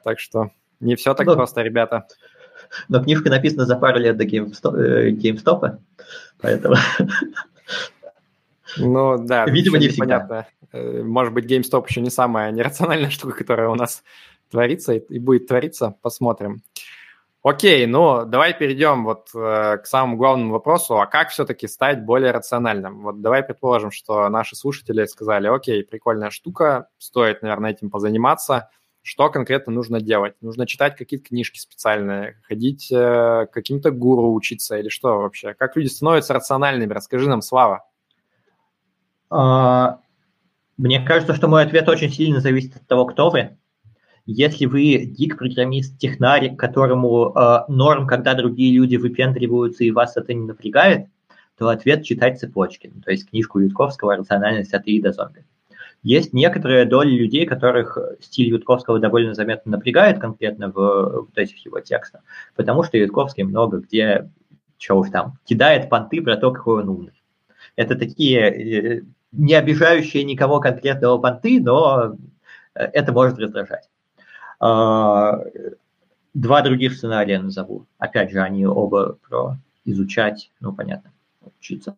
Так 0.05 0.21
что 0.21 0.51
не 0.81 0.95
все 0.95 1.15
так 1.15 1.27
но, 1.27 1.35
просто, 1.35 1.63
ребята. 1.63 2.07
Но 2.89 3.03
книжка 3.03 3.31
написана 3.31 3.67
за 3.67 3.77
пару 3.77 3.99
лет 3.99 4.17
до 4.17 4.25
GameStop, 4.25 5.79
поэтому 6.41 6.77
ну 8.77 9.19
да, 9.19 9.45
видимо, 9.49 9.79
не 9.79 9.89
всегда. 9.89 10.47
Э, 10.73 11.03
может 11.03 11.33
быть, 11.33 11.51
GameStop 11.51 11.87
еще 11.89 12.01
не 12.01 12.11
самая 12.11 12.51
нерациональная 12.53 13.11
штука, 13.11 13.37
которая 13.37 13.69
у 13.69 13.75
нас 13.75 14.03
творится 14.51 14.95
и 14.95 15.19
будет 15.19 15.47
твориться. 15.47 15.95
Посмотрим. 16.03 16.63
Окей, 17.43 17.87
ну 17.87 18.25
давай 18.25 18.53
перейдем 18.53 19.05
вот 19.05 19.29
э, 19.35 19.79
к 19.79 19.87
самому 19.87 20.17
главному 20.17 20.53
вопросу, 20.53 21.01
а 21.01 21.07
как 21.07 21.29
все-таки 21.31 21.69
стать 21.69 22.05
более 22.05 22.33
рациональным? 22.33 23.03
Вот 23.03 23.23
давай 23.23 23.45
предположим, 23.45 23.93
что 23.93 24.29
наши 24.29 24.57
слушатели 24.57 25.05
сказали, 25.07 25.47
окей, 25.47 25.85
прикольная 25.85 26.31
штука, 26.31 26.89
стоит, 26.99 27.43
наверное, 27.43 27.71
этим 27.71 27.91
позаниматься. 27.91 28.71
Что 29.09 29.31
конкретно 29.31 29.73
нужно 29.73 30.03
делать? 30.03 30.35
Нужно 30.43 30.67
читать 30.67 30.95
какие-то 30.95 31.29
книжки 31.29 31.59
специальные, 31.59 32.37
ходить 32.43 32.93
э, 32.93 33.47
каким-то 33.51 33.91
гуру 33.91 34.35
учиться 34.35 34.77
или 34.77 34.91
что 34.91 35.17
вообще? 35.23 35.55
Как 35.55 35.77
люди 35.77 35.87
становятся 35.87 36.35
рациональными? 36.35 36.93
Расскажи 36.93 37.27
нам, 37.27 37.41
Слава. 37.41 37.87
А, 39.31 40.01
мне 40.77 41.01
кажется, 41.01 41.35
что 41.35 41.49
мой 41.49 41.63
ответ 41.63 41.89
очень 41.89 42.11
сильно 42.11 42.41
зависит 42.41 42.77
от 42.77 42.87
того, 42.87 43.07
кто 43.07 43.31
вы. 43.31 43.57
Если 44.27 44.67
вы 44.67 44.99
гик-программист, 44.99 45.99
технарь, 45.99 46.55
которому 46.55 47.33
э, 47.35 47.61
норм, 47.69 48.07
когда 48.07 48.35
другие 48.35 48.77
люди 48.77 48.97
выпендриваются 48.97 49.85
и 49.85 49.91
вас 49.91 50.19
это 50.19 50.35
не 50.35 50.45
напрягает, 50.45 51.07
то 51.57 51.71
ответ 51.71 52.05
читать 52.05 52.39
цепочки, 52.39 52.93
то 53.03 53.11
есть 53.11 53.31
книжку 53.31 53.59
Ютковского 53.59 54.19
«Рациональность 54.19 54.75
от 54.75 54.87
и 54.87 55.01
до 55.01 55.13
зомби». 55.13 55.47
Есть 56.03 56.33
некоторая 56.33 56.85
доля 56.85 57.11
людей, 57.11 57.45
которых 57.45 57.99
стиль 58.21 58.51
Ютковского 58.51 58.99
довольно 58.99 59.35
заметно 59.35 59.73
напрягает 59.73 60.21
конкретно 60.21 60.71
в 60.71 61.27
вот 61.27 61.37
этих 61.37 61.65
его 61.65 61.81
текстах, 61.81 62.23
потому 62.55 62.85
что 62.85 62.99
Ютковский 62.99 63.43
много 63.43 63.79
где, 63.79 64.31
чего 64.77 65.01
уж 65.01 65.11
там, 65.11 65.39
кидает 65.45 65.91
понты 65.91 66.23
про 66.23 66.37
то, 66.37 66.53
какой 66.53 66.83
он 66.83 66.89
умный. 66.89 67.23
Это 67.75 67.97
такие 67.97 68.41
э, 68.41 69.03
не 69.33 69.55
обижающие 69.55 70.25
никого 70.25 70.61
конкретного 70.61 71.19
понты, 71.19 71.61
но 71.61 72.17
э, 72.75 72.85
это 72.93 73.13
может 73.13 73.39
раздражать. 73.39 73.89
А, 74.61 75.41
два 76.35 76.63
других 76.63 76.95
сценария 76.95 77.41
назову. 77.41 77.87
Опять 77.99 78.31
же, 78.31 78.41
они 78.41 78.67
оба 78.67 79.19
про 79.29 79.57
изучать, 79.85 80.51
ну, 80.61 80.73
понятно, 80.73 81.13
учиться. 81.59 81.97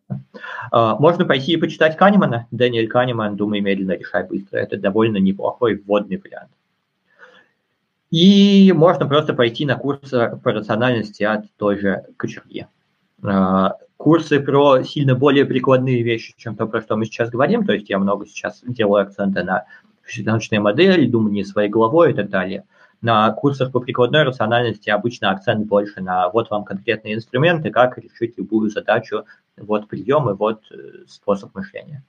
А, 0.71 0.95
можно 0.95 1.25
пойти 1.25 1.53
и 1.53 1.57
почитать 1.57 1.97
Канемана. 1.97 2.47
Дэниэль 2.51 2.87
Канеман 2.87 3.35
«Думай 3.35 3.61
медленно, 3.61 3.93
решай 3.93 4.25
быстро». 4.27 4.57
Это 4.57 4.77
довольно 4.77 5.17
неплохой 5.17 5.75
вводный 5.75 6.17
вариант. 6.17 6.51
И 8.09 8.73
можно 8.75 9.07
просто 9.07 9.33
пойти 9.33 9.65
на 9.65 9.77
курс 9.77 10.09
по 10.09 10.51
рациональности 10.51 11.23
от 11.23 11.45
той 11.57 11.79
же 11.79 12.05
Кочерги. 12.17 12.67
А, 13.23 13.77
курсы 13.97 14.39
про 14.39 14.83
сильно 14.83 15.15
более 15.15 15.45
прикладные 15.45 16.03
вещи, 16.03 16.33
чем 16.37 16.55
то, 16.55 16.67
про 16.67 16.81
что 16.81 16.97
мы 16.97 17.05
сейчас 17.05 17.29
говорим. 17.29 17.65
То 17.65 17.73
есть 17.73 17.89
я 17.89 17.99
много 17.99 18.25
сейчас 18.25 18.61
делаю 18.65 19.03
акценты 19.03 19.43
на 19.43 19.65
научные 20.25 20.59
модели, 20.59 21.07
думание 21.07 21.45
своей 21.45 21.69
головой 21.69 22.11
и 22.11 22.13
так 22.13 22.29
далее. 22.29 22.65
На 23.01 23.31
курсах 23.31 23.71
по 23.71 23.79
прикладной 23.79 24.23
рациональности 24.23 24.89
обычно 24.89 25.31
акцент 25.31 25.65
больше 25.65 26.01
на 26.01 26.29
вот 26.29 26.49
вам 26.51 26.63
конкретные 26.63 27.15
инструменты, 27.15 27.71
как 27.71 27.97
решить 27.97 28.37
любую 28.37 28.69
задачу, 28.69 29.25
вот 29.57 29.87
прием 29.87 30.29
и 30.29 30.33
вот 30.33 30.61
э, 30.71 31.05
способ 31.07 31.53
мышления. 31.55 32.03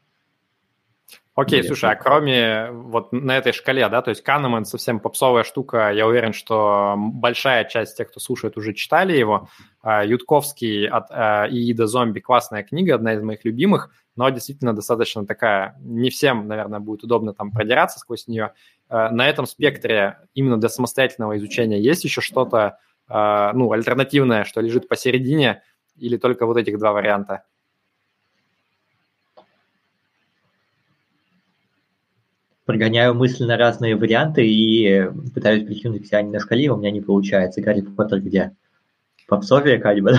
Окей, 1.35 1.61
okay, 1.63 1.67
слушай, 1.67 1.91
а 1.91 1.95
кроме 1.95 2.71
вот 2.71 3.11
на 3.11 3.39
этой 3.39 3.53
шкале, 3.53 3.89
да, 3.89 4.03
то 4.03 4.11
есть 4.11 4.23
Канеман 4.23 4.67
совсем 4.67 5.01
попсовая 5.01 5.45
штука, 5.45 5.91
я 5.91 6.07
уверен, 6.07 6.35
что 6.35 6.95
большая 6.99 7.65
часть 7.65 7.97
тех, 7.97 8.11
кто 8.11 8.21
слушает, 8.21 8.59
уже 8.59 8.75
читали 8.75 9.17
его. 9.17 9.49
Ютковский 9.83 10.87
от 10.87 11.11
Иида 11.51 11.87
Зомби, 11.87 12.21
классная 12.21 12.63
книга, 12.63 12.95
одна 12.95 13.15
из 13.15 13.23
моих 13.23 13.47
любимых, 13.47 13.91
но 14.15 14.29
действительно 14.29 14.75
достаточно 14.75 15.27
такая, 15.27 15.75
не 15.81 16.11
всем, 16.11 16.49
наверное, 16.49 16.81
будет 16.81 17.03
удобно 17.03 17.33
там 17.33 17.51
продираться 17.51 17.99
сквозь 17.99 18.29
нее. 18.29 18.53
На 18.93 19.29
этом 19.29 19.47
спектре 19.47 20.19
именно 20.35 20.61
для 20.61 20.69
самостоятельного 20.69 21.39
изучения 21.39 21.81
есть 21.81 22.05
еще 22.05 22.21
что-то, 22.21 22.79
ну, 23.09 23.73
альтернативное, 23.73 24.45
что 24.45 24.61
лежит 24.61 24.87
посередине, 24.87 25.63
или 25.97 26.19
только 26.19 26.45
вот 26.45 26.59
этих 26.59 26.79
два 26.79 26.93
варианта? 26.93 27.45
прогоняю 32.65 33.15
мысленно 33.15 33.57
разные 33.57 33.97
варианты 33.97 34.47
и 34.47 35.07
пытаюсь 35.35 35.65
прикинуть, 35.65 36.03
где 36.03 36.17
они 36.17 36.31
на 36.31 36.41
шкале, 36.41 36.71
у 36.71 36.77
меня 36.77 36.91
не 36.91 37.01
получается. 37.01 37.61
Гарри 37.61 37.83
Поттер 37.83 38.21
где? 38.21 38.57
Попсовия 39.27 39.79
как-бы, 39.79 40.13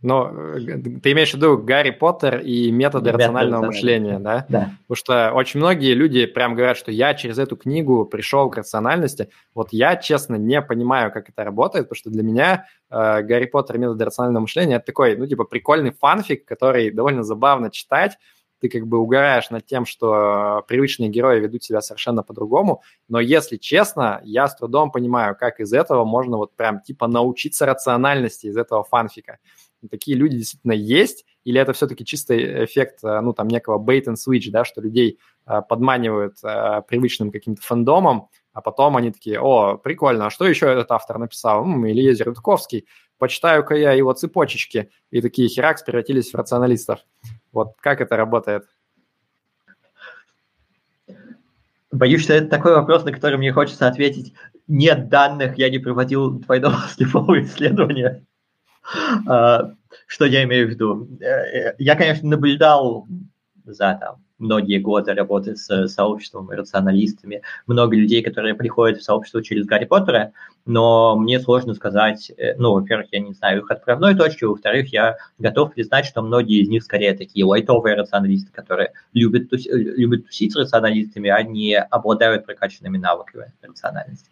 Но 0.00 0.30
э, 0.30 0.60
ты 1.02 1.12
имеешь 1.12 1.32
в 1.32 1.34
виду 1.34 1.58
Гарри 1.58 1.90
Поттер 1.90 2.38
и 2.38 2.70
методы 2.70 3.06
Метод 3.06 3.20
рационального 3.20 3.66
мышления, 3.66 4.18
да? 4.20 4.46
Да. 4.48 4.70
Потому 4.86 4.96
что 4.96 5.32
очень 5.32 5.58
многие 5.58 5.94
люди 5.94 6.26
прям 6.26 6.54
говорят, 6.54 6.76
что 6.76 6.92
я 6.92 7.14
через 7.14 7.38
эту 7.38 7.56
книгу 7.56 8.04
пришел 8.04 8.48
к 8.48 8.56
рациональности. 8.56 9.28
Вот 9.54 9.68
я, 9.72 9.96
честно, 9.96 10.36
не 10.36 10.62
понимаю, 10.62 11.10
как 11.10 11.28
это 11.28 11.42
работает, 11.42 11.86
потому 11.86 11.98
что 11.98 12.10
для 12.10 12.22
меня 12.22 12.66
э, 12.90 13.22
Гарри 13.22 13.46
Поттер 13.46 13.76
и 13.76 13.78
методы 13.80 14.04
рационального 14.04 14.42
мышления– 14.42 14.76
это 14.76 14.86
такой, 14.86 15.16
ну, 15.16 15.26
типа, 15.26 15.44
прикольный 15.44 15.90
фанфик, 15.90 16.44
который 16.44 16.92
довольно 16.92 17.24
забавно 17.24 17.70
читать, 17.70 18.18
ты 18.60 18.68
как 18.68 18.86
бы 18.86 18.98
угораешь 18.98 19.50
над 19.50 19.66
тем, 19.66 19.86
что 19.86 20.64
привычные 20.66 21.08
герои 21.08 21.40
ведут 21.40 21.62
себя 21.62 21.80
совершенно 21.80 22.22
по-другому, 22.22 22.82
но 23.08 23.20
если 23.20 23.56
честно, 23.56 24.20
я 24.24 24.48
с 24.48 24.56
трудом 24.56 24.90
понимаю, 24.90 25.36
как 25.36 25.60
из 25.60 25.72
этого 25.72 26.04
можно 26.04 26.36
вот 26.36 26.56
прям 26.56 26.80
типа 26.80 27.06
научиться 27.06 27.66
рациональности 27.66 28.46
из 28.46 28.56
этого 28.56 28.82
фанфика. 28.82 29.38
Такие 29.90 30.16
люди 30.16 30.36
действительно 30.36 30.72
есть, 30.72 31.24
или 31.44 31.60
это 31.60 31.72
все-таки 31.72 32.04
чистый 32.04 32.64
эффект, 32.64 33.04
э, 33.04 33.20
ну, 33.20 33.32
там, 33.32 33.48
некого 33.48 33.78
bait 33.78 34.04
and 34.04 34.16
switch, 34.16 34.50
да, 34.50 34.64
что 34.64 34.80
людей 34.80 35.18
э, 35.46 35.62
подманивают 35.68 36.36
э, 36.42 36.82
привычным 36.88 37.30
каким-то 37.30 37.62
фандомом, 37.62 38.28
а 38.52 38.60
потом 38.60 38.96
они 38.96 39.12
такие, 39.12 39.40
о, 39.40 39.76
прикольно, 39.76 40.26
а 40.26 40.30
что 40.30 40.46
еще 40.46 40.66
этот 40.66 40.90
автор 40.90 41.18
написал? 41.18 41.62
М, 41.62 41.88
Илья 41.88 42.12
Рудковский, 42.24 42.86
почитаю-ка 43.18 43.76
я 43.76 43.92
его 43.92 44.12
цепочечки. 44.12 44.90
И 45.10 45.20
такие 45.20 45.48
херакс 45.48 45.82
превратились 45.82 46.32
в 46.32 46.36
рационалистов. 46.36 47.00
Вот 47.52 47.74
как 47.80 48.00
это 48.00 48.16
работает? 48.16 48.64
Боюсь, 51.90 52.22
что 52.22 52.34
это 52.34 52.48
такой 52.48 52.74
вопрос, 52.74 53.04
на 53.04 53.12
который 53.12 53.38
мне 53.38 53.52
хочется 53.52 53.88
ответить. 53.88 54.34
Нет 54.66 55.08
данных, 55.08 55.56
я 55.56 55.70
не 55.70 55.78
проводил 55.78 56.30
двойного 56.32 56.78
слепого 56.94 57.40
исследования. 57.42 58.26
А, 59.26 59.72
что 60.06 60.24
я 60.24 60.44
имею 60.44 60.66
в 60.66 60.70
виду? 60.70 61.08
Э, 61.20 61.24
э, 61.24 61.74
я, 61.78 61.94
конечно, 61.94 62.28
наблюдал 62.28 63.06
за 63.64 63.98
там, 64.00 64.16
многие 64.38 64.78
годы 64.78 65.12
работы 65.14 65.56
с 65.56 65.88
сообществом 65.88 66.52
и 66.52 66.56
рационалистами, 66.56 67.42
много 67.66 67.96
людей, 67.96 68.22
которые 68.22 68.54
приходят 68.54 68.98
в 68.98 69.02
сообщество 69.02 69.42
через 69.42 69.66
Гарри 69.66 69.84
Поттера, 69.84 70.32
но 70.64 71.16
мне 71.16 71.40
сложно 71.40 71.74
сказать, 71.74 72.30
э, 72.36 72.54
ну, 72.56 72.72
во-первых, 72.72 73.08
я 73.12 73.20
не 73.20 73.32
знаю 73.32 73.62
их 73.62 73.70
отправной 73.70 74.14
точки, 74.14 74.44
во-вторых, 74.44 74.92
я 74.92 75.16
готов 75.38 75.74
признать, 75.74 76.06
что 76.06 76.22
многие 76.22 76.62
из 76.62 76.68
них 76.68 76.82
скорее 76.82 77.14
такие 77.14 77.44
лайтовые 77.44 77.96
рационалисты, 77.96 78.52
которые 78.52 78.92
любят, 79.12 79.50
туси, 79.50 79.68
любят 79.70 80.26
тусить 80.26 80.52
с 80.52 80.56
рационалистами, 80.56 81.28
а 81.30 81.42
не 81.42 81.76
обладают 81.78 82.46
прокачанными 82.46 82.98
навыками 82.98 83.52
рациональности. 83.62 84.30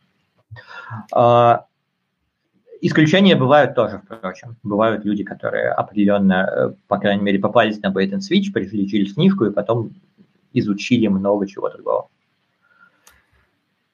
Исключения 2.81 3.37
бывают 3.37 3.75
тоже, 3.75 4.03
впрочем. 4.05 4.57
Бывают 4.63 5.05
люди, 5.05 5.25
которые 5.25 5.71
определенно, 5.71 6.49
э, 6.49 6.75
по 6.89 6.99
крайней 6.99 7.23
мере, 7.23 7.39
попались 7.39 7.81
на 7.81 7.89
bait 7.89 8.11
and 8.11 8.21
switch, 8.21 8.53
пришли 8.53 8.89
через 8.89 9.15
книжку 9.15 9.47
и 9.47 9.53
потом 9.53 9.91
изучили 10.53 11.07
много 11.07 11.47
чего 11.47 11.69
другого. 11.69 12.09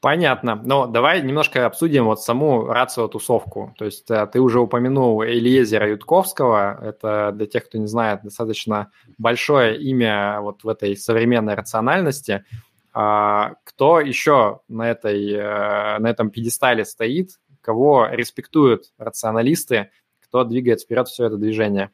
Понятно. 0.03 0.61
Но 0.65 0.89
давай 0.89 1.23
немножко 1.23 1.65
обсудим 1.65 2.07
вот 2.07 2.21
саму 2.21 2.67
рацио-тусовку. 2.67 3.73
То 3.79 3.85
есть 3.85 4.11
э, 4.11 4.27
ты 4.27 4.41
уже 4.41 4.59
упомянул 4.59 5.23
Элиезера 5.23 5.89
Ютковского. 5.89 6.77
Это, 6.83 7.31
для 7.33 7.47
тех, 7.47 7.67
кто 7.67 7.79
не 7.79 7.87
знает, 7.87 8.23
достаточно 8.25 8.91
большое 9.17 9.81
имя 9.81 10.41
вот 10.41 10.65
в 10.65 10.69
этой 10.69 10.97
современной 10.97 11.55
рациональности. 11.55 12.45
А, 12.93 13.55
кто 13.63 14.01
еще 14.01 14.61
на, 14.67 14.91
этой, 14.91 15.35
э, 15.35 15.99
на 16.01 16.11
этом 16.11 16.31
пьедестале 16.31 16.85
стоит? 16.85 17.39
Кого 17.63 18.09
респектуют 18.11 18.93
рационалисты, 18.99 19.91
кто 20.21 20.45
двигает 20.45 20.83
вперед 20.83 21.09
все 21.09 21.27
это 21.27 21.37
движение. 21.37 21.91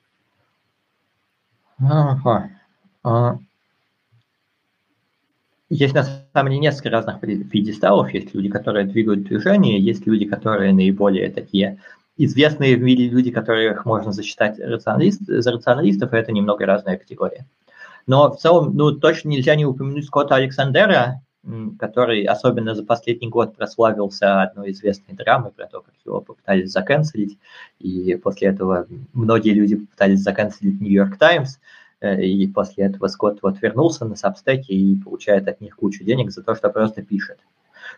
А... 3.05 3.39
Есть 5.71 5.95
на 5.95 6.03
самом 6.03 6.51
деле 6.51 6.61
несколько 6.61 6.91
разных 6.91 7.21
пьедесталов. 7.21 8.12
Есть 8.14 8.35
люди, 8.35 8.49
которые 8.49 8.87
двигают 8.87 9.25
движение, 9.25 9.79
есть 9.79 10.07
люди, 10.07 10.25
которые 10.25 10.73
наиболее 10.73 11.31
такие 11.31 11.79
известные 12.16 12.77
в 12.77 12.81
мире 12.81 13.09
люди, 13.09 13.31
которых 13.31 13.85
можно 13.85 14.12
засчитать 14.12 14.59
рационалист, 14.59 15.21
за 15.27 15.53
рационалистов, 15.53 16.12
это 16.12 16.33
немного 16.33 16.66
разная 16.66 16.97
категория. 16.97 17.47
Но 18.07 18.31
в 18.31 18.39
целом, 18.39 18.75
ну, 18.75 18.93
точно 18.93 19.29
нельзя 19.29 19.55
не 19.55 19.66
упомянуть 19.66 20.07
Скотта 20.07 20.35
Александера, 20.35 21.23
который 21.78 22.24
особенно 22.24 22.74
за 22.74 22.84
последний 22.84 23.28
год 23.28 23.57
прославился 23.57 24.43
одной 24.43 24.72
известной 24.72 25.14
драмой 25.14 25.53
про 25.53 25.66
то, 25.66 25.80
как 25.80 25.95
его 26.05 26.20
попытались 26.20 26.70
заканцелить, 26.70 27.39
и 27.78 28.16
после 28.16 28.49
этого 28.49 28.86
многие 29.12 29.55
люди 29.55 29.76
попытались 29.76 30.20
заканцелить 30.20 30.80
Нью-Йорк 30.80 31.16
Таймс, 31.16 31.59
э, 32.01 32.22
и 32.22 32.47
после 32.49 32.84
этого 32.84 33.07
Скотт 33.07 33.41
вот 33.43 33.62
вернулся 33.62 34.05
на 34.05 34.16
Сабстеке 34.16 34.74
и 34.74 35.01
получает 35.01 35.49
от 35.49 35.61
них 35.61 35.76
кучу 35.76 36.05
денег 36.05 36.30
за 36.30 36.43
то, 36.43 36.55
что 36.55 36.70
просто 36.70 37.03
пишет. 37.03 37.39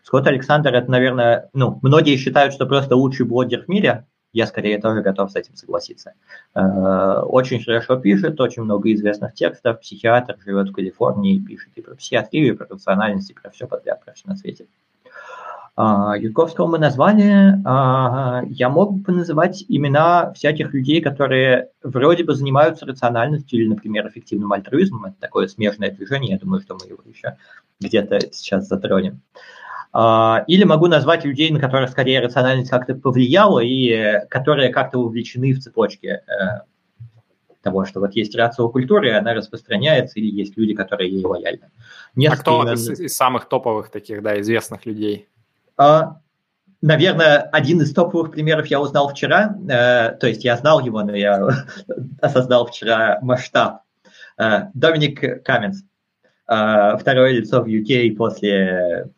Скотт 0.03 0.27
Александр, 0.27 0.75
это, 0.75 0.91
наверное, 0.91 1.51
ну, 1.53 1.79
многие 1.83 2.17
считают, 2.17 2.55
что 2.55 2.67
просто 2.67 2.95
лучший 2.95 3.27
блогер 3.27 3.65
в 3.65 3.69
мире, 3.69 4.07
я 4.33 4.47
скорее 4.47 4.79
тоже 4.79 5.03
готов 5.03 5.31
с 5.31 5.37
этим 5.37 5.57
согласиться. 5.57 6.13
Э, 6.55 7.21
очень 7.23 7.63
хорошо 7.63 7.97
пишет, 7.97 8.41
очень 8.41 8.63
много 8.63 8.93
известных 8.93 9.35
текстов, 9.35 9.81
психиатр, 9.81 10.37
живет 10.45 10.69
в 10.69 10.73
Калифорнии, 10.73 11.39
пишет 11.39 11.71
и 11.75 11.81
про 11.81 11.95
психиатрию, 11.95 12.55
и 12.55 12.57
про 12.57 12.67
рациональность, 12.69 13.31
и 13.31 13.35
про 13.35 13.51
все 13.51 13.67
подряд, 13.67 14.03
короче, 14.05 14.23
на 14.27 14.37
свете. 14.37 14.67
А, 15.77 16.15
Ютковского 16.17 16.67
мы 16.67 16.79
назвали. 16.79 17.55
А, 17.65 18.43
я 18.49 18.69
мог 18.69 18.99
бы 18.99 19.13
называть 19.13 19.65
имена 19.67 20.33
всяких 20.35 20.75
людей, 20.75 21.01
которые 21.01 21.69
вроде 21.83 22.23
бы 22.23 22.35
занимаются 22.35 22.85
рациональностью 22.85 23.59
или, 23.59 23.69
например, 23.69 24.07
эффективным 24.09 24.53
альтруизмом. 24.53 25.07
Это 25.07 25.17
такое 25.21 25.47
смежное 25.47 25.91
движение. 25.91 26.33
Я 26.33 26.39
думаю, 26.39 26.61
что 26.61 26.75
мы 26.75 26.87
его 26.87 27.01
еще 27.07 27.37
где-то 27.81 28.21
сейчас 28.33 28.69
затронем. 28.69 29.23
А, 29.35 29.41
или 29.93 30.63
могу 30.63 30.87
назвать 30.87 31.25
людей, 31.25 31.51
на 31.51 31.59
которых 31.59 31.91
скорее 31.91 32.21
рациональность 32.21 32.71
как-то 32.71 32.95
повлияла 32.95 33.59
и 33.59 34.21
которые 34.29 34.69
как-то 34.69 34.99
увлечены 34.99 35.53
в 35.53 35.59
цепочке 35.59 36.23
э, 36.29 36.61
того, 37.63 37.85
что 37.85 38.01
вот 38.01 38.15
есть 38.15 38.35
рацио 38.35 38.69
культуры, 38.69 39.09
и 39.09 39.13
она 39.13 39.35
распространяется, 39.35 40.19
или 40.19 40.31
есть 40.31 40.57
люди, 40.57 40.75
которые 40.75 41.11
ей 41.11 41.25
лояльны. 41.25 41.71
Несколько 42.15 42.41
а 42.41 42.43
кто 42.43 42.63
имен... 42.63 42.75
из, 42.75 42.89
из 42.89 43.17
самых 43.17 43.49
топовых 43.49 43.91
таких, 43.91 44.23
да, 44.23 44.41
известных 44.41 44.87
людей? 44.87 45.29
А, 45.77 46.21
наверное, 46.81 47.39
один 47.39 47.81
из 47.81 47.93
топовых 47.93 48.33
примеров 48.33 48.67
я 48.67 48.81
узнал 48.81 49.09
вчера, 49.09 49.57
э, 49.69 50.17
то 50.19 50.27
есть 50.27 50.45
я 50.45 50.57
знал 50.57 50.81
его, 50.81 51.03
но 51.03 51.15
я 51.15 51.49
осознал 52.21 52.67
вчера 52.67 53.19
масштаб. 53.23 53.83
Э, 54.39 54.69
Доминик 54.75 55.45
Каменс, 55.45 55.83
э, 56.49 56.97
второе 56.99 57.33
лицо 57.33 57.63
в 57.63 57.67
UK 57.67 58.17
после 58.17 59.11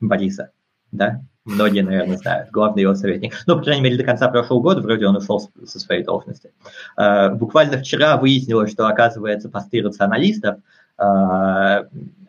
Бориса, 0.00 0.50
да? 0.90 1.22
Многие, 1.44 1.80
наверное, 1.80 2.16
знают. 2.16 2.50
Главный 2.50 2.82
его 2.82 2.94
советник. 2.94 3.34
Ну, 3.46 3.56
по 3.56 3.62
крайней 3.62 3.82
мере, 3.82 3.96
до 3.96 4.04
конца 4.04 4.28
прошлого 4.28 4.60
года 4.60 4.80
вроде 4.80 5.06
он 5.06 5.16
ушел 5.16 5.50
со 5.64 5.80
своей 5.80 6.04
должности. 6.04 6.52
Э, 6.96 7.30
буквально 7.30 7.78
вчера 7.78 8.16
выяснилось, 8.16 8.70
что, 8.70 8.86
оказывается, 8.86 9.48
посты 9.48 9.82
рационалистов 9.82 10.58
э, 10.98 11.84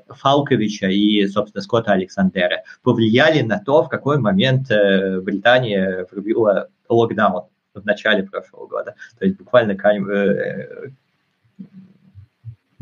Фалковича 0.07 0.87
и, 0.87 1.27
собственно, 1.27 1.61
Скотта 1.61 1.91
Александера 1.91 2.63
повлияли 2.81 3.41
на 3.41 3.59
то, 3.59 3.83
в 3.83 3.89
какой 3.89 4.17
момент 4.17 4.71
э, 4.71 5.19
Британия 5.21 6.07
врубила 6.11 6.69
локдаун 6.89 7.43
в 7.75 7.85
начале 7.85 8.23
прошлого 8.23 8.65
года. 8.65 8.95
То 9.19 9.25
есть 9.25 9.37
буквально 9.37 9.75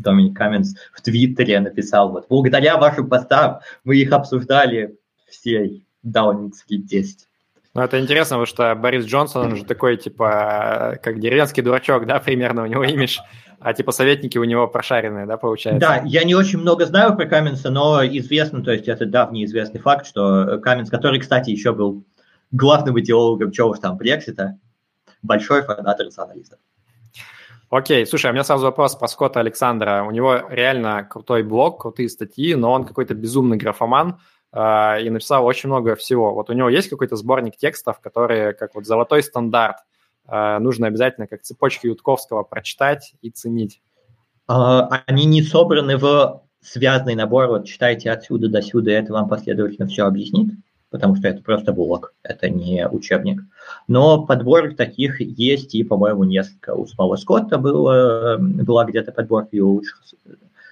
Доминик 0.02 0.36
Каменс 0.36 0.74
в 0.92 1.00
Твиттере 1.00 1.60
написал, 1.60 2.10
вот, 2.10 2.26
благодаря 2.28 2.76
вашим 2.76 3.08
постам 3.08 3.60
мы 3.84 3.96
их 3.96 4.12
обсуждали 4.12 4.96
всей 5.28 5.86
Даунинг-стрит 6.02 6.84
10. 6.86 7.26
Ну, 7.74 7.80
это 7.80 7.98
интересно, 7.98 8.36
потому 8.36 8.46
что 8.46 8.74
Борис 8.74 9.06
Джонсон, 9.06 9.46
он 9.46 9.56
же 9.56 9.64
такой, 9.64 9.96
типа, 9.96 10.98
как 11.02 11.20
деревенский 11.20 11.62
дурачок, 11.62 12.06
да, 12.06 12.20
примерно 12.20 12.64
у 12.64 12.66
него 12.66 12.84
имидж, 12.84 13.18
а 13.60 13.72
типа 13.72 13.92
советники 13.92 14.36
у 14.36 14.44
него 14.44 14.68
прошаренные, 14.68 15.24
да, 15.24 15.38
получается? 15.38 15.80
Да, 15.80 16.02
я 16.04 16.24
не 16.24 16.34
очень 16.34 16.58
много 16.58 16.84
знаю 16.84 17.16
про 17.16 17.24
Каменса, 17.24 17.70
но 17.70 18.04
известно, 18.04 18.62
то 18.62 18.72
есть 18.72 18.88
это 18.88 19.06
давний 19.06 19.46
известный 19.46 19.80
факт, 19.80 20.06
что 20.06 20.58
Каменс, 20.58 20.90
который, 20.90 21.18
кстати, 21.18 21.50
еще 21.50 21.72
был 21.72 22.04
главным 22.50 23.00
идеологом 23.00 23.52
чего 23.52 23.70
уж 23.70 23.78
там 23.78 23.96
Брексита, 23.96 24.58
большой 25.22 25.62
фанат 25.62 25.98
рационалистов. 25.98 26.58
Окей, 27.72 28.04
слушай, 28.06 28.26
а 28.26 28.30
у 28.30 28.32
меня 28.34 28.44
сразу 28.44 28.66
вопрос 28.66 28.94
про 28.96 29.08
Скотта 29.08 29.40
Александра. 29.40 30.04
У 30.06 30.10
него 30.10 30.42
реально 30.50 31.04
крутой 31.04 31.42
блог, 31.42 31.80
крутые 31.80 32.10
статьи, 32.10 32.54
но 32.54 32.70
он 32.70 32.84
какой-то 32.84 33.14
безумный 33.14 33.56
графоман 33.56 34.18
э, 34.52 35.02
и 35.02 35.08
написал 35.08 35.46
очень 35.46 35.70
много 35.70 35.96
всего. 35.96 36.34
Вот 36.34 36.50
у 36.50 36.52
него 36.52 36.68
есть 36.68 36.90
какой-то 36.90 37.16
сборник 37.16 37.56
текстов, 37.56 37.98
которые, 38.00 38.52
как 38.52 38.74
вот 38.74 38.84
золотой 38.84 39.22
стандарт, 39.22 39.76
э, 40.28 40.58
нужно 40.58 40.88
обязательно 40.88 41.26
как 41.26 41.40
цепочки 41.40 41.86
Ютковского 41.86 42.42
прочитать 42.42 43.14
и 43.22 43.30
ценить. 43.30 43.80
Они 44.46 45.24
не 45.24 45.40
собраны 45.40 45.96
в 45.96 46.42
связанный 46.60 47.14
набор, 47.14 47.46
вот 47.46 47.66
читайте 47.66 48.10
отсюда 48.10 48.50
до 48.50 48.60
сюда, 48.60 48.92
это 48.92 49.14
вам 49.14 49.30
последовательно 49.30 49.86
все 49.86 50.04
объяснит, 50.04 50.50
потому 50.90 51.16
что 51.16 51.26
это 51.26 51.42
просто 51.42 51.72
блок, 51.72 52.12
это 52.22 52.50
не 52.50 52.86
учебник. 52.86 53.40
Но 53.88 54.24
подборок 54.24 54.76
таких 54.76 55.20
есть, 55.20 55.74
и, 55.74 55.84
по-моему, 55.84 56.24
несколько. 56.24 56.74
У 56.74 56.86
самого 56.86 57.16
Скотта 57.16 57.58
было, 57.58 58.36
была 58.38 58.84
где-то 58.84 59.12
подборка 59.12 59.56
его 59.56 59.72
лучших 59.72 60.02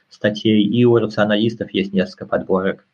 статей, 0.08 0.62
и 0.62 0.84
у 0.84 0.96
рационалистов 0.96 1.70
есть 1.72 1.92
несколько 1.92 2.26
подборок. 2.26 2.86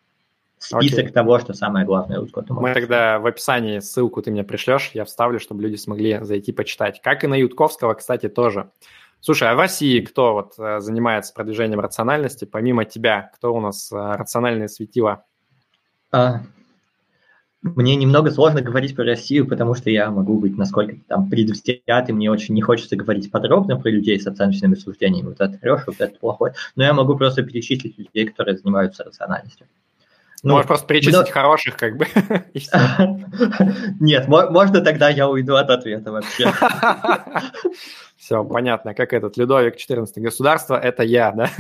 Список 0.58 1.06
okay. 1.06 1.12
того, 1.12 1.38
что 1.38 1.52
самое 1.52 1.84
главное 1.84 2.18
у 2.18 2.26
Скотта. 2.26 2.54
Мы 2.54 2.72
тогда 2.72 3.18
в 3.18 3.26
описании 3.26 3.78
ссылку 3.78 4.22
ты 4.22 4.30
мне 4.30 4.42
пришлешь, 4.42 4.90
я 4.94 5.04
вставлю, 5.04 5.38
чтобы 5.38 5.62
люди 5.62 5.76
смогли 5.76 6.18
зайти 6.22 6.50
почитать. 6.50 7.00
Как 7.02 7.24
и 7.24 7.26
на 7.26 7.34
Ютковского, 7.34 7.94
кстати, 7.94 8.28
тоже. 8.28 8.70
Слушай, 9.20 9.50
а 9.50 9.54
в 9.54 9.58
России 9.58 10.00
кто 10.00 10.34
вот 10.34 10.54
э, 10.58 10.80
занимается 10.80 11.34
продвижением 11.34 11.80
рациональности, 11.80 12.44
помимо 12.44 12.84
тебя? 12.84 13.30
Кто 13.34 13.54
у 13.54 13.60
нас 13.60 13.90
э, 13.92 13.96
рациональные 13.96 14.68
светила? 14.68 15.24
А, 16.12 16.42
мне 17.74 17.96
немного 17.96 18.30
сложно 18.30 18.62
говорить 18.62 18.94
про 18.94 19.04
Россию, 19.04 19.46
потому 19.46 19.74
что 19.74 19.90
я 19.90 20.10
могу 20.10 20.38
быть 20.38 20.56
насколько 20.56 20.96
там 21.08 21.28
предвзят, 21.28 22.08
и 22.08 22.12
мне 22.12 22.30
очень 22.30 22.54
не 22.54 22.62
хочется 22.62 22.96
говорить 22.96 23.30
подробно 23.30 23.78
про 23.78 23.90
людей 23.90 24.18
с 24.20 24.26
оценочными 24.26 24.74
суждениями. 24.74 25.28
Вот 25.28 25.40
это 25.40 25.58
хороший, 25.58 25.86
вот 25.88 26.00
это 26.00 26.18
плохой. 26.18 26.52
Но 26.76 26.84
я 26.84 26.92
могу 26.92 27.16
просто 27.16 27.42
перечислить 27.42 27.98
людей, 27.98 28.26
которые 28.26 28.56
занимаются 28.56 29.04
рациональностью. 29.04 29.66
Ну, 30.42 30.52
Можешь 30.52 30.68
просто 30.68 30.86
перечислить 30.86 31.26
но... 31.26 31.32
хороших, 31.32 31.76
как 31.76 31.96
бы. 31.96 32.06
Нет, 34.00 34.28
можно 34.28 34.80
тогда 34.80 35.08
я 35.08 35.28
уйду 35.28 35.56
от 35.56 35.70
ответа 35.70 36.12
вообще. 36.12 36.52
Все, 38.16 38.44
понятно, 38.44 38.94
как 38.94 39.12
этот 39.12 39.36
Людовик 39.36 39.76
XIV. 39.76 40.06
Государство– 40.16 40.78
это 40.82 41.02
я, 41.02 41.32
да? 41.32 41.50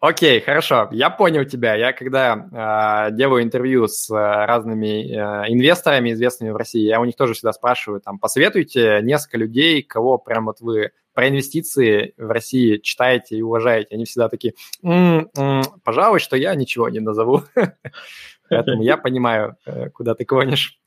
Окей, 0.00 0.40
хорошо, 0.40 0.88
я 0.92 1.10
понял 1.10 1.44
тебя. 1.44 1.74
Я 1.74 1.92
когда 1.92 3.08
э, 3.10 3.14
делаю 3.14 3.42
интервью 3.42 3.88
с 3.88 4.10
э, 4.10 4.14
разными 4.14 5.10
э, 5.10 5.52
инвесторами, 5.52 6.12
известными 6.12 6.50
в 6.50 6.56
России, 6.56 6.86
я 6.86 7.00
у 7.00 7.04
них 7.04 7.16
тоже 7.16 7.34
всегда 7.34 7.52
спрашиваю, 7.52 8.00
там, 8.00 8.18
посоветуйте 8.18 9.00
несколько 9.02 9.38
людей, 9.38 9.82
кого 9.82 10.18
прям 10.18 10.46
вот 10.46 10.60
вы 10.60 10.92
про 11.14 11.28
инвестиции 11.28 12.14
в 12.16 12.30
России 12.30 12.76
читаете 12.76 13.36
и 13.36 13.42
уважаете. 13.42 13.96
Они 13.96 14.04
всегда 14.04 14.28
такие, 14.28 14.54
м-м-м, 14.84 15.64
пожалуй, 15.82 16.20
что 16.20 16.36
я 16.36 16.54
ничего 16.54 16.88
не 16.88 17.00
назову. 17.00 17.42
Поэтому 18.48 18.82
я 18.82 18.96
понимаю, 18.96 19.56
э, 19.66 19.90
куда 19.90 20.14
ты 20.14 20.24
клонишь. 20.24 20.77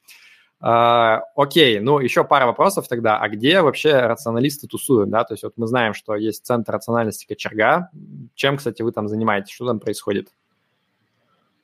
А, 0.64 1.24
окей, 1.36 1.80
ну 1.80 2.00
еще 2.00 2.24
пара 2.24 2.46
вопросов 2.46 2.88
тогда. 2.88 3.18
А 3.18 3.28
где 3.30 3.62
вообще 3.62 3.94
рационалисты 4.02 4.68
тусуют, 4.68 5.10
да? 5.10 5.24
То 5.24 5.34
есть 5.34 5.44
вот 5.44 5.54
мы 5.58 5.66
знаем, 5.66 5.96
что 5.96 6.16
есть 6.16 6.46
Центр 6.46 6.74
рациональности 6.74 7.26
Кочерга. 7.26 7.90
Чем, 8.36 8.58
кстати, 8.58 8.84
вы 8.84 8.92
там 8.92 9.08
занимаетесь? 9.08 9.52
Что 9.52 9.68
там 9.68 9.80
происходит? 9.80 10.30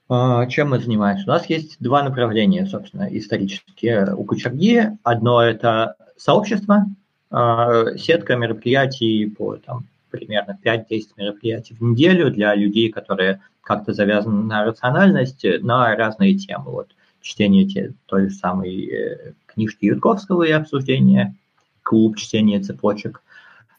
А, 0.10 0.48
чем 0.48 0.70
мы 0.70 0.80
занимаемся? 0.80 1.26
У 1.26 1.30
нас 1.30 1.48
есть 1.48 1.78
два 1.80 2.02
направления, 2.02 2.66
собственно, 2.66 3.08
исторические 3.12 4.16
у 4.16 4.24
Кочерги. 4.24 4.98
Одно– 5.04 5.42
это 5.44 5.96
сообщество, 6.16 6.86
а, 7.30 7.96
сетка 7.98 8.36
мероприятий 8.36 9.28
по 9.28 9.58
там, 9.58 9.86
примерно 10.10 10.58
5-10 10.64 11.10
мероприятий 11.18 11.76
в 11.76 11.82
неделю 11.82 12.32
для 12.32 12.56
людей, 12.56 12.90
которые 12.92 13.42
как-то 13.62 13.94
завязаны 13.94 14.44
на 14.44 14.66
рациональность, 14.66 15.46
на 15.62 15.96
разные 15.96 16.36
темы. 16.36 16.72
Вот 16.72 16.96
чтение 17.22 17.66
те, 17.66 17.94
той 18.06 18.30
же 18.30 18.36
самой 18.36 18.86
э, 18.86 19.34
книжки 19.46 19.86
Ютковского 19.86 20.44
и 20.44 20.52
обсуждение, 20.52 21.36
клуб 21.84 22.18
чтения 22.18 22.60
цепочек. 22.60 23.22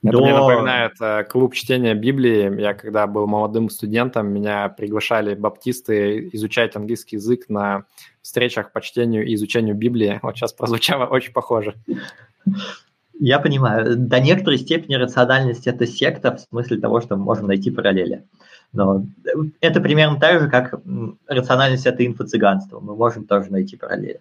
Это 0.02 0.12
до... 0.12 0.20
мне 0.20 0.32
напоминает 0.32 0.92
э, 1.00 1.24
клуб 1.24 1.54
чтения 1.54 1.94
Библии. 1.94 2.60
Я 2.60 2.74
когда 2.74 3.06
был 3.06 3.26
молодым 3.26 3.68
студентом, 3.68 4.28
меня 4.28 4.68
приглашали 4.68 5.34
баптисты 5.34 6.28
изучать 6.32 6.76
английский 6.76 7.16
язык 7.16 7.48
на 7.48 7.84
встречах 8.22 8.72
по 8.72 8.80
чтению 8.80 9.26
и 9.26 9.34
изучению 9.34 9.74
Библии. 9.74 10.20
Вот 10.22 10.36
сейчас 10.36 10.52
прозвучало 10.52 11.06
очень 11.06 11.32
похоже. 11.32 11.74
Я 13.18 13.40
понимаю. 13.40 13.96
До 13.96 14.20
некоторой 14.20 14.58
степени 14.58 14.94
рациональность– 14.94 15.66
это 15.66 15.86
секта 15.86 16.36
в 16.36 16.40
смысле 16.40 16.78
того, 16.78 17.00
что 17.00 17.16
мы 17.16 17.24
можем 17.24 17.48
найти 17.48 17.70
параллели. 17.70 18.24
Но 18.72 19.04
это 19.60 19.80
примерно 19.80 20.20
так 20.20 20.42
же, 20.42 20.48
как 20.48 20.74
рациональность– 21.26 21.86
это 21.86 22.06
инфо-цыганство. 22.06 22.80
Мы 22.80 22.94
можем 22.94 23.24
тоже 23.24 23.50
найти 23.50 23.76
параллели. 23.76 24.20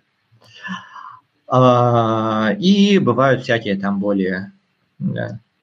А, 1.48 2.52
и 2.60 2.98
бывают 3.00 3.44
всякие 3.44 3.78
там 3.78 4.00
более 4.00 4.52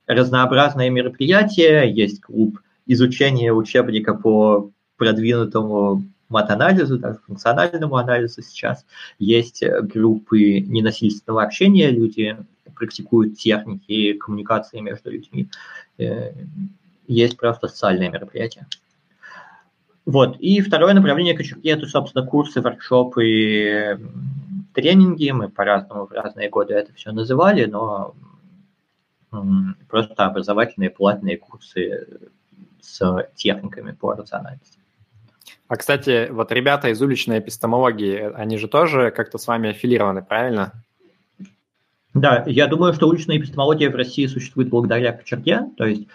разнообразные 0.07 0.91
мероприятия. 0.91 1.83
Есть 1.83 2.21
клуб 2.21 2.61
изучения 2.87 3.53
учебника 3.53 4.15
по 4.15 4.71
продвинутому 4.97 6.05
мат-анализу, 6.29 6.99
даже 6.99 7.19
функциональному 7.27 7.97
анализу 7.97 8.43
сейчас. 8.43 8.85
Есть 9.19 9.63
группы 9.83 10.61
ненасильственного 10.61 11.43
общения, 11.43 11.91
люди 11.91 12.37
практикуют 12.75 13.37
техники 13.37 14.15
коммуникации 14.15 14.81
между 14.81 15.11
людьми. 15.11 15.49
Есть 17.07 17.37
просто 17.37 17.69
социальные 17.69 18.11
мероприятия. 18.11 18.67
Вот. 20.07 20.37
И 20.39 20.61
второе 20.61 20.95
направление 20.95 21.37
кочерги– 21.37 21.71
это, 21.71 21.87
собственно, 21.87 22.27
курсы, 22.27 22.61
воркшопы, 22.61 23.99
тренинги. 24.75 25.31
Мы 25.31 25.49
по-разному 25.49 26.07
в 26.07 26.13
разные 26.13 26.51
годы 26.51 26.75
это 26.75 26.93
все 26.95 27.13
называли, 27.13 27.65
но 27.65 28.15
просто 29.89 30.27
образовательные 30.27 30.91
платные 30.91 31.39
курсы 31.39 32.07
с 32.81 33.29
техниками 33.35 33.93
по 33.93 34.13
рациональности. 34.13 34.79
А, 35.69 35.77
кстати, 35.77 36.29
вот 36.31 36.53
ребята 36.53 36.91
из 36.91 37.01
уличной 37.01 37.39
эпистемологии, 37.39 38.31
они 38.35 38.59
же 38.59 38.69
тоже 38.69 39.11
как-то 39.11 39.39
с 39.39 39.47
вами 39.47 39.71
аффилированы, 39.71 40.23
правильно? 40.23 40.73
Да, 42.13 42.45
я 42.47 42.67
думаю, 42.67 42.93
что 42.93 43.09
уличная 43.09 43.39
эпистемология 43.39 43.91
в 43.91 43.97
России 43.97 44.27
существует 44.27 44.69
благодаря 44.69 45.13
кочерге, 45.13 45.63
то 45.77 45.85
есть 45.87 46.07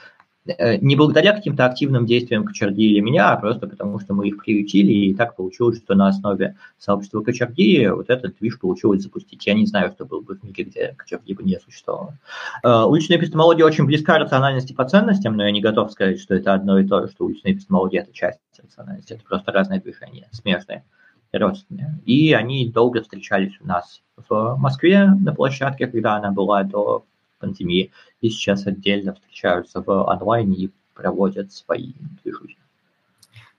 не 0.81 0.95
благодаря 0.95 1.33
каким-то 1.33 1.65
активным 1.65 2.05
действиям 2.05 2.45
Кочерги 2.45 2.91
или 2.91 2.99
меня, 2.99 3.31
а 3.31 3.37
просто 3.37 3.67
потому, 3.67 3.99
что 3.99 4.13
мы 4.13 4.27
их 4.27 4.43
приютили, 4.43 4.91
и 4.91 5.13
так 5.13 5.35
получилось, 5.35 5.77
что 5.77 5.95
на 5.95 6.07
основе 6.07 6.55
сообщества 6.77 7.21
Кочерги 7.21 7.87
вот 7.87 8.09
этот 8.09 8.37
движ 8.39 8.59
получилось 8.59 9.03
запустить. 9.03 9.45
Я 9.45 9.53
не 9.53 9.65
знаю, 9.65 9.91
что 9.91 10.05
был 10.05 10.21
бы 10.21 10.35
в 10.35 10.43
мире, 10.43 10.63
где 10.63 10.93
Кочерги 10.97 11.33
бы 11.33 11.43
не 11.43 11.59
существовало. 11.59 12.17
Э, 12.63 12.83
уличная 12.83 13.17
эпистемология 13.17 13.65
очень 13.65 13.85
близка 13.85 14.17
рациональности 14.17 14.73
по 14.73 14.85
ценностям, 14.85 15.35
но 15.35 15.43
я 15.43 15.51
не 15.51 15.61
готов 15.61 15.91
сказать, 15.91 16.19
что 16.19 16.35
это 16.35 16.53
одно 16.53 16.79
и 16.79 16.87
то 16.87 17.01
же, 17.01 17.11
что 17.11 17.25
уличная 17.25 17.53
эпистемология– 17.53 18.01
это 18.03 18.13
часть 18.13 18.39
рациональности, 18.61 19.13
это 19.13 19.23
просто 19.23 19.51
разные 19.51 19.79
движения, 19.79 20.27
смежные, 20.31 20.83
родственные. 21.31 21.99
И 22.05 22.33
они 22.33 22.69
долго 22.69 23.01
встречались 23.01 23.53
у 23.61 23.67
нас 23.67 24.01
в 24.27 24.55
Москве 24.57 25.05
на 25.05 25.33
площадке, 25.33 25.87
когда 25.87 26.15
она 26.15 26.31
была 26.31 26.63
до 26.63 27.05
пандемии, 27.39 27.91
и 28.21 28.29
сейчас 28.29 28.67
отдельно 28.67 29.13
встречаются 29.13 29.81
в 29.81 30.09
онлайне 30.09 30.55
и 30.55 30.71
проводят 30.93 31.51
свои 31.51 31.93
движухи. 32.23 32.57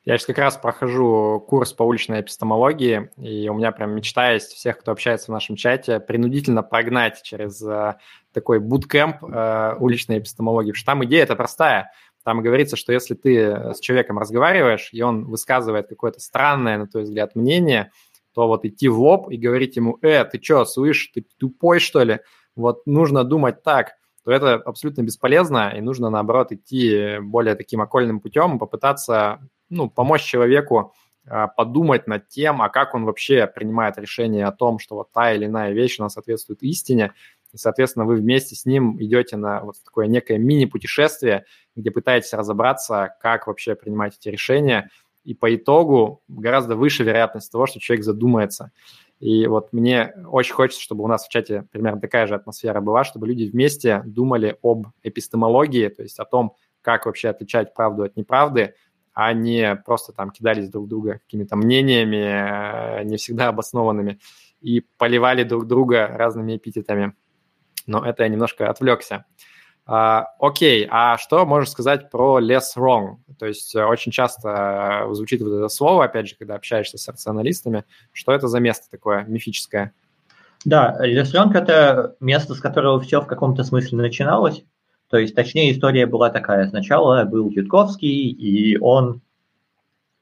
Я 0.06 0.16
сейчас 0.16 0.26
как 0.26 0.38
раз 0.38 0.56
прохожу 0.56 1.44
курс 1.46 1.74
по 1.74 1.82
уличной 1.82 2.22
эпистемологии, 2.22 3.10
и 3.18 3.48
у 3.50 3.54
меня 3.54 3.70
прям 3.70 3.94
мечта 3.94 4.32
есть 4.32 4.52
всех, 4.52 4.78
кто 4.78 4.92
общается 4.92 5.26
в 5.26 5.34
нашем 5.34 5.56
чате, 5.56 6.00
принудительно 6.00 6.62
прогнать 6.62 7.20
через 7.22 7.62
э, 7.62 7.96
такой 8.32 8.60
буткемп 8.60 9.22
э, 9.22 9.74
уличной 9.78 10.18
эпистемологии, 10.18 10.70
потому 10.70 10.78
что 10.78 10.86
там 10.86 11.04
идея 11.04 11.24
это 11.24 11.36
простая. 11.36 11.92
Там 12.24 12.40
говорится, 12.42 12.76
что 12.76 12.94
если 12.94 13.14
ты 13.14 13.74
с 13.74 13.80
человеком 13.80 14.18
разговариваешь, 14.18 14.88
и 14.92 15.02
он 15.02 15.26
высказывает 15.26 15.88
какое-то 15.88 16.20
странное, 16.20 16.78
на 16.78 16.86
твой 16.86 17.02
взгляд, 17.02 17.36
мнение, 17.36 17.90
то 18.34 18.46
вот 18.46 18.64
идти 18.64 18.88
в 18.88 18.98
лоб 18.98 19.30
и 19.30 19.36
говорить 19.36 19.76
ему, 19.76 19.98
э, 20.00 20.24
ты 20.24 20.42
что, 20.42 20.64
слышишь, 20.64 21.10
ты 21.14 21.26
тупой, 21.38 21.78
что 21.78 22.02
ли? 22.04 22.20
Вот 22.56 22.86
нужно 22.86 23.24
думать 23.24 23.62
так, 23.62 23.92
то 24.24 24.32
это 24.32 24.54
абсолютно 24.54 25.02
бесполезно, 25.02 25.72
и 25.76 25.80
нужно, 25.80 26.10
наоборот, 26.10 26.52
идти 26.52 27.18
более 27.20 27.54
таким 27.54 27.80
окольным 27.80 28.20
путем, 28.20 28.58
попытаться 28.58 29.40
ну, 29.68 29.88
помочь 29.88 30.22
человеку 30.22 30.94
а, 31.26 31.48
подумать 31.48 32.06
над 32.06 32.28
тем, 32.28 32.60
а 32.60 32.68
как 32.68 32.94
он 32.94 33.04
вообще 33.04 33.46
принимает 33.46 33.98
решение 33.98 34.46
о 34.46 34.52
том, 34.52 34.78
что 34.78 34.96
вот 34.96 35.12
та 35.12 35.32
или 35.32 35.46
иная 35.46 35.72
вещь, 35.72 35.98
она 35.98 36.08
соответствует 36.08 36.62
истине, 36.62 37.14
и, 37.52 37.56
соответственно, 37.56 38.04
вы 38.04 38.16
вместе 38.16 38.54
с 38.54 38.64
ним 38.64 39.00
идете 39.02 39.36
на 39.36 39.60
вот 39.62 39.76
такое 39.84 40.06
некое 40.06 40.38
мини-путешествие, 40.38 41.44
где 41.74 41.90
пытаетесь 41.90 42.32
разобраться, 42.32 43.14
как 43.20 43.46
вообще 43.46 43.74
принимать 43.74 44.16
эти 44.16 44.28
решения, 44.28 44.90
и 45.24 45.34
по 45.34 45.54
итогу 45.54 46.22
гораздо 46.28 46.76
выше 46.76 47.04
вероятность 47.04 47.50
того, 47.52 47.66
что 47.66 47.80
человек 47.80 48.04
задумается. 48.04 48.72
И 49.20 49.46
вот 49.46 49.72
мне 49.72 50.14
очень 50.26 50.54
хочется, 50.54 50.82
чтобы 50.82 51.04
у 51.04 51.06
нас 51.06 51.26
в 51.26 51.28
чате 51.28 51.66
примерно 51.70 52.00
такая 52.00 52.26
же 52.26 52.34
атмосфера 52.34 52.80
была, 52.80 53.04
чтобы 53.04 53.28
люди 53.28 53.44
вместе 53.44 54.02
думали 54.06 54.56
об 54.62 54.86
эпистемологии, 55.02 55.88
то 55.88 56.02
есть 56.02 56.18
о 56.18 56.24
том, 56.24 56.56
как 56.80 57.04
вообще 57.04 57.28
отличать 57.28 57.74
правду 57.74 58.02
от 58.02 58.16
неправды, 58.16 58.74
а 59.12 59.34
не 59.34 59.76
просто 59.76 60.14
там 60.14 60.30
кидались 60.30 60.70
друг 60.70 60.88
друга 60.88 61.18
какими-то 61.18 61.54
мнениями, 61.56 63.00
э, 63.00 63.04
не 63.04 63.18
всегда 63.18 63.48
обоснованными, 63.48 64.18
и 64.62 64.80
поливали 64.96 65.44
друг 65.44 65.66
друга 65.66 66.06
разными 66.06 66.56
эпитетами. 66.56 67.14
Но 67.86 68.02
это 68.02 68.22
я 68.22 68.28
немножко 68.30 68.70
отвлекся. 68.70 69.26
Uh, 69.90 70.22
окей, 70.38 70.86
а 70.88 71.18
что 71.18 71.44
можешь 71.44 71.70
сказать 71.70 72.10
про 72.12 72.40
less 72.40 72.76
wrong? 72.76 73.16
То 73.40 73.46
есть 73.46 73.74
э, 73.74 73.84
очень 73.84 74.12
часто 74.12 75.02
э, 75.08 75.14
звучит 75.14 75.40
вот 75.40 75.52
это 75.52 75.68
слово, 75.68 76.04
опять 76.04 76.28
же, 76.28 76.36
когда 76.38 76.54
общаешься 76.54 76.96
с 76.96 77.08
рационалистами. 77.08 77.84
Что 78.12 78.30
это 78.30 78.46
за 78.46 78.60
место 78.60 78.88
такое 78.88 79.24
мифическое? 79.24 79.92
Да, 80.64 80.96
less 81.00 81.32
wrong– 81.34 81.52
это 81.54 82.14
место, 82.20 82.54
с 82.54 82.60
которого 82.60 83.00
все 83.00 83.20
в 83.20 83.26
каком-то 83.26 83.64
смысле 83.64 83.98
начиналось. 83.98 84.62
То 85.08 85.16
есть, 85.16 85.34
точнее, 85.34 85.72
история 85.72 86.06
была 86.06 86.30
такая. 86.30 86.68
Сначала 86.68 87.24
был 87.24 87.50
Ютковский, 87.50 88.30
и 88.30 88.78
он 88.78 89.22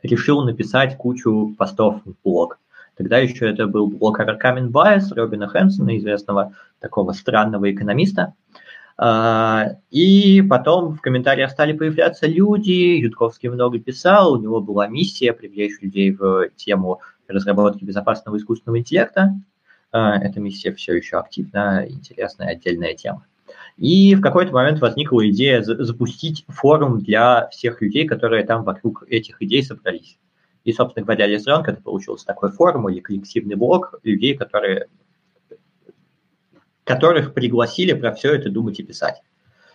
решил 0.03 0.45
написать 0.45 0.97
кучу 0.97 1.55
постов 1.59 2.01
в 2.07 2.15
блог. 2.25 2.59
Тогда 2.97 3.19
еще 3.19 3.51
это 3.51 3.67
был 3.67 3.89
блог 3.89 4.19
Overcoming 4.19 4.71
Bias 4.71 5.15
Робина 5.15 5.47
Хэнсона, 5.47 5.99
известного 5.99 6.55
такого 6.81 7.13
странного 7.13 7.71
экономиста. 7.71 8.33
А, 8.53 8.59
и 9.01 10.43
потом 10.51 10.95
в 10.97 11.01
комментариях 11.01 11.53
стали 11.53 11.73
появляться 11.73 12.27
люди, 12.27 12.99
Ютковский 13.01 13.49
много 13.49 13.79
писал, 13.79 14.33
у 14.33 14.43
него 14.43 14.61
была 14.61 14.89
миссия 14.89 15.33
привлечь 15.33 15.81
людей 15.81 16.11
в 16.11 16.49
тему 16.57 17.01
разработки 17.29 17.85
безопасного 17.85 18.39
искусственного 18.39 18.81
интеллекта. 18.81 19.35
А, 19.93 20.19
эта 20.19 20.41
миссия 20.41 20.73
все 20.73 20.95
еще 20.95 21.19
активна, 21.19 21.87
интересная 21.89 22.49
отдельная 22.49 22.95
тема. 22.95 23.25
И 23.77 24.15
в 24.15 24.21
какой-то 24.21 24.53
момент 24.53 24.81
возникла 24.81 25.29
идея 25.31 25.63
запустить 25.63 26.45
форум 26.49 26.99
для 26.99 27.49
всех 27.49 27.81
людей, 27.81 28.07
которые 28.07 28.45
там 28.45 28.65
вокруг 28.65 29.05
этих 29.09 29.41
идей 29.41 29.63
собрались. 29.63 30.19
И, 30.65 30.73
собственно 30.73 31.05
говоря, 31.07 31.27
Лесранг 31.27 31.69
это 31.69 31.81
получился 31.81 32.27
такой 32.27 32.51
форум 32.51 32.89
или 32.89 33.01
коллективный 33.01 33.55
блок 33.55 33.95
людей, 34.03 34.37
которые, 34.37 34.89
которых 36.89 37.35
пригласили 37.35 37.93
про 37.93 38.13
все 38.13 38.35
это 38.35 38.51
думать 38.51 38.81
и 38.81 38.83
писать. 38.83 39.23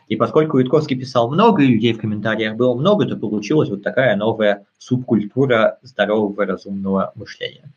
И 0.07 0.17
поскольку 0.17 0.59
Ютковский 0.59 0.99
писал 0.99 1.31
много, 1.31 1.63
и 1.63 1.67
людей 1.67 1.93
в 1.93 1.99
комментариях 1.99 2.55
было 2.55 2.75
много, 2.75 3.05
то 3.05 3.15
получилась 3.15 3.69
вот 3.69 3.83
такая 3.83 4.15
новая 4.17 4.65
субкультура 4.77 5.77
здорового 5.81 6.45
разумного 6.45 7.13
мышления. 7.15 7.71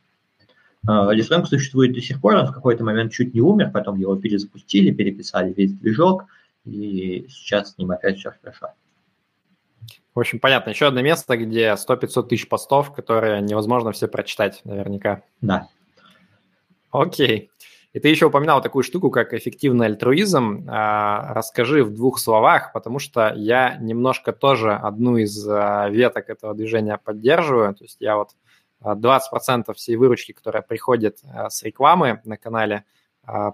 Лисрэнк 0.89 1.47
существует 1.47 1.93
до 1.93 2.01
сих 2.01 2.21
пор, 2.21 2.37
он 2.37 2.47
в 2.47 2.53
какой-то 2.53 2.85
момент 2.85 3.13
чуть 3.13 3.35
не 3.35 3.41
умер, 3.41 3.71
потом 3.73 3.97
его 3.97 4.17
перезапустили, 4.17 4.91
переписали 4.91 5.53
весь 5.53 5.73
движок, 5.73 6.25
и 6.65 7.27
сейчас 7.29 7.73
с 7.73 7.79
ним 7.79 7.91
опять 7.91 8.19
все 8.19 8.33
хорошо. 8.41 8.69
В 10.15 10.21
общем, 10.21 10.41
понятно. 10.41 10.71
Еще 10.71 10.87
одно 10.87 11.03
место, 11.03 11.37
где 11.37 11.75
100-500 11.75 12.29
тысяч 12.29 12.49
постов, 12.49 12.93
которые 12.95 13.43
невозможно 13.43 13.93
все 13.93 14.09
прочитать 14.09 14.63
наверняка. 14.65 15.23
Да. 15.43 15.69
Окей. 16.91 17.51
И 17.97 17.99
ты 17.99 18.09
еще 18.09 18.27
упоминал 18.27 18.61
такую 18.61 18.83
штуку, 18.83 19.11
как 19.11 19.33
эффективный 19.33 19.87
альтруизм. 19.87 20.67
А, 20.69 21.33
расскажи 21.33 21.83
в 21.83 21.95
двух 21.95 22.19
словах, 22.19 22.75
потому 22.75 22.99
что 22.99 23.33
я 23.35 23.79
немножко 23.81 24.35
тоже 24.35 24.75
одну 24.75 25.17
из 25.17 25.49
а, 25.49 25.89
веток 25.89 26.29
этого 26.29 26.53
движения 26.53 27.01
поддерживаю. 27.03 27.75
То 27.75 27.85
есть 27.85 27.97
я 28.01 28.19
вот 28.19 28.33
20% 28.85 29.73
всей 29.73 29.97
выручки, 29.97 30.33
которая 30.33 30.63
приходит 30.63 31.21
с 31.49 31.63
рекламы 31.63 32.21
на 32.27 32.37
канале, 32.37 32.85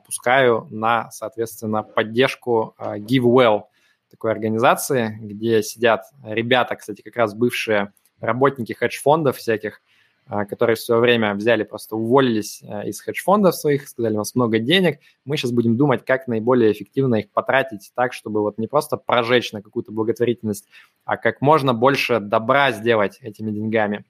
пускаю 0.05 0.67
на, 0.71 1.09
соответственно, 1.13 1.85
поддержку 1.85 2.75
GiveWell, 2.81 3.63
такой 4.11 4.33
организации, 4.33 5.21
где 5.23 5.63
сидят 5.63 6.07
ребята, 6.25 6.75
кстати, 6.75 7.01
как 7.03 7.15
раз 7.15 7.33
бывшие 7.33 7.93
работники 8.19 8.73
хедж-фондов 8.73 9.37
всяких, 9.37 9.81
которые 10.29 10.77
все 10.77 10.99
время 10.99 11.35
взяли, 11.35 11.65
просто 11.65 11.97
уволились 11.97 12.63
из 12.63 13.01
хедж-фондов 13.01 13.55
своих, 13.55 13.89
сказали, 13.89 14.15
у 14.15 14.19
нас 14.19 14.35
много 14.35 14.59
денег, 14.59 15.01
мы 15.25 15.37
сейчас 15.37 15.53
будем 15.53 15.77
думать, 15.77 16.05
как 16.05 16.29
наиболее 16.29 16.73
эффективно 16.73 17.17
их 17.17 17.31
потратить 17.31 17.93
так, 17.95 18.13
чтобы 18.13 18.41
вот 18.41 18.59
не 18.59 18.67
просто 18.67 18.97
прожечь 18.97 19.53
на 19.53 19.63
какую-то 19.63 19.93
благотворительность, 19.93 20.67
а 21.05 21.17
как 21.17 21.41
можно 21.41 21.75
больше 21.75 22.21
добра 22.21 22.73
сделать 22.73 23.19
этими 23.21 23.51
деньгами 23.51 24.05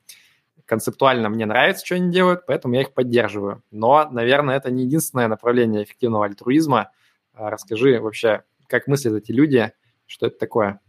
концептуально 0.66 1.28
мне 1.28 1.46
нравится, 1.46 1.84
что 1.84 1.96
они 1.96 2.10
делают, 2.10 2.46
поэтому 2.46 2.74
я 2.74 2.82
их 2.82 2.94
поддерживаю. 2.94 3.62
Но, 3.70 4.08
наверное, 4.10 4.56
это 4.56 4.70
не 4.70 4.84
единственное 4.84 5.28
направление 5.28 5.84
эффективного 5.84 6.24
альтруизма. 6.24 6.90
А, 7.34 7.50
расскажи 7.50 8.00
вообще, 8.00 8.44
как 8.68 8.86
мыслят 8.86 9.14
эти 9.14 9.32
люди, 9.32 9.72
что 10.06 10.26
это 10.26 10.38
такое? 10.38 10.80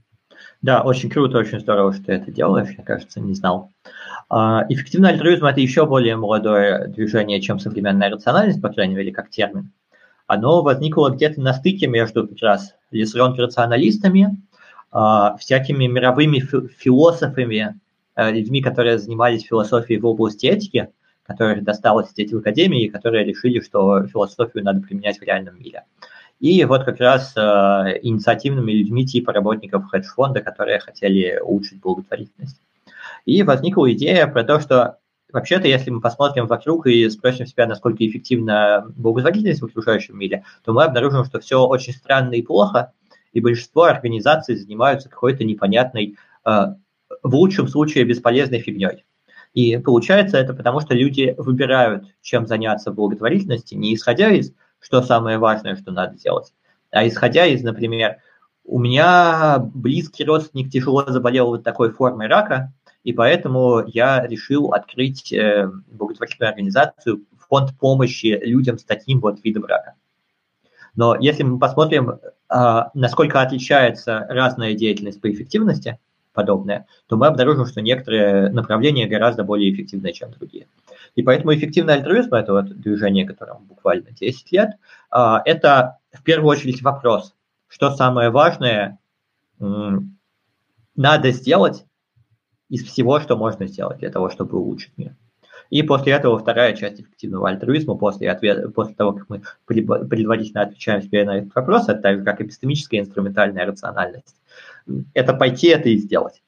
Да, 0.62 0.82
очень 0.84 1.10
круто, 1.10 1.38
очень 1.38 1.60
здорово, 1.60 1.94
что 1.94 2.06
ты 2.06 2.14
это 2.14 2.32
делаешь, 2.32 2.74
я, 2.78 2.84
кажется, 2.84 3.20
не 3.20 3.34
знал. 3.34 3.72
А, 4.30 4.66
эффективный 4.70 5.10
альтруизм– 5.10 5.46
это 5.48 5.60
еще 5.60 5.86
более 5.86 6.16
молодое 6.16 6.88
движение, 6.88 7.42
чем 7.42 7.60
современная 7.60 8.10
рациональность, 8.10 8.62
по 8.62 8.70
крайней 8.70 8.96
мере, 8.96 9.12
как 9.12 9.30
термин. 9.30 9.72
Оно 10.28 10.62
возникло 10.62 11.10
где-то 11.10 11.42
на 11.42 11.54
стыке 11.54 11.88
между 11.88 12.28
как 12.28 12.38
раз 12.42 12.76
лесронг-рационалистами, 12.92 14.38
а, 14.92 15.36
всякими 15.38 15.88
мировыми 15.88 16.40
философами, 16.40 17.80
Э, 18.16 18.32
людьми, 18.32 18.62
которые 18.62 19.00
занимались 19.00 19.44
философией 19.44 20.00
в 20.00 20.06
области 20.06 20.46
этики, 20.46 20.90
которых 21.26 21.64
досталось 21.64 22.10
сидеть 22.10 22.32
в 22.32 22.38
академии, 22.38 22.88
которые 22.88 23.26
решили, 23.26 23.60
что 23.60 24.06
философию 24.06 24.64
надо 24.64 24.82
применять 24.82 25.20
в 25.20 25.24
реальном 25.24 25.60
мире. 25.60 25.84
И 26.40 26.64
вот 26.66 26.84
как 26.84 27.00
раз 27.00 27.34
э, 27.38 27.40
инициативными 28.02 28.72
людьми 28.72 29.06
типа 29.06 29.32
работников 29.32 29.90
хедж-фонда, 29.90 30.42
которые 30.42 30.80
хотели 30.80 31.40
улучшить 31.42 31.80
благотворительность. 31.80 32.60
И 33.26 33.44
возникла 33.44 33.92
идея 33.94 34.28
про 34.28 34.44
то, 34.44 34.60
что 34.60 34.98
вообще-то, 35.32 35.68
если 35.68 35.90
мы 35.90 36.02
посмотрим 36.02 36.48
вокруг 36.48 36.88
и 36.88 37.10
спросим 37.10 37.46
себя, 37.46 37.66
насколько 37.66 38.06
эффективна 38.06 38.86
благотворительность 38.96 39.62
в 39.62 39.66
окружающем 39.66 40.18
мире, 40.18 40.44
то 40.64 40.74
мы 40.74 40.84
обнаружим, 40.84 41.26
что 41.26 41.40
все 41.40 41.66
очень 41.66 41.94
странно 41.94 42.34
и 42.34 42.42
плохо, 42.42 42.92
и 43.32 43.42
большинство 43.42 43.84
организаций 43.84 44.56
занимаются 44.56 45.10
какой-то 45.10 45.44
непонятной 45.44 46.18
э, 46.46 46.50
в 47.24 47.36
лучшем 47.36 47.68
случае 47.68 48.06
бесполезной 48.06 48.60
фигней. 48.60 49.06
И 49.54 49.78
получается 49.78 50.38
это 50.38 50.54
потому, 50.54 50.80
что 50.80 50.96
люди 50.96 51.36
выбирают, 51.38 52.06
чем 52.22 52.48
заняться 52.48 52.92
в 52.92 52.96
благотворительности, 52.96 53.76
не 53.76 53.94
исходя 53.94 54.30
из, 54.30 54.54
что 54.84 55.02
самое 55.02 55.38
важное, 55.38 55.76
что 55.76 55.92
надо 55.92 56.16
делать, 56.16 56.54
а 56.92 57.08
исходя 57.08 57.46
из, 57.46 57.64
например, 57.64 58.18
у 58.66 58.80
меня 58.80 59.60
близкий 59.74 60.24
родственник 60.24 60.72
тяжело 60.72 61.06
заболел 61.08 61.48
вот 61.48 61.64
такой 61.64 61.92
формой 61.92 62.28
рака, 62.28 62.72
и 63.04 63.14
поэтому 63.14 63.84
я 63.86 64.26
решил 64.26 64.74
открыть 64.74 65.34
э, 65.34 65.70
благотворительную 65.92 66.50
организацию, 66.50 67.24
фонд 67.50 67.78
помощи 67.78 68.40
людям 68.44 68.78
с 68.78 68.84
таким 68.84 69.20
вот 69.20 69.44
видом 69.44 69.66
рака. 69.66 69.96
Но 70.96 71.16
если 71.20 71.44
мы 71.44 71.60
посмотрим, 71.60 72.12
э, 72.12 72.84
насколько 72.94 73.42
отличается 73.42 74.26
разная 74.30 74.74
деятельность 74.74 75.22
по 75.22 75.32
эффективности– 75.32 76.00
подобное, 76.34 76.88
то 77.08 77.16
мы 77.16 77.28
обнаружим, 77.28 77.66
что 77.66 77.82
некоторые 77.82 78.50
направления 78.50 79.08
гораздо 79.08 79.44
более 79.44 79.72
эффективны, 79.72 80.12
чем 80.12 80.32
другие. 80.32 80.68
И 81.16 81.24
поэтому 81.24 81.54
эффективный 81.54 81.96
альтруизм, 81.96 82.34
это 82.34 82.54
вот 82.54 82.66
движение, 82.70 83.26
которому 83.26 83.62
буквально 83.62 84.12
10 84.12 84.52
лет, 84.52 84.72
а, 85.10 85.42
это 85.46 86.00
в 86.12 86.24
первую 86.24 86.50
очередь 86.50 86.82
вопрос, 86.82 87.34
что 87.68 87.92
самое 87.92 88.30
важное 88.30 89.00
надо 90.96 91.32
сделать 91.32 91.86
из 92.70 92.84
всего, 92.84 93.20
что 93.20 93.38
можно 93.38 93.68
сделать 93.68 94.00
для 94.00 94.10
того, 94.10 94.30
чтобы 94.30 94.60
улучшить 94.60 94.98
мир. 94.98 95.16
И 95.70 95.82
после 95.82 96.14
этого 96.14 96.38
вторая 96.38 96.76
часть 96.76 97.02
эффективного 97.02 97.50
альтруизма, 97.50 97.96
после, 97.96 98.30
ответа, 98.30 98.70
после 98.70 98.94
того, 98.96 99.14
как 99.14 99.30
мы 99.30 99.42
предварительно 99.66 100.62
отвечаем 100.62 101.02
себе 101.02 101.26
на 101.26 101.38
этот 101.38 101.56
вопрос, 101.56 101.90
это 101.90 102.00
так 102.00 102.20
же, 102.20 102.24
как 102.24 102.42
эпистемическая 102.42 103.00
инструментальная 103.00 103.66
рациональность 103.66 104.36
это 105.14 105.34
пойти, 105.34 105.68
это 105.68 105.90
и 105.90 105.98
сделать. 105.98 106.42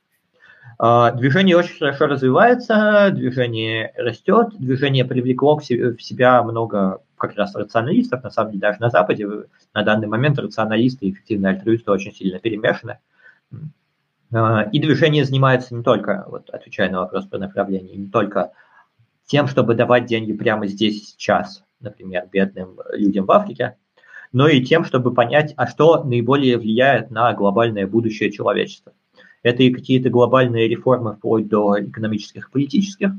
А, 0.77 1.11
движение 1.11 1.55
очень 1.55 1.77
хорошо 1.77 2.07
развивается, 2.07 3.09
движение 3.11 3.93
растет, 3.95 4.49
движение 4.59 5.05
привлекло 5.05 5.57
в 5.57 5.63
себя 5.63 6.43
много 6.43 7.01
как 7.17 7.35
раз 7.35 7.55
рационалистов, 7.55 8.23
на 8.23 8.29
самом 8.29 8.51
деле 8.51 8.61
даже 8.61 8.81
на 8.81 8.89
Западе 8.89 9.27
на 9.73 9.83
данный 9.83 10.07
момент 10.07 10.37
рационалисты 10.37 11.05
и 11.05 11.11
эффективные 11.11 11.53
альтруисты 11.53 11.91
очень 11.91 12.13
сильно 12.13 12.39
перемешаны. 12.39 12.99
А, 14.33 14.63
и 14.63 14.79
движение 14.79 15.23
занимается 15.23 15.73
не 15.73 15.83
только, 15.83 16.25
вот 16.27 16.49
отвечая 16.49 16.89
на 16.89 16.99
вопрос 16.99 17.25
про 17.25 17.39
направление, 17.39 17.95
не 17.95 18.09
только 18.09 18.51
тем, 19.25 19.47
чтобы 19.47 19.75
давать 19.75 20.05
деньги 20.05 20.33
прямо 20.33 20.67
здесь 20.67 21.11
сейчас, 21.11 21.63
например, 21.79 22.27
бедным 22.31 22.79
людям 22.91 23.25
в 23.25 23.31
Африке, 23.31 23.77
но 24.35 24.49
и 24.49 24.61
тем, 24.61 24.83
чтобы 24.83 25.13
понять, 25.13 25.53
а 25.55 25.65
что 25.65 26.03
наиболее 26.03 26.57
влияет 26.57 27.09
на 27.09 27.33
глобальное 27.33 27.87
будущее 27.87 28.33
человечества. 28.33 28.91
Это 29.43 29.63
и 29.63 29.73
какие-то 29.73 30.09
глобальные 30.09 30.67
реформы 30.67 31.13
вплоть 31.13 31.47
до 31.47 31.81
экономических 31.81 32.49
и 32.49 32.51
политических, 32.51 33.11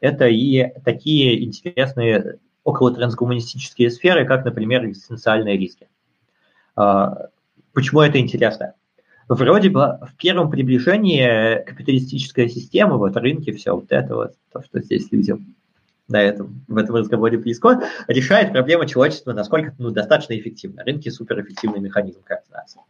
это 0.00 0.26
и 0.28 0.72
такие 0.82 1.44
интересные 1.44 2.38
около 2.64 2.94
трансгуманистические 2.94 3.90
сферы, 3.90 4.24
как, 4.24 4.46
например, 4.46 4.86
экзистенциальные 4.86 5.58
риски. 5.58 5.88
А, 6.74 7.26
почему 7.74 8.00
это 8.00 8.18
интересно? 8.18 8.72
Вроде 9.28 9.68
бы 9.68 9.98
в 10.10 10.16
первом 10.16 10.50
приближении 10.50 11.62
капиталистическая 11.64 12.48
система, 12.48 12.96
вот 12.96 13.14
рынки, 13.18 13.52
все 13.52 13.74
вот 13.74 13.92
это 13.92 14.14
вот, 14.14 14.32
то, 14.50 14.62
что 14.62 14.80
здесь 14.80 15.12
людям 15.12 15.54
на 16.08 16.22
этом, 16.22 16.64
в 16.68 16.76
этом 16.76 16.96
разговоре 16.96 17.38
близко, 17.38 17.82
решает 18.06 18.52
проблему 18.52 18.86
человечества, 18.86 19.32
насколько 19.32 19.74
ну, 19.78 19.90
достаточно 19.90 20.38
эффективно. 20.38 20.84
Рынки– 20.84 21.08
суперэффективный 21.10 21.80
механизм 21.80 22.22
координации. 22.22 22.80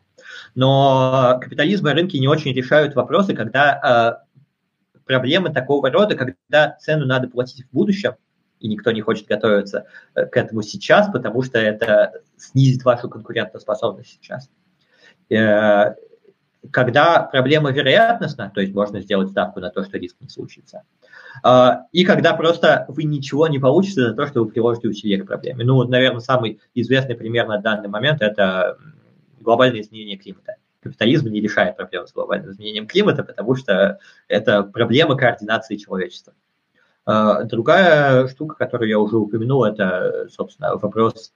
Но 0.55 1.39
капитализм 1.41 1.89
и 1.89 1.93
рынки 1.93 2.17
не 2.17 2.29
очень 2.29 2.53
решают 2.53 2.95
вопросы, 2.95 3.35
когда 3.35 4.21
э, 4.23 5.01
проблемы 5.07 5.51
такого 5.51 5.91
рода, 5.91 6.15
когда 6.15 6.77
цену 6.81 7.07
надо 7.07 7.29
платить 7.29 7.65
в 7.65 7.71
будущем, 7.73 8.15
и 8.61 8.69
никто 8.69 8.91
не 8.91 9.01
хочет 9.01 9.27
готовиться 9.27 9.87
э, 10.15 10.27
к 10.27 10.37
этому 10.37 10.63
сейчас, 10.63 11.09
потому 11.11 11.43
что 11.43 11.59
это 11.59 12.23
снизит 12.37 12.85
вашу 12.85 13.09
конкурентоспособность 13.09 14.19
сейчас. 14.21 14.51
Э, 15.31 15.95
когда 16.71 17.23
проблема 17.23 17.71
вероятностна, 17.71 18.51
то 18.55 18.61
есть 18.61 18.75
можно 18.75 19.01
сделать 19.01 19.31
ставку 19.31 19.61
на 19.61 19.71
то, 19.71 19.85
что 19.85 19.99
риск 19.99 20.17
не 20.21 20.29
случится, 20.29 20.83
и 21.93 22.05
когда 22.05 22.35
просто 22.35 22.87
вы 22.89 23.05
ничего 23.05 23.49
не 23.49 23.59
получите 23.59 24.09
за 24.09 24.15
то, 24.15 24.27
что 24.27 24.45
вы 24.45 24.51
приложите 24.51 24.89
усилия 24.89 25.23
к 25.23 25.27
проблеме. 25.27 25.65
Ну, 25.65 25.75
вот, 25.75 25.89
наверное, 25.89 26.21
самый 26.21 26.61
известный 26.75 27.15
пример 27.15 27.47
на 27.47 27.59
данный 27.59 27.89
момент– 27.89 28.21
это 28.23 28.79
глобальное 29.41 29.81
изменение 29.81 30.17
климата. 30.17 30.57
Капитализм 30.83 31.29
не 31.29 31.41
решает 31.41 31.77
проблемы 31.77 32.07
с 32.07 32.13
глобальным 32.13 32.53
изменением 32.53 32.87
климата, 32.87 33.25
потому 33.25 33.55
что 33.57 33.99
это 34.29 34.63
проблема 34.63 35.17
координации 35.17 35.77
человечества. 35.77 36.33
А, 37.05 37.45
другая 37.45 38.27
штука, 38.29 38.57
которую 38.57 38.89
я 38.89 38.99
уже 38.99 39.17
упомянул, 39.17 39.65
это, 39.65 40.29
собственно, 40.31 40.77
вопрос 40.77 41.33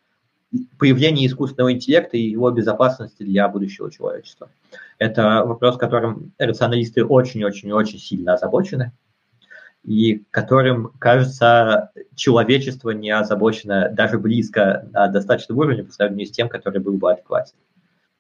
появления 0.79 1.27
искусственного 1.27 1.73
интеллекта 1.73 2.17
и 2.17 2.31
его 2.31 2.51
безопасности 2.51 3.23
для 3.23 3.49
будущего 3.49 3.91
человечества. 3.91 4.51
Это 4.99 5.45
вопрос, 5.45 5.77
которым 5.77 6.33
рационалисты 6.39 7.05
очень-очень-очень 7.05 7.99
сильно 7.99 8.35
озабочены, 8.35 8.93
и 9.83 10.25
которым, 10.31 10.93
кажется, 10.99 11.91
человечество 12.15 12.91
не 12.91 13.11
озабочено 13.11 13.89
даже 13.91 14.19
близко 14.19 14.87
на 14.93 15.09
достаточном 15.09 15.59
уровне 15.59 15.85
по 15.85 15.93
сравнению 15.93 16.27
с 16.27 16.33
тем, 16.33 16.49
который 16.49 16.81
был 16.81 16.99
бы 16.99 17.13
адекватен. 17.13 17.57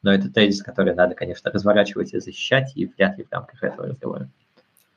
Но 0.02 0.12
это 0.12 0.30
тезис, 0.30 0.62
который 0.62 0.94
надо, 0.94 1.14
конечно, 1.14 1.50
разворачивать 1.50 2.14
и 2.14 2.20
защищать, 2.20 2.72
и 2.74 2.86
вряд 2.86 3.18
ли 3.18 3.24
в 3.24 3.32
рамках 3.32 3.62
этого 3.62 3.88
разговора. 3.88 4.30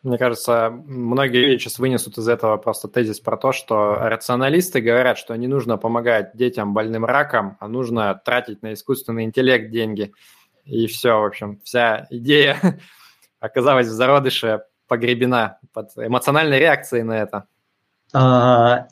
Мне 0.03 0.17
кажется, 0.17 0.69
многие 0.69 1.37
люди 1.37 1.59
сейчас 1.59 1.79
вынесут 1.79 2.17
из 2.17 2.27
этого 2.27 2.57
просто 2.57 2.89
тезис 2.89 3.21
про 3.21 3.37
то, 3.37 3.53
что 3.53 3.95
рационалисты 3.95 4.81
говорят, 4.81 5.17
что 5.17 5.33
не 5.35 5.47
нужно 5.47 5.77
помогать 5.77 6.35
детям 6.35 6.73
больным 6.73 7.05
раком, 7.05 7.57
а 7.61 7.69
нужно 7.69 8.21
тратить 8.25 8.61
на 8.61 8.73
искусственный 8.73 9.23
интеллект 9.23 9.71
деньги. 9.71 10.13
И 10.65 10.87
все, 10.87 11.19
в 11.19 11.25
общем, 11.25 11.59
вся 11.63 12.07
идея 12.09 12.57
оказалась 13.39 13.87
в 13.87 13.91
зародыше 13.91 14.63
погребена 14.87 15.59
под 15.73 15.91
эмоциональной 15.97 16.59
реакцией 16.59 17.03
на 17.03 17.13
это. 17.13 17.45
А, 18.13 18.87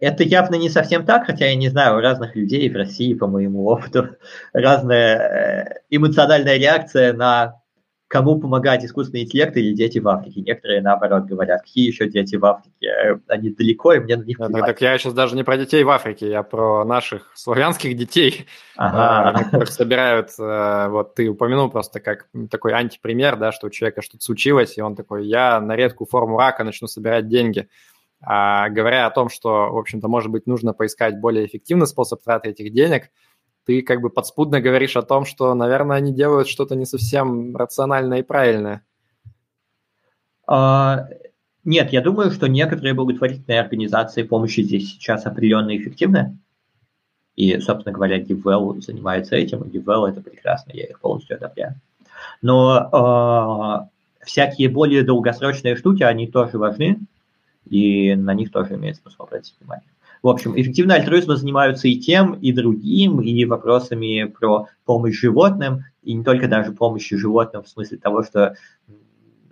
это 0.00 0.22
явно 0.24 0.56
не 0.56 0.68
совсем 0.68 1.04
так, 1.06 1.26
хотя 1.26 1.46
я 1.46 1.54
не 1.54 1.68
знаю, 1.68 1.96
у 1.96 2.00
разных 2.00 2.36
людей 2.36 2.68
в 2.68 2.76
России, 2.76 3.14
по 3.14 3.26
моему 3.26 3.66
опыту, 3.66 4.16
разная 4.52 5.16
э, 5.16 5.80
эмоциональная 5.90 6.56
реакция 6.58 7.12
на 7.12 7.60
кому 8.08 8.38
помогать 8.38 8.84
искусственный 8.84 9.24
интеллект 9.24 9.56
или 9.56 9.72
дети 9.72 9.98
в 9.98 10.08
Африке. 10.08 10.42
Некоторые, 10.42 10.82
наоборот, 10.82 11.24
говорят, 11.24 11.62
какие 11.62 11.86
еще 11.86 12.08
дети 12.08 12.36
в 12.36 12.44
Африке, 12.44 13.20
они 13.28 13.50
далеко, 13.50 13.94
и 13.94 14.00
мне 14.00 14.16
на 14.16 14.22
них 14.24 14.38
так, 14.38 14.52
так 14.52 14.80
я 14.80 14.96
сейчас 14.98 15.14
даже 15.14 15.34
не 15.36 15.42
про 15.42 15.56
детей 15.56 15.82
в 15.84 15.90
Африке, 15.90 16.28
я 16.28 16.42
про 16.42 16.84
наших 16.84 17.32
славянских 17.34 17.96
детей, 17.96 18.46
ага. 18.76 19.40
Э, 19.40 19.44
которых 19.44 19.68
собирают, 19.68 20.30
э, 20.38 20.88
вот 20.88 21.14
ты 21.14 21.28
упомянул 21.28 21.70
просто 21.70 22.00
как 22.00 22.28
такой 22.50 22.72
антипример, 22.72 23.36
да, 23.36 23.52
что 23.52 23.66
у 23.66 23.70
человека 23.70 24.02
что-то 24.02 24.22
случилось, 24.22 24.76
и 24.76 24.82
он 24.82 24.94
такой, 24.96 25.26
я 25.26 25.60
на 25.60 25.74
редкую 25.74 26.06
форму 26.06 26.38
рака 26.38 26.62
начну 26.62 26.86
собирать 26.86 27.28
деньги. 27.28 27.68
А 28.26 28.70
говоря 28.70 29.06
о 29.06 29.10
том, 29.10 29.28
что, 29.28 29.70
в 29.70 29.76
общем-то, 29.76 30.08
может 30.08 30.30
быть, 30.30 30.46
нужно 30.46 30.72
поискать 30.72 31.20
более 31.20 31.46
эффективный 31.46 31.86
способ 31.86 32.22
траты 32.22 32.50
этих 32.50 32.72
денег– 32.72 33.10
ты 33.64 33.82
как 33.82 34.00
бы 34.00 34.10
подспудно 34.10 34.60
говоришь 34.60 34.96
о 34.96 35.02
том, 35.02 35.24
что, 35.24 35.54
наверное, 35.54 35.96
они 35.96 36.12
делают 36.12 36.48
что-то 36.48 36.76
не 36.76 36.84
совсем 36.84 37.56
рациональное 37.56 38.18
и 38.18 38.22
правильное. 38.22 38.84
А, 40.46 41.06
нет, 41.64 41.92
я 41.92 42.02
думаю, 42.02 42.30
что 42.30 42.46
некоторые 42.46 42.94
благотворительные 42.94 43.60
организации 43.60 44.22
помощи 44.22 44.60
здесь 44.60 44.90
сейчас 44.90 45.24
определенно 45.24 45.76
эффективны. 45.76 46.38
И, 47.36 47.58
собственно 47.58 47.92
говоря, 47.92 48.20
GiveWell 48.20 48.80
занимается 48.80 49.34
этим, 49.34 49.62
и 49.62 49.78
это 49.78 50.20
прекрасно, 50.20 50.70
я 50.72 50.84
их 50.84 51.00
полностью 51.00 51.36
одобряю. 51.36 51.80
Но 52.42 53.88
э, 54.20 54.24
всякие 54.24 54.68
более 54.68 55.02
долгосрочные 55.02 55.74
штуки, 55.74 56.02
они 56.04 56.28
тоже 56.28 56.58
важны, 56.58 57.00
и 57.68 58.14
на 58.14 58.34
них 58.34 58.52
тоже 58.52 58.74
имеет 58.74 58.96
смысл 58.96 59.24
обратить 59.24 59.56
внимание. 59.58 59.88
В 60.24 60.28
общем, 60.28 60.58
эффективные 60.58 61.00
альтруизмы 61.00 61.36
занимаются 61.36 61.86
и 61.86 61.96
тем, 61.96 62.32
и 62.32 62.50
другим, 62.50 63.20
и 63.20 63.44
вопросами 63.44 64.24
про 64.24 64.68
помощь 64.86 65.20
животным, 65.20 65.84
и 66.02 66.14
не 66.14 66.24
только 66.24 66.48
даже 66.48 66.72
помощью 66.72 67.18
животным 67.18 67.62
в 67.62 67.68
смысле 67.68 67.98
того, 67.98 68.22
что 68.22 68.54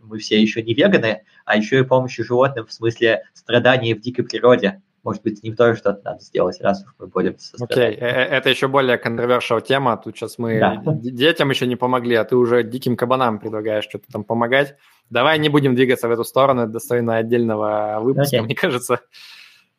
мы 0.02 0.16
все 0.16 0.40
еще 0.40 0.62
не 0.62 0.72
веганы, 0.72 1.24
а 1.44 1.58
еще 1.58 1.80
и 1.80 1.82
помощью 1.82 2.24
животным 2.24 2.66
в 2.66 2.72
смысле 2.72 3.24
страдания 3.34 3.94
в 3.94 4.00
дикой 4.00 4.24
природе. 4.24 4.80
Может 5.02 5.22
быть, 5.22 5.40
с 5.40 5.42
ним 5.42 5.56
тоже 5.56 5.76
что-то 5.76 6.00
надо 6.06 6.22
сделать, 6.22 6.58
раз 6.62 6.86
мы 6.98 7.06
будем 7.06 7.36
Окей, 7.60 7.90
okay. 7.90 7.98
Э, 7.98 8.24
это 8.38 8.48
еще 8.48 8.66
более 8.66 8.96
контровершал 8.96 9.60
тема. 9.60 9.98
Тут 10.02 10.16
сейчас 10.16 10.38
мы 10.38 10.58
да. 10.58 10.82
детям 10.86 11.50
еще 11.50 11.66
не 11.66 11.76
помогли, 11.76 12.14
а 12.14 12.24
ты 12.24 12.34
уже 12.34 12.62
диким 12.62 12.96
кабанам 12.96 13.40
предлагаешь 13.40 13.84
что-то 13.84 14.06
там 14.10 14.24
помогать. 14.24 14.76
Давай 15.10 15.38
не 15.38 15.50
будем 15.50 15.74
двигаться 15.74 16.08
в 16.08 16.12
эту 16.12 16.24
сторону, 16.24 16.62
это 16.62 16.72
достойно 16.72 17.18
отдельного 17.18 17.98
выпуска, 18.00 18.38
okay. 18.38 18.42
мне 18.42 18.54
кажется. 18.54 19.00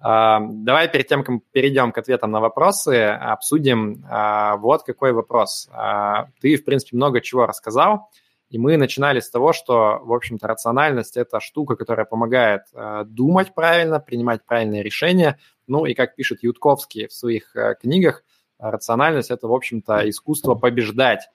А, 0.06 0.42
давай 0.42 0.90
перед 0.90 1.08
тем, 1.08 1.24
как 1.24 1.38
перейдем 1.54 1.94
к 1.94 1.98
ответам 1.98 2.30
на 2.32 2.42
вопросы, 2.42 3.06
обсудим 3.06 4.04
а, 4.10 4.58
вот 4.58 4.84
какой 4.84 5.14
вопрос. 5.14 5.70
А, 5.72 6.28
ты, 6.42 6.58
в 6.58 6.66
принципе, 6.66 6.98
много 6.98 7.22
чего 7.22 7.46
рассказал, 7.46 8.10
и 8.50 8.58
мы 8.58 8.76
начинали 8.76 9.22
с 9.22 9.30
того, 9.30 9.54
что, 9.54 10.02
в 10.04 10.12
общем-то, 10.12 10.46
рациональность– 10.46 11.16
это 11.18 11.40
штука, 11.40 11.78
которая 11.78 12.06
помогает 12.06 12.64
думать 13.06 13.56
правильно, 13.56 14.00
принимать 14.00 14.46
правильные 14.46 14.84
решения. 14.84 15.40
Ну 15.66 15.86
и, 15.86 15.96
как 15.96 16.16
пишет 16.16 16.44
Ютковский 16.44 17.08
в 17.08 17.14
своих 17.14 17.56
книгах, 17.82 18.24
рациональность– 18.60 19.32
это, 19.32 19.48
в 19.48 19.54
общем-то, 19.54 20.08
искусство 20.08 20.54
побеждать. 20.54 21.30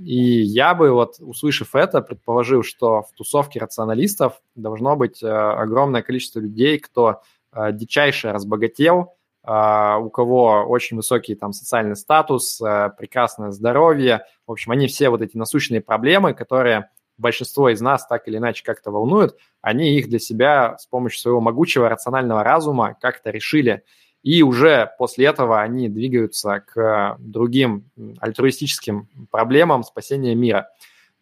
И 0.00 0.40
я 0.40 0.72
бы, 0.72 0.92
вот 0.92 1.16
услышав 1.20 1.74
это, 1.74 2.00
предположил, 2.00 2.62
что 2.62 3.02
в 3.02 3.12
тусовке 3.12 3.60
рационалистов 3.60 4.40
должно 4.54 4.96
быть 4.96 5.22
огромное 5.22 6.00
количество 6.00 6.40
людей, 6.40 6.78
кто 6.78 7.20
Э, 7.20 7.41
дичайше 7.72 8.32
разбогател, 8.32 9.14
э, 9.44 9.96
у 10.00 10.10
кого 10.10 10.64
очень 10.68 10.96
высокий 10.96 11.34
там 11.34 11.52
социальный 11.52 11.96
статус, 11.96 12.60
э, 12.60 12.90
прекрасное 12.96 13.50
здоровье. 13.50 14.24
В 14.46 14.52
общем, 14.52 14.72
они 14.72 14.86
все 14.86 15.08
вот 15.10 15.22
эти 15.22 15.36
насущные 15.36 15.80
проблемы, 15.80 16.34
которые 16.34 16.90
большинство 17.18 17.68
из 17.68 17.80
нас 17.80 18.06
так 18.06 18.26
или 18.28 18.38
иначе 18.38 18.64
как-то 18.64 18.90
волнуют, 18.90 19.36
они 19.60 19.96
их 19.96 20.08
для 20.08 20.18
себя 20.18 20.76
с 20.78 20.86
помощью 20.86 21.20
своего 21.20 21.40
могучего 21.40 21.88
рационального 21.88 22.42
разума 22.42 22.96
как-то 23.00 23.30
решили. 23.30 23.84
И 24.22 24.42
уже 24.42 24.92
после 24.98 25.26
этого 25.26 25.60
они 25.60 25.88
двигаются 25.88 26.60
к 26.60 27.16
другим 27.18 27.90
альтруистическим 28.20 29.08
проблемам 29.30 29.82
спасения 29.82 30.34
мира 30.34 30.68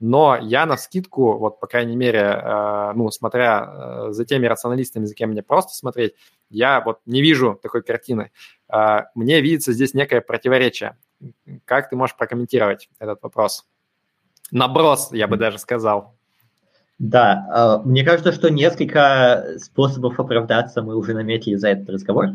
но 0.01 0.39
я 0.41 0.65
на 0.65 0.79
скидку, 0.79 1.37
вот 1.37 1.61
по 1.61 1.67
крайней 1.67 1.95
мере, 1.95 2.21
э, 2.21 2.93
ну, 2.95 3.11
смотря 3.11 4.07
э, 4.09 4.13
за 4.13 4.25
теми 4.25 4.47
рационалистами, 4.47 5.05
за 5.05 5.15
кем 5.15 5.31
мне 5.31 5.43
просто 5.43 5.75
смотреть, 5.75 6.15
я 6.49 6.81
вот 6.81 7.01
не 7.05 7.21
вижу 7.21 7.61
такой 7.63 7.83
картины. 7.83 8.33
Э, 8.73 9.03
мне 9.15 9.43
видится 9.43 9.73
здесь 9.73 9.93
некое 9.93 10.23
противоречие. 10.23 10.97
Как 11.67 11.91
ты 11.91 11.97
можешь 11.97 12.17
прокомментировать 12.17 12.89
этот 12.99 13.23
вопрос? 13.23 13.67
Наброс, 14.51 15.13
я 15.13 15.29
бы 15.29 15.37
даже 15.37 15.59
сказал. 15.59 16.17
Да, 16.99 17.83
мне 17.85 18.05
кажется, 18.05 18.33
что 18.33 18.51
несколько 18.51 19.55
способов 19.59 20.19
оправдаться 20.21 20.83
мы 20.83 20.97
уже 20.97 21.15
наметили 21.15 21.55
за 21.55 21.69
этот 21.69 21.89
разговор. 21.89 22.27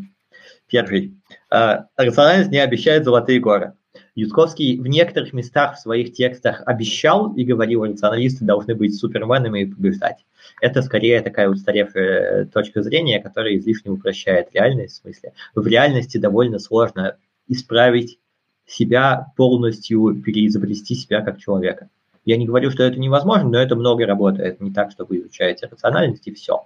Первый. 0.68 1.20
Рациональность 1.50 2.50
не 2.50 2.58
обещает 2.58 3.04
золотые 3.04 3.40
горы. 3.40 3.74
Ютковский 4.16 4.80
в 4.80 4.88
некоторых 4.88 5.34
местах 5.34 5.76
в 5.76 5.80
своих 5.80 6.14
текстах 6.14 6.64
обещал 6.66 7.34
и 7.34 7.44
говорил, 7.44 7.84
рационалисты 7.84 8.46
должны 8.46 8.74
быть 8.74 8.98
суперменами 8.98 9.62
и 9.62 9.66
побеждать. 9.66 10.26
Это 10.62 10.82
скорее 10.82 11.22
такая 11.22 11.50
устаревшая 11.50 12.46
точка 12.46 12.82
зрения, 12.82 13.22
которая 13.22 13.58
излишне 13.58 13.92
упрощает 13.92 14.50
реальность. 14.54 14.96
В 14.96 15.02
смысле, 15.02 15.34
в 15.54 15.68
реальности 15.68 16.18
довольно 16.18 16.60
сложно 16.60 17.18
исправить 17.48 18.20
себя 18.66 19.28
полностью, 19.36 20.22
переизобрести 20.22 20.96
себя 20.96 21.22
как 21.22 21.40
человека. 21.40 21.90
Я 22.24 22.38
не 22.38 22.48
говорю, 22.48 22.72
что 22.72 22.84
это 22.84 22.98
невозможно, 22.98 23.50
но 23.50 23.60
это 23.60 23.76
много 23.76 24.06
работает. 24.06 24.62
Не 24.62 24.72
так, 24.72 24.92
что 24.92 25.06
вы 25.06 25.20
изучаете 25.20 25.68
рациональность 25.68 26.28
и 26.28 26.34
все. 26.34 26.66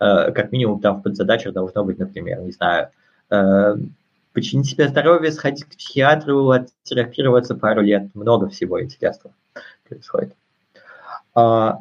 Э, 0.00 0.32
как 0.32 0.50
минимум, 0.50 0.80
там 0.80 0.98
в 0.98 1.02
подзадачах 1.02 1.52
должно 1.52 1.84
быть, 1.84 1.98
например, 1.98 2.40
не 2.40 2.50
знаю, 2.50 2.88
Э, 3.30 3.76
починить 4.34 4.66
себе 4.66 4.88
здоровье, 4.88 5.32
сходить 5.32 5.64
к 5.64 5.76
психиатру, 5.76 6.50
оттерапироваться 6.50 7.54
пару 7.54 7.80
лет. 7.80 8.14
Много 8.14 8.48
всего 8.48 8.82
интересного 8.82 9.34
происходит. 9.88 10.34
А, 11.34 11.78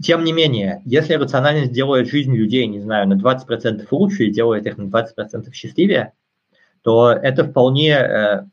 тем 0.00 0.24
не 0.24 0.32
менее, 0.32 0.82
если 0.84 1.14
рациональность 1.14 1.72
делает 1.72 2.08
жизнь 2.08 2.34
людей, 2.34 2.66
не 2.66 2.80
знаю, 2.80 3.08
на 3.08 3.14
20% 3.14 3.86
лучше 3.90 4.24
и 4.26 4.30
делает 4.30 4.66
их 4.66 4.76
на 4.76 4.84
20% 4.84 5.52
счастливее, 5.52 6.12
то 6.82 7.10
это 7.10 7.44
вполне, 7.44 7.92
э, 7.92 8.44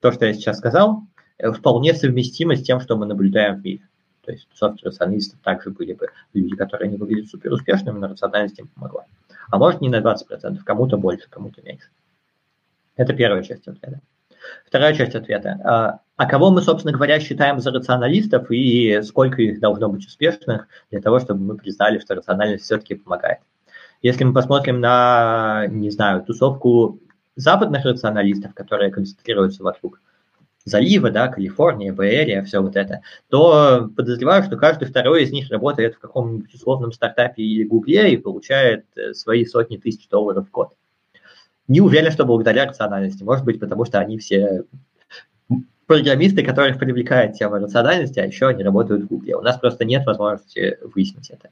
то, 0.00 0.12
что 0.12 0.26
я 0.26 0.32
сейчас 0.32 0.58
сказал, 0.58 1.02
э, 1.38 1.52
вполне 1.52 1.92
совместимо 1.94 2.56
с 2.56 2.62
тем, 2.62 2.80
что 2.80 2.96
мы 2.96 3.06
наблюдаем 3.06 3.60
в 3.60 3.64
мире. 3.64 3.82
То 4.24 4.32
есть 4.32 4.48
тусовки 4.48 4.84
рационалистов 4.84 5.40
также 5.40 5.70
были 5.70 5.92
бы 5.92 6.08
люди, 6.34 6.54
которые 6.54 6.90
не 6.90 6.96
выглядят 6.96 7.30
супер 7.30 7.52
успешными, 7.52 7.98
но 7.98 8.08
рациональность 8.08 8.58
им 8.58 8.68
помогла. 8.68 9.06
А 9.50 9.58
может 9.58 9.80
не 9.80 9.88
на 9.88 10.00
20%, 10.00 10.58
кому-то 10.64 10.96
больше, 10.96 11.26
кому-то 11.28 11.62
меньше. 11.62 11.88
Это 12.96 13.12
первая 13.14 13.42
часть 13.42 13.66
ответа. 13.68 14.00
Вторая 14.66 14.94
часть 14.94 15.14
ответа. 15.14 15.60
А, 15.64 16.00
а 16.16 16.26
кого 16.26 16.50
мы, 16.50 16.62
собственно 16.62 16.92
говоря, 16.92 17.20
считаем 17.20 17.60
за 17.60 17.70
рационалистов 17.70 18.50
и 18.50 19.00
сколько 19.02 19.42
их 19.42 19.60
должно 19.60 19.88
быть 19.88 20.06
успешных 20.06 20.68
для 20.90 21.00
того, 21.00 21.20
чтобы 21.20 21.40
мы 21.40 21.56
признали, 21.56 21.98
что 21.98 22.14
рациональность 22.14 22.64
все-таки 22.64 22.94
помогает? 22.94 23.38
Если 24.02 24.24
мы 24.24 24.32
посмотрим 24.32 24.80
на, 24.80 25.66
не 25.68 25.90
знаю, 25.90 26.22
тусовку 26.24 27.00
западных 27.36 27.84
рационалистов, 27.84 28.54
которые 28.54 28.90
концентрируются 28.90 29.62
вокруг 29.62 30.00
залива, 30.64 31.10
да, 31.10 31.28
Калифорния, 31.28 31.92
Бэйрия, 31.92 32.42
все 32.42 32.60
вот 32.60 32.76
это, 32.76 33.00
то 33.28 33.90
подозреваю, 33.96 34.42
что 34.42 34.56
каждый 34.56 34.88
второй 34.88 35.24
из 35.24 35.32
них 35.32 35.50
работает 35.50 35.94
в 35.94 35.98
каком-нибудь 35.98 36.54
условном 36.54 36.92
стартапе 36.92 37.42
или 37.42 37.64
гугле 37.64 38.12
и 38.12 38.16
получает 38.16 38.84
э, 38.96 39.14
свои 39.14 39.44
сотни 39.44 39.78
тысяч 39.78 40.08
долларов 40.08 40.48
в 40.48 40.50
год. 40.50 40.74
Не 41.70 41.80
уверен, 41.80 42.10
что 42.10 42.24
благодаря 42.24 42.66
рациональности. 42.66 43.22
Может 43.22 43.44
быть, 43.44 43.60
потому 43.60 43.84
что 43.84 44.00
они 44.00 44.18
все 44.18 44.64
программисты, 45.86 46.42
которых 46.42 46.80
привлекает 46.80 47.34
тема 47.34 47.60
рациональности, 47.60 48.18
а 48.18 48.26
еще 48.26 48.48
они 48.48 48.64
работают 48.64 49.04
в 49.04 49.06
Google. 49.06 49.38
У 49.38 49.42
нас 49.42 49.56
просто 49.56 49.84
нет 49.84 50.04
возможности 50.04 50.78
выяснить 50.82 51.30
это. 51.30 51.50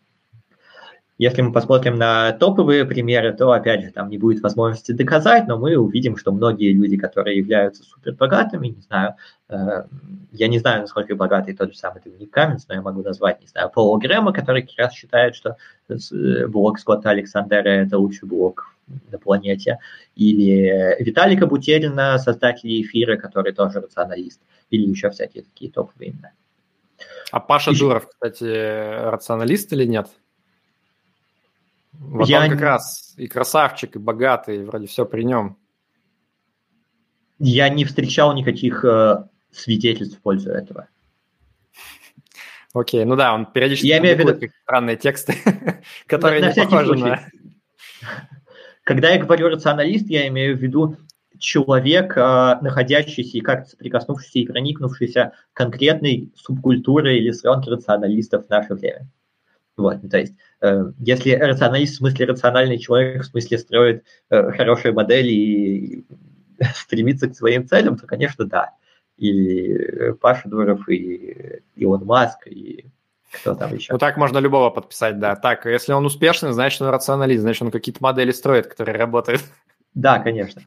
Если 1.19 1.41
мы 1.43 1.53
посмотрим 1.53 1.95
на 1.95 2.33
топовые 2.33 2.85
примеры, 2.85 3.33
то, 3.33 3.53
опять 3.53 3.85
же, 3.85 3.93
там 3.93 4.11
не 4.11 4.19
будет 4.19 4.43
возможности 4.43 4.91
доказать, 4.91 5.47
но 5.47 5.57
мы 5.57 5.77
увидим, 5.77 6.17
что 6.17 6.33
многие 6.33 6.73
люди, 6.73 6.97
которые 6.97 7.37
являются 7.37 7.85
супербогатыми, 7.85 8.69
не 8.69 8.83
знаю, 8.83 9.15
э, 9.49 9.85
я 10.33 10.49
не 10.49 10.59
знаю, 10.59 10.81
насколько 10.81 11.15
богатый 11.15 11.55
тот 11.55 11.73
же 11.73 11.79
самый 11.79 12.03
Доминик 12.05 12.33
Каменс, 12.33 12.67
но 12.67 12.75
я 12.75 12.83
могу 12.83 13.03
назвать, 13.03 13.41
не 13.41 13.47
знаю, 13.47 13.71
Пола 13.71 13.99
Грэма, 13.99 14.33
который 14.33 14.63
как 14.63 14.79
раз 14.79 14.95
считает, 14.95 15.37
что 15.37 15.57
э, 15.89 16.47
блог 16.49 16.81
Скотта 16.81 17.11
Александера– 17.11 17.69
это 17.69 17.99
лучший 17.99 18.29
блог 18.29 18.78
на 19.11 19.19
планете, 19.19 19.79
или 20.17 20.97
Виталика 21.03 21.47
Бутерина, 21.47 22.19
создатель 22.19 22.83
эфира, 22.83 23.17
который 23.17 23.53
тоже 23.53 23.81
рационалист, 23.81 24.41
или 24.71 24.89
еще 24.89 25.11
всякие 25.11 25.45
такие 25.45 25.71
топовые 25.71 26.11
имена. 26.11 26.33
А 27.31 27.41
Паша 27.41 27.73
и... 27.73 27.79
Дуров, 27.79 28.09
кстати, 28.09 28.45
рационалист 29.11 29.73
или 29.73 29.85
нет? 29.85 30.09
Вот 31.93 32.29
я... 32.29 32.43
он 32.43 32.51
как 32.51 32.61
раз 32.61 33.15
и 33.17 33.27
красавчик, 33.27 33.97
и 33.97 33.99
богатый, 33.99 34.59
и 34.59 34.65
вроде 34.65 34.87
все 34.87 35.05
при 35.05 35.23
нем. 35.23 35.57
Я 37.39 37.69
не 37.69 37.85
встречал 37.85 38.35
никаких 38.35 38.85
э, 38.85 39.25
свидетельств 39.53 40.19
в 40.19 40.23
пользу 40.23 40.51
этого. 40.51 40.89
Окей, 42.75 43.05
ну 43.05 43.17
да, 43.17 43.35
он 43.35 43.47
периодически 43.47 43.87
я 43.87 43.99
имею 43.99 44.17
в 44.17 44.21
виду... 44.21 44.53
странные 44.63 44.97
тексты, 44.97 45.35
которые 46.07 46.43
на, 46.43 46.49
не 46.49 46.55
похожи 46.55 46.95
на... 46.95 47.21
Когда 48.89 49.11
я 49.11 49.23
говорю 49.23 49.51
рационалист, 49.51 50.09
я 50.09 50.27
имею 50.29 50.57
в 50.57 50.61
виду 50.61 50.97
человек, 51.39 52.17
э, 52.17 52.59
находящийся 52.63 53.37
и 53.37 53.43
как-то 53.43 53.69
соприкоснувшийся 53.69 54.39
и 54.39 54.47
проникнувшийся 54.47 55.33
конкретной 55.53 56.33
субкультурой 56.35 57.19
или 57.19 57.31
сленки 57.33 57.69
рационалистов 57.69 58.47
в 58.47 58.49
наше 58.49 58.73
время. 58.73 59.07
Вот, 59.77 60.01
то 60.11 60.17
есть, 60.17 60.37
э, 60.63 60.91
если 61.01 61.33
рационалист 61.33 61.93
в 61.93 61.97
смысле 61.99 62.25
рациональный 62.25 62.79
человек, 62.79 63.25
в 63.25 63.27
смысле 63.27 63.59
строит 63.59 64.05
э, 64.31 64.53
хорошие 64.53 64.95
модели 64.95 65.33
и 65.33 66.07
стремится 66.75 67.29
к 67.29 67.37
своим 67.37 67.69
целям, 67.69 67.99
то, 67.99 68.07
конечно, 68.07 68.47
да. 68.47 68.71
И 69.19 70.13
Паша 70.23 70.49
Дуров, 70.49 70.89
и 70.89 71.61
Илон 71.77 72.07
Маск, 72.07 72.47
и 72.47 72.87
кто 73.33 73.55
там 73.55 73.75
еще. 73.75 73.93
Ну, 73.93 73.99
так 73.99 74.17
можно 74.17 74.39
любого 74.39 74.71
подписать, 74.71 75.19
да. 75.19 75.37
Так, 75.37 75.67
если 75.67 75.93
он 75.93 76.07
успешный, 76.07 76.53
значит, 76.53 76.81
он 76.83 76.89
рационалист, 76.89 77.43
значит, 77.43 77.63
он 77.63 77.71
какие-то 77.71 78.03
модели 78.03 78.33
строит, 78.33 78.67
которые 78.67 78.97
работают. 78.97 79.43
Да, 79.95 80.19
конечно. 80.19 80.63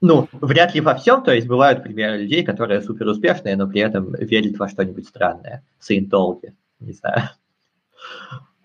Ну, 0.00 0.28
вряд 0.32 0.74
ли 0.74 0.80
во 0.80 0.94
всем, 0.94 1.24
то 1.24 1.34
есть 1.34 1.48
бывают 1.48 1.82
примеры 1.82 2.18
людей, 2.18 2.44
которые 2.44 2.82
супер 2.82 3.06
успешные, 3.08 3.56
но 3.56 3.66
при 3.66 3.80
этом 3.80 4.14
верят 4.14 4.56
во 4.58 4.68
что-нибудь 4.68 5.08
странное. 5.08 5.64
Саентологи, 5.80 6.54
не 6.78 6.92
знаю. 6.92 7.22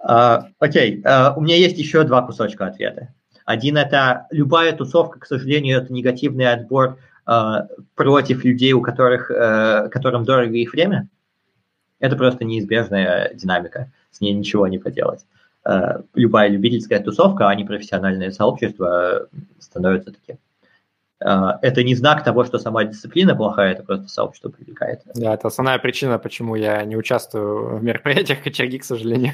Uh, 0.06 0.44
окей, 0.60 1.02
uh, 1.02 1.34
у 1.36 1.42
меня 1.42 1.56
есть 1.56 1.78
еще 1.78 2.04
два 2.04 2.22
кусочка 2.22 2.68
ответа. 2.68 3.14
Один 3.46 3.78
это 3.78 4.28
любая 4.32 4.74
тусовка, 4.74 5.20
к 5.20 5.26
сожалению, 5.26 5.80
это 5.80 5.94
негативный 5.94 6.52
отбор 6.52 7.00
uh, 7.26 7.68
против 7.96 8.44
людей, 8.44 8.74
у 8.74 8.82
которых, 8.82 9.28
которым 9.28 10.26
дорого 10.26 10.54
их 10.54 10.74
время. 10.74 11.10
Это 12.04 12.18
просто 12.18 12.44
неизбежная 12.44 13.34
динамика, 13.34 13.90
с 14.12 14.20
ней 14.20 14.34
ничего 14.34 14.68
не 14.68 14.78
поделать. 14.78 15.22
Любая 16.14 16.50
любительская 16.50 17.00
тусовка, 17.00 17.48
а 17.48 17.56
не 17.56 17.64
профессиональное 17.64 18.30
сообщество 18.32 19.30
становится 19.58 20.12
таким. 20.12 20.38
А, 21.22 21.58
это 21.62 21.82
не 21.82 21.96
знак 21.96 22.26
того, 22.26 22.44
что 22.44 22.60
сама 22.60 22.84
дисциплина 22.84 23.34
плохая, 23.34 23.72
это 23.72 23.84
просто 23.84 24.10
сообщество 24.10 24.50
привлекает. 24.50 25.04
Да, 25.16 25.36
это 25.36 25.48
основная 25.48 25.80
причина, 25.80 26.20
почему 26.20 26.56
я 26.56 26.84
не 26.84 26.98
участвую 26.98 27.78
в 27.78 27.84
мероприятиях 27.86 28.44
кочерги, 28.44 28.80
к 28.80 28.84
сожалению. 28.84 29.32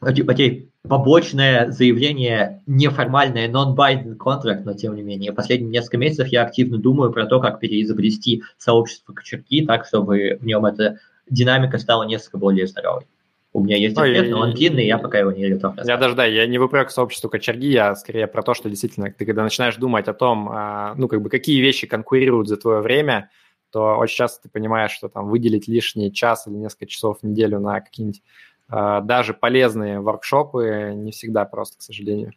Окей, 0.00 0.70
побочное 0.82 1.70
заявление, 1.70 2.62
неформальное 2.66 3.48
non-binding 3.48 4.16
contract, 4.16 4.62
но 4.64 4.74
тем 4.74 4.94
не 4.94 5.02
менее. 5.02 5.32
Последние 5.32 5.70
несколько 5.70 5.98
месяцев 5.98 6.28
я 6.28 6.42
активно 6.42 6.78
думаю 6.78 7.12
про 7.12 7.26
то, 7.26 7.40
как 7.40 7.60
переизобрести 7.60 8.42
сообщество 8.58 9.12
кочерги 9.12 9.64
так, 9.64 9.86
чтобы 9.86 10.38
в 10.40 10.44
нем 10.44 10.66
эта 10.66 10.98
динамика 11.30 11.78
стала 11.78 12.04
несколько 12.04 12.38
более 12.38 12.66
здоровой. 12.66 13.06
У 13.52 13.64
меня 13.64 13.78
есть 13.78 13.96
ответ, 13.96 14.28
но 14.28 14.40
он 14.40 14.52
длинный, 14.52 14.86
я 14.86 14.98
пока 14.98 15.18
его 15.18 15.32
не 15.32 15.48
готов 15.48 15.76
Я 15.82 15.96
даже, 15.96 16.14
да, 16.14 16.26
я 16.26 16.46
не 16.46 16.58
выпрек 16.58 16.90
сообществу 16.90 17.30
кочерги, 17.30 17.68
я 17.68 17.94
скорее 17.94 18.26
про 18.26 18.42
то, 18.42 18.52
что 18.52 18.68
действительно, 18.68 19.10
ты 19.10 19.24
когда 19.24 19.42
начинаешь 19.42 19.76
думать 19.76 20.08
о 20.08 20.12
том, 20.12 20.50
а, 20.50 20.94
ну, 20.98 21.08
как 21.08 21.22
бы, 21.22 21.30
какие 21.30 21.58
вещи 21.62 21.86
конкурируют 21.86 22.48
за 22.48 22.58
твое 22.58 22.82
время, 22.82 23.30
то 23.70 23.96
очень 23.96 24.16
часто 24.16 24.42
ты 24.42 24.48
понимаешь, 24.50 24.90
что 24.90 25.08
там 25.08 25.30
выделить 25.30 25.68
лишний 25.68 26.12
час 26.12 26.46
или 26.46 26.54
несколько 26.54 26.84
часов 26.84 27.20
в 27.20 27.26
неделю 27.26 27.58
на 27.58 27.80
какие-нибудь 27.80 28.22
даже 28.68 29.32
полезные 29.32 30.00
воркшопы 30.00 30.92
не 30.94 31.12
всегда 31.12 31.44
просто, 31.44 31.78
к 31.78 31.82
сожалению. 31.82 32.32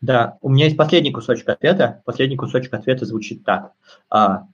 Да, 0.00 0.38
у 0.40 0.48
меня 0.48 0.64
есть 0.64 0.76
последний 0.76 1.12
кусочек 1.12 1.48
ответа. 1.48 2.02
Последний 2.06 2.36
кусочек 2.36 2.72
ответа 2.72 3.04
звучит 3.04 3.44
так. 3.44 3.72
А, 4.08 4.46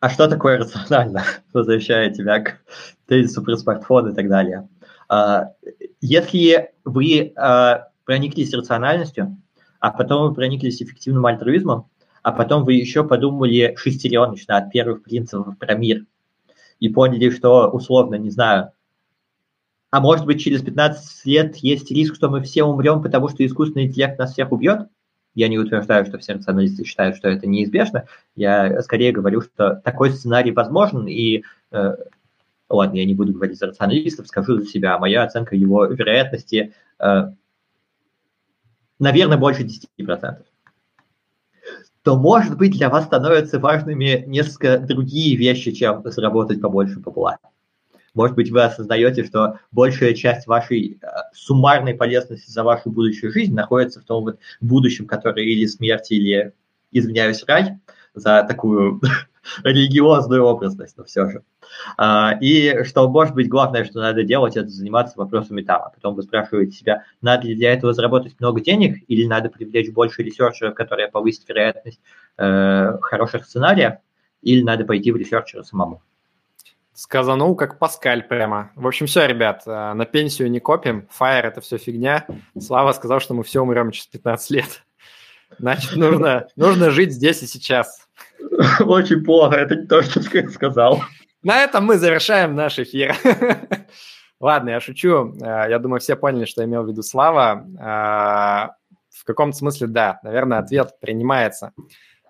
а 0.00 0.10
что 0.10 0.28
такое 0.28 0.58
рационально, 0.58 1.22
возвращая 1.52 2.10
тебя 2.10 2.40
к 2.40 2.58
тезису 3.06 3.42
про 3.42 3.56
смартфон 3.56 4.10
и 4.10 4.14
так 4.14 4.28
далее. 4.28 4.68
А, 5.08 5.52
если 6.00 6.72
вы 6.84 7.32
а, 7.36 7.88
прониклись 8.04 8.52
рациональностью, 8.52 9.36
а 9.78 9.90
потом 9.92 10.28
вы 10.28 10.34
прониклись 10.34 10.82
эффективным 10.82 11.26
альтруизмом, 11.26 11.88
а 12.22 12.32
потом 12.32 12.64
вы 12.64 12.74
еще 12.74 13.04
подумали 13.04 13.76
шестереночно 13.76 14.56
от 14.56 14.72
первых 14.72 15.04
принципов 15.04 15.56
про 15.58 15.74
мир 15.74 16.04
и 16.80 16.88
поняли, 16.88 17.30
что 17.30 17.70
условно, 17.70 18.16
не 18.16 18.30
знаю, 18.30 18.72
а 19.90 20.00
может 20.00 20.26
быть 20.26 20.40
через 20.40 20.62
15 20.62 21.26
лет 21.26 21.56
есть 21.56 21.90
риск, 21.90 22.16
что 22.16 22.28
мы 22.28 22.42
все 22.42 22.64
умрем, 22.64 23.02
потому 23.02 23.28
что 23.28 23.46
искусственный 23.46 23.86
интеллект 23.86 24.18
нас 24.18 24.32
всех 24.32 24.52
убьет, 24.52 24.88
я 25.36 25.48
не 25.48 25.58
утверждаю, 25.58 26.06
что 26.06 26.18
все 26.18 26.32
рационалисты 26.32 26.84
считают, 26.84 27.16
что 27.16 27.28
это 27.28 27.46
неизбежно. 27.46 28.06
Я 28.34 28.82
скорее 28.82 29.12
говорю, 29.12 29.42
что 29.42 29.82
такой 29.84 30.10
сценарий 30.10 30.50
возможен, 30.50 31.06
и 31.06 31.44
э, 31.72 31.96
ладно, 32.70 32.96
я 32.96 33.04
не 33.04 33.14
буду 33.14 33.34
говорить 33.34 33.58
за 33.58 33.66
рационалистов, 33.66 34.28
скажу 34.28 34.58
за 34.58 34.66
себя. 34.66 34.98
Моя 34.98 35.24
оценка 35.24 35.54
его 35.54 35.84
вероятности, 35.84 36.72
э, 36.98 37.32
наверное, 38.98 39.36
больше 39.36 39.64
10%. 39.64 40.42
То, 42.02 42.16
может 42.16 42.56
быть, 42.56 42.72
для 42.72 42.88
вас 42.88 43.04
становятся 43.04 43.58
важными 43.58 44.24
несколько 44.26 44.78
другие 44.78 45.36
вещи, 45.36 45.72
чем 45.72 46.02
заработать 46.04 46.62
побольше 46.62 46.98
бабла. 46.98 47.38
Может 48.16 48.34
быть, 48.34 48.50
вы 48.50 48.62
осознаете, 48.62 49.24
что 49.24 49.60
большая 49.72 50.14
часть 50.14 50.46
вашей 50.46 50.98
э, 51.02 51.06
суммарной 51.34 51.92
полезности 51.92 52.50
за 52.50 52.64
вашу 52.64 52.90
будущую 52.90 53.30
жизнь 53.30 53.54
находится 53.54 54.00
в 54.00 54.04
том 54.04 54.24
вот 54.24 54.38
будущем, 54.62 55.06
которое 55.06 55.44
или 55.44 55.66
смерть, 55.66 56.10
или, 56.10 56.54
извиняюсь, 56.90 57.44
рай, 57.46 57.78
за 58.14 58.42
такую 58.48 59.02
религиозную 59.64 60.44
образность, 60.44 60.96
но 60.96 61.04
все 61.04 61.28
же. 61.28 61.42
А, 61.98 62.38
и 62.40 62.84
что, 62.84 63.06
может 63.06 63.34
быть, 63.34 63.50
главное, 63.50 63.84
что 63.84 64.00
надо 64.00 64.22
делать, 64.22 64.56
это 64.56 64.68
заниматься 64.68 65.18
вопросами 65.18 65.60
там. 65.60 65.82
А 65.82 65.90
потом 65.90 66.14
вы 66.14 66.22
спрашиваете 66.22 66.72
себя, 66.72 67.04
надо 67.20 67.46
ли 67.46 67.54
для 67.54 67.74
этого 67.74 67.92
заработать 67.92 68.40
много 68.40 68.62
денег 68.62 69.04
или 69.08 69.26
надо 69.26 69.50
привлечь 69.50 69.92
больше 69.92 70.22
ресерчеров, 70.22 70.74
которые 70.74 71.08
повысят 71.08 71.46
вероятность 71.50 72.00
э, 72.38 72.96
хороших 73.02 73.44
сценариев, 73.44 73.96
или 74.40 74.62
надо 74.62 74.86
пойти 74.86 75.12
в 75.12 75.16
ресерчера 75.16 75.62
самому. 75.62 76.00
Сказанул, 76.96 77.54
как 77.56 77.78
Паскаль 77.78 78.22
прямо. 78.22 78.70
В 78.74 78.86
общем, 78.86 79.04
все, 79.04 79.26
ребят, 79.26 79.64
э, 79.66 79.92
на 79.92 80.06
пенсию 80.06 80.50
не 80.50 80.60
копим, 80.60 81.06
фаер– 81.10 81.44
это 81.46 81.60
все 81.60 81.76
фигня. 81.76 82.26
Слава 82.58 82.92
сказал, 82.92 83.20
что 83.20 83.34
мы 83.34 83.44
все 83.44 83.60
умрем 83.60 83.90
через 83.90 84.06
15 84.06 84.50
лет. 84.50 84.82
Значит, 85.58 85.94
нужно, 85.96 86.48
нужно 86.56 86.88
жить 86.90 87.12
здесь 87.12 87.42
и 87.42 87.46
сейчас. 87.46 88.08
Очень 88.80 89.22
плохо, 89.22 89.56
это 89.56 89.76
не 89.76 89.86
то, 89.86 90.00
что 90.00 90.22
ты 90.22 90.48
сказал. 90.48 91.02
На 91.42 91.62
этом 91.64 91.84
мы 91.84 91.98
завершаем 91.98 92.54
наш 92.54 92.78
эфир. 92.78 93.14
Ладно, 94.40 94.70
я 94.70 94.80
шучу. 94.80 95.34
Э, 95.42 95.66
я 95.68 95.78
думаю, 95.78 96.00
все 96.00 96.16
поняли, 96.16 96.46
что 96.46 96.64
имел 96.64 96.82
в 96.82 96.88
виду 96.88 97.02
Слава. 97.02 97.66
Э, 97.78 98.72
в 99.10 99.24
каком-то 99.24 99.54
смысле, 99.54 99.88
да, 99.88 100.18
наверное, 100.22 100.60
ответ 100.60 100.98
принимается. 100.98 101.72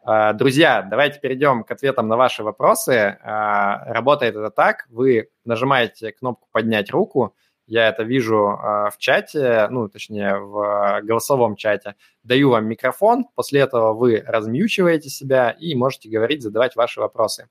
Э, 0.07 0.33
друзья, 0.35 0.83
давайте 0.83 1.19
перейдем 1.19 1.65
к 1.65 1.71
ответам 1.71 2.07
на 2.07 2.17
ваши 2.17 2.45
вопросы. 2.45 3.19
Работает 3.23 4.37
это 4.37 4.51
так. 4.51 4.87
Вы 4.89 5.31
нажимаете 5.45 6.13
кнопку 6.13 6.49
«Поднять 6.53 6.91
руку», 6.91 7.35
я 7.69 7.89
это 7.89 8.05
вижу 8.05 8.37
э, 8.37 8.91
в 8.91 8.95
чате, 8.99 9.67
ну, 9.71 9.89
точнее, 9.89 10.39
в 10.39 11.01
голосовом 11.03 11.57
чате, 11.57 11.97
даю 12.23 12.51
вам 12.51 12.67
микрофон, 12.67 13.27
после 13.35 13.61
этого 13.61 13.93
вы 13.93 14.23
размьючиваете 14.25 15.09
себя 15.09 15.51
и 15.51 15.75
можете 15.75 16.09
говорить, 16.09 16.43
задавать 16.43 16.77
ваши 16.77 17.01
вопросы. 17.01 17.49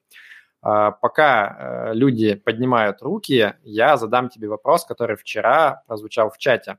Пока 0.62 1.90
э, 1.92 1.94
люди 1.94 2.36
поднимают 2.36 3.02
руки, 3.02 3.56
я 3.64 3.98
задам 3.98 4.30
тебе 4.30 4.48
вопрос, 4.48 4.86
который 4.86 5.18
вчера 5.18 5.84
прозвучал 5.86 6.30
в 6.32 6.38
чате. 6.38 6.78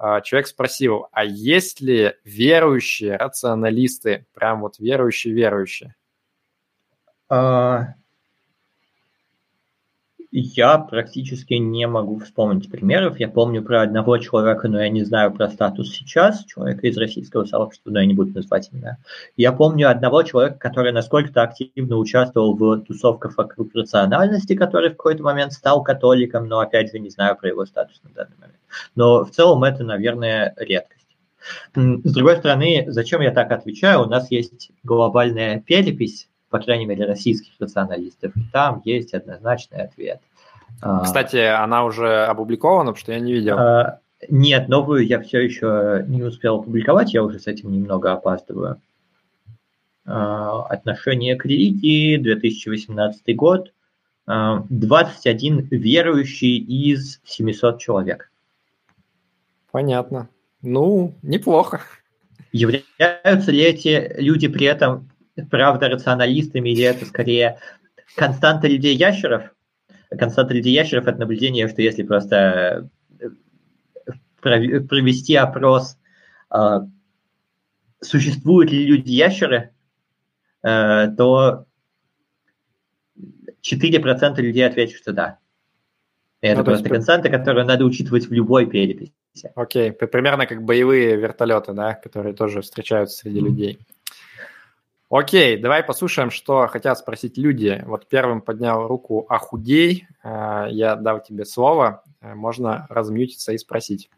Э, 0.00 0.20
человек 0.22 0.46
спросил, 0.46 1.06
а 1.12 1.24
есть 1.24 1.80
ли 1.80 2.14
верующие 2.24 3.16
рационалисты, 3.16 4.26
прям 4.32 4.60
вот 4.60 4.78
верующие-верующие? 4.78 5.94
А, 7.28 7.94
я 10.30 10.78
практически 10.78 11.54
не 11.54 11.86
могу 11.86 12.18
вспомнить 12.18 12.70
примеров. 12.70 13.18
Я 13.18 13.28
помню 13.28 13.62
про 13.62 13.82
одного 13.82 14.18
человека, 14.18 14.68
но 14.68 14.80
я 14.80 14.90
не 14.90 15.02
знаю 15.02 15.32
про 15.32 15.48
статус 15.48 15.90
сейчас, 15.90 16.44
человека 16.44 16.86
из 16.86 16.98
российского 16.98 17.44
сообщества, 17.44 17.90
но 17.90 18.00
я 18.00 18.06
не 18.06 18.14
буду 18.14 18.34
называть 18.34 18.68
имена. 18.70 18.98
Я 19.36 19.52
помню 19.52 19.88
одного 19.90 20.22
человека, 20.22 20.58
который 20.58 20.92
насколько-то 20.92 21.42
активно 21.42 21.96
участвовал 21.96 22.54
в 22.54 22.80
тусовках 22.82 23.38
вокруг 23.38 23.74
рациональности, 23.74 24.54
который 24.54 24.90
в 24.90 24.96
какой-то 24.96 25.22
момент 25.22 25.52
стал 25.52 25.82
католиком, 25.82 26.46
но 26.46 26.60
опять 26.60 26.92
же 26.92 26.98
не 26.98 27.10
знаю 27.10 27.36
про 27.36 27.48
его 27.48 27.64
статус 27.64 28.00
на 28.02 28.10
данный 28.10 28.36
момент. 28.38 28.58
Но 28.94 29.24
в 29.24 29.30
целом 29.30 29.64
это, 29.64 29.82
наверное, 29.82 30.54
редкость. 30.58 30.98
С 31.74 32.12
другой 32.12 32.36
стороны, 32.36 32.84
зачем 32.88 33.22
я 33.22 33.30
так 33.30 33.50
отвечаю? 33.50 34.02
У 34.02 34.06
нас 34.06 34.30
есть 34.30 34.72
глобальная 34.82 35.60
перепись 35.60 36.28
по 36.50 36.58
крайней 36.58 36.86
мере, 36.86 37.04
российских 37.04 37.58
националистов, 37.60 38.36
и 38.36 38.40
там 38.52 38.82
есть 38.84 39.14
однозначный 39.14 39.82
ответ. 39.82 40.20
А, 40.80 41.04
Кстати, 41.04 41.36
она 41.36 41.84
уже 41.84 42.24
опубликована, 42.24 42.92
потому 42.92 42.96
что 42.96 43.12
я 43.12 43.20
не 43.20 43.32
видел. 43.32 43.58
А, 43.58 44.00
нет, 44.28 44.68
новую 44.68 45.06
я 45.06 45.20
все 45.20 45.40
еще 45.40 46.04
не 46.08 46.22
успел 46.22 46.56
опубликовать, 46.56 47.14
я 47.14 47.22
уже 47.22 47.38
с 47.38 47.46
этим 47.46 47.72
немного 47.72 48.12
опаздываю. 48.12 48.80
А, 50.06 50.62
отношение 50.62 51.36
к 51.36 51.44
религии, 51.44 52.16
2018 52.16 53.36
год, 53.36 53.72
21 54.26 55.68
верующий 55.70 56.58
из 56.58 57.18
700 57.24 57.80
человек. 57.80 58.30
Понятно. 59.72 60.28
Ну, 60.60 61.14
неплохо. 61.22 61.80
Являются 62.52 63.50
ли 63.50 63.60
эти 63.60 64.14
люди 64.18 64.48
при 64.48 64.66
этом 64.66 65.08
правда 65.50 65.88
рационалистами, 65.88 66.70
или 66.70 66.82
это 66.84 67.04
скорее 67.04 67.58
константа 68.16 68.68
людей 68.68 68.94
ящеров? 68.94 69.54
Константа 70.10 70.54
людей 70.54 70.72
ящеров– 70.72 71.06
это 71.06 71.18
наблюдение, 71.18 71.68
что 71.68 71.82
если 71.82 72.02
просто 72.02 72.88
э, 73.20 73.28
провести 74.40 75.34
опрос, 75.34 75.98
а, 76.50 76.86
существуют 78.00 78.70
ли 78.70 78.86
люди-ящеры, 78.86 79.70
э, 80.62 81.08
то 81.16 81.66
4% 83.62 84.40
людей 84.40 84.66
ответят, 84.66 84.96
что 84.96 85.12
да. 85.12 85.38
Это 86.40 86.58
ну, 86.58 86.64
просто 86.64 86.84
есть... 86.84 86.94
константа, 86.94 87.28
которую 87.28 87.66
надо 87.66 87.84
учитывать 87.84 88.28
в 88.28 88.32
любой 88.32 88.66
переписи. 88.66 89.12
Окей, 89.54 89.92
примерно 89.92 90.46
как 90.46 90.62
боевые 90.62 91.16
вертолеты, 91.16 91.72
да, 91.72 91.94
которые 91.94 92.34
тоже 92.34 92.62
встречаются 92.62 93.18
среди 93.18 93.40
mm-hmm. 93.40 93.44
людей. 93.44 93.78
Окей, 95.10 95.56
давай 95.56 95.82
послушаем, 95.82 96.30
что 96.30 96.66
хотят 96.66 96.98
спросить 96.98 97.38
люди. 97.38 97.82
Вот 97.86 98.08
первым 98.08 98.42
поднял 98.42 98.86
руку 98.86 99.24
«Ахудей». 99.30 100.06
Э, 100.22 100.66
я 100.70 100.96
дал 100.96 101.22
тебе 101.22 101.46
слово. 101.46 102.02
Э, 102.20 102.34
можно 102.34 102.86
размьютиться 102.90 103.52
и 103.52 103.58
спросить. 103.58 104.10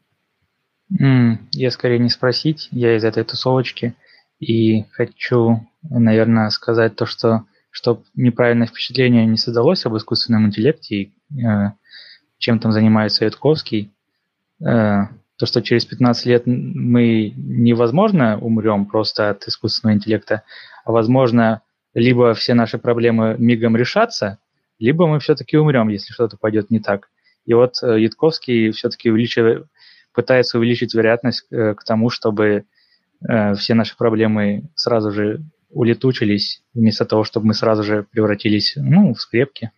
Mm, 0.91 1.37
я 1.53 1.71
скорее 1.71 2.01
не 2.01 2.09
спросить, 2.09 2.69
я 2.73 2.97
из 2.97 3.05
этой 3.05 3.23
тусовочки. 3.23 3.95
И 4.41 4.83
хочу, 4.91 5.65
наверное, 5.83 6.51
сказать 6.51 6.97
то, 6.97 7.07
что 7.07 7.45
чтобы 7.71 8.03
неправильное 8.15 8.67
впечатление 8.67 9.27
не 9.27 9.37
создалось 9.37 9.87
об 9.87 9.97
искусственном 9.97 10.47
интеллекте 10.47 10.97
и 10.97 11.13
э, 11.41 11.71
чем 12.39 12.59
там 12.59 12.73
занимается 12.73 13.25
Ютковский, 13.25 13.93
э, 14.61 14.65
то, 15.41 15.47
что 15.47 15.63
через 15.63 15.85
15 15.85 16.27
лет 16.27 16.43
мы 16.47 17.33
невозможно 17.37 18.39
умрем 18.39 18.87
просто 18.87 19.31
от 19.31 19.47
искусственного 19.47 19.97
интеллекта, 19.97 20.43
возможно, 20.91 21.63
либо 21.95 22.35
все 22.35 22.55
наши 22.55 22.79
проблемы 22.79 23.37
мигом 23.39 23.77
решатся, 23.77 24.39
либо 24.79 25.07
мы 25.07 25.21
все-таки 25.21 25.57
умрем, 25.57 25.89
если 25.89 26.13
что-то 26.13 26.37
пойдет 26.37 26.71
не 26.71 26.81
так. 26.81 27.11
И 27.47 27.55
вот 27.55 27.83
э, 27.83 28.01
Ятковский 28.01 28.71
все-таки 28.71 29.11
увеличивает, 29.11 29.67
пытается 30.15 30.59
увеличить 30.59 30.95
вероятность 30.95 31.47
э, 31.51 31.75
к 31.75 31.85
тому, 31.85 32.11
чтобы 32.11 32.65
э, 33.29 33.55
все 33.55 33.75
наши 33.75 33.97
проблемы 33.97 34.65
сразу 34.75 35.11
же 35.11 35.43
улетучились, 35.71 36.63
вместо 36.75 37.05
того, 37.05 37.25
чтобы 37.25 37.47
мы 37.47 37.55
сразу 37.55 37.83
же 37.83 38.05
превратились 38.11 38.75
ну, 38.77 39.15
в 39.15 39.21
скрепки. 39.21 39.71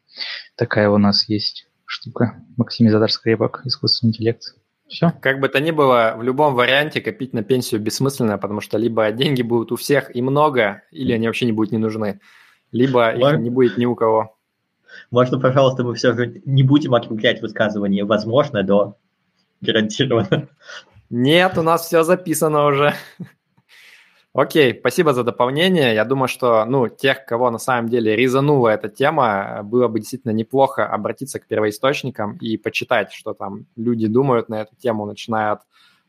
Такая 0.56 0.88
у 0.88 0.98
нас 0.98 1.28
есть 1.28 1.66
штука. 1.84 2.42
Максимизатор 2.56 3.10
скрепок, 3.10 3.62
искусственный 3.64 4.10
интеллект. 4.10 4.54
Все. 4.92 5.10
Как 5.22 5.40
бы 5.40 5.48
то 5.48 5.58
ни 5.58 5.70
было, 5.70 6.14
в 6.18 6.22
любом 6.22 6.54
варианте 6.54 7.00
копить 7.00 7.32
на 7.32 7.42
пенсию 7.42 7.80
бессмысленно, 7.80 8.36
потому 8.36 8.60
что 8.60 8.76
либо 8.76 9.10
деньги 9.10 9.40
будут 9.40 9.72
у 9.72 9.76
всех 9.76 10.14
и 10.14 10.20
много, 10.20 10.82
или 10.90 11.12
они 11.12 11.26
вообще 11.26 11.46
не 11.46 11.52
будут 11.52 11.72
не 11.72 11.78
нужны, 11.78 12.20
либо 12.72 13.10
их 13.10 13.38
не 13.38 13.48
будет 13.48 13.78
ни 13.78 13.86
у 13.86 13.94
кого. 13.94 14.36
Можно, 15.10 15.40
пожалуйста, 15.40 15.82
мы 15.82 15.94
все 15.94 16.12
же 16.12 16.42
не 16.44 16.62
будем 16.62 16.94
округлять 16.94 17.40
высказывание 17.40 18.04
«возможно» 18.04 18.62
до 18.62 18.98
«гарантированно». 19.62 20.48
Нет, 21.08 21.56
у 21.56 21.62
нас 21.62 21.86
все 21.86 22.02
записано 22.02 22.66
уже. 22.66 22.92
Окей, 24.34 24.78
спасибо 24.78 25.12
за 25.12 25.24
дополнение. 25.24 25.94
Я 25.94 26.06
думаю, 26.06 26.26
что 26.26 26.64
ну, 26.64 26.88
тех, 26.88 27.26
кого 27.26 27.50
на 27.50 27.58
самом 27.58 27.90
деле 27.90 28.16
резанула 28.16 28.70
эта 28.70 28.88
тема, 28.88 29.60
было 29.62 29.88
бы 29.88 30.00
действительно 30.00 30.32
неплохо 30.32 30.86
обратиться 30.86 31.38
к 31.38 31.46
первоисточникам 31.46 32.38
и 32.38 32.56
почитать, 32.56 33.12
что 33.12 33.34
там 33.34 33.66
люди 33.76 34.06
думают 34.06 34.48
на 34.48 34.62
эту 34.62 34.74
тему, 34.76 35.04
начиная 35.04 35.52
от 35.52 35.60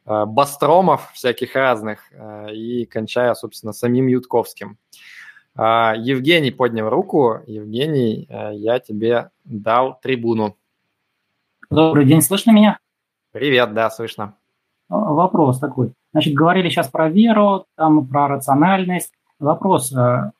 э, 0.05 0.25
бастромов 0.25 1.11
всяких 1.13 1.53
разных 1.53 1.99
э, 2.13 2.53
и 2.53 2.85
кончая, 2.85 3.33
собственно, 3.33 3.73
самим 3.73 4.07
Ютковским. 4.07 4.77
Э, 5.57 5.91
Евгений 5.97 6.51
поднял 6.51 6.89
руку. 6.89 7.39
Евгений, 7.45 8.25
э, 8.29 8.51
я 8.53 8.79
тебе 8.79 9.31
дал 9.43 9.99
трибуну. 10.01 10.55
Добрый 11.69 12.05
день, 12.05 12.21
слышно 12.21 12.51
меня? 12.51 12.79
Привет, 13.33 13.73
да, 13.73 13.89
слышно. 13.89 14.37
Вопрос 14.87 15.59
такой. 15.59 15.93
Значит, 16.13 16.33
говорили 16.35 16.69
сейчас 16.69 16.87
про 16.87 17.09
веру, 17.09 17.65
там 17.75 18.07
про 18.07 18.27
рациональность. 18.27 19.11
Вопрос, 19.39 19.91
э, 19.91 20.31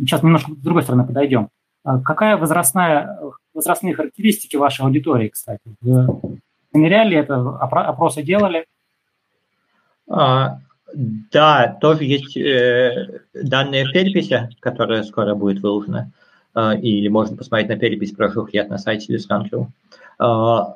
сейчас 0.00 0.22
немножко 0.22 0.52
с 0.52 0.56
другой 0.56 0.82
стороны 0.82 1.06
подойдем. 1.06 1.48
А 1.84 2.00
какая 2.00 2.36
возрастная, 2.36 3.18
возрастные 3.54 3.94
характеристики 3.94 4.56
вашей 4.56 4.84
аудитории, 4.84 5.28
кстати? 5.28 5.62
Вы 5.80 6.06
замеряли 6.72 7.16
это, 7.16 7.36
опросы 7.58 8.22
делали? 8.22 8.66
А, 10.08 10.58
да, 10.94 11.76
тоже 11.80 12.04
есть 12.04 12.36
э, 12.36 13.20
данные 13.34 13.86
переписи, 13.92 14.50
которая 14.60 15.04
скоро 15.04 15.34
будет 15.34 15.62
выложена. 15.62 16.10
Э, 16.54 16.76
или 16.76 17.08
можно 17.08 17.36
посмотреть 17.36 17.68
на 17.68 17.76
перепись 17.76 18.12
прошлых 18.12 18.52
лет 18.52 18.68
на 18.68 18.78
сайте 18.78 19.14
Discount 19.14 19.68
Э, 20.18 20.74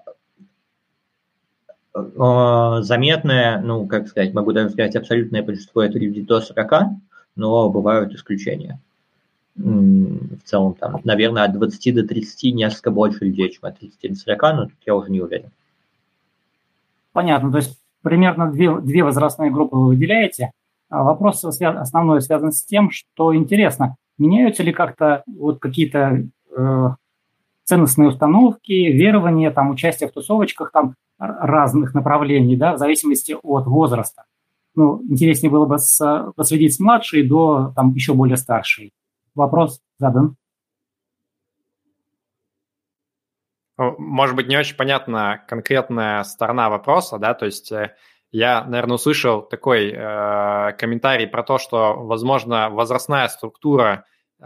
заметное, 2.82 3.60
ну, 3.60 3.86
как 3.86 4.08
сказать, 4.08 4.34
могу 4.34 4.52
даже 4.52 4.70
сказать, 4.70 4.96
абсолютное 4.96 5.42
большинство 5.42 5.82
это 5.82 5.98
люди 5.98 6.20
до 6.20 6.40
40, 6.40 6.72
но 7.36 7.70
бывают 7.70 8.12
исключения. 8.12 8.78
в 9.56 10.42
целом 10.44 10.74
там, 10.74 11.00
наверное, 11.04 11.44
от 11.44 11.52
20 11.52 11.94
до 11.94 12.06
30 12.06 12.54
несколько 12.54 12.90
больше 12.90 13.24
людей, 13.24 13.50
чем 13.50 13.60
от 13.62 13.78
30 13.78 14.10
до 14.10 14.14
40, 14.14 14.42
но 14.42 14.64
тут 14.64 14.74
я 14.84 14.94
уже 14.94 15.10
не 15.10 15.20
уверен. 15.20 15.50
Понятно, 17.12 17.50
то 17.50 17.56
есть 17.58 17.78
примерно 18.02 18.52
две, 18.52 18.78
две 18.80 19.02
возрастные 19.02 19.50
группы 19.50 19.76
вы 19.76 19.88
выделяете. 19.88 20.50
А 20.88 21.02
вопрос 21.02 21.42
основной 21.44 22.20
связан 22.20 22.52
с 22.52 22.62
тем, 22.62 22.90
что 22.90 23.34
интересно, 23.34 23.96
меняются 24.18 24.62
ли 24.62 24.72
как-то 24.72 25.24
вот 25.26 25.58
какие-то 25.58 26.24
э, 26.56 26.88
ценностные 27.64 28.08
установки, 28.08 28.72
верования, 28.72 29.50
там, 29.50 29.70
участие 29.70 30.08
в 30.08 30.12
тусовочках 30.12 30.70
там 30.70 30.94
разных 31.18 31.94
направлений, 31.94 32.56
да, 32.56 32.74
в 32.74 32.78
зависимости 32.78 33.36
от 33.42 33.66
возраста. 33.66 34.24
Ну, 34.74 35.02
интереснее 35.08 35.50
было 35.50 35.64
бы 35.66 35.78
с, 35.78 36.32
последить 36.36 36.74
с 36.74 36.80
младшей 36.80 37.26
до 37.26 37.72
там 37.74 37.94
еще 37.94 38.12
более 38.12 38.36
старшей. 38.36 38.92
Вопрос 39.34 39.80
задан. 39.98 40.36
Может 43.78 44.36
быть, 44.36 44.48
не 44.48 44.56
очень 44.56 44.76
понятна 44.76 45.44
конкретная 45.48 46.24
сторона 46.24 46.70
вопроса, 46.70 47.18
да, 47.18 47.34
то 47.34 47.44
есть 47.44 47.70
э, 47.72 47.94
я, 48.32 48.64
наверное, 48.64 48.94
услышал 48.94 49.42
такой 49.42 49.92
э, 49.92 50.72
комментарий 50.78 51.26
про 51.26 51.42
то, 51.42 51.58
что, 51.58 51.94
возможно, 51.94 52.70
возрастная 52.70 53.28
структура 53.28 54.06
э, 54.40 54.44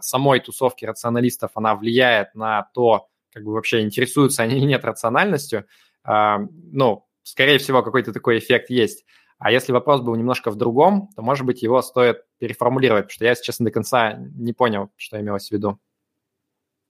самой 0.00 0.40
тусовки 0.40 0.84
рационалистов, 0.84 1.52
она 1.54 1.74
влияет 1.74 2.34
на 2.34 2.68
то, 2.74 3.08
как 3.32 3.44
бы 3.44 3.52
вообще 3.52 3.80
интересуются 3.80 4.42
они 4.42 4.56
или 4.56 4.66
нет 4.66 4.84
рациональностью. 4.84 5.64
Э, 6.06 6.38
ну, 6.72 7.04
скорее 7.22 7.58
всего, 7.58 7.82
какой-то 7.82 8.12
такой 8.12 8.38
эффект 8.38 8.70
есть. 8.70 9.04
А 9.38 9.50
если 9.50 9.72
вопрос 9.72 10.02
был 10.02 10.14
немножко 10.16 10.50
в 10.50 10.56
другом, 10.56 11.08
то, 11.16 11.22
может 11.22 11.46
быть, 11.46 11.62
его 11.62 11.80
стоит 11.80 12.24
переформулировать, 12.38 13.04
потому 13.04 13.14
что 13.14 13.24
я, 13.24 13.30
если 13.30 13.44
честно, 13.44 13.64
до 13.64 13.70
конца 13.70 14.12
не 14.34 14.52
понял, 14.52 14.90
что 14.96 15.18
имелось 15.18 15.48
в 15.48 15.52
виду. 15.52 15.78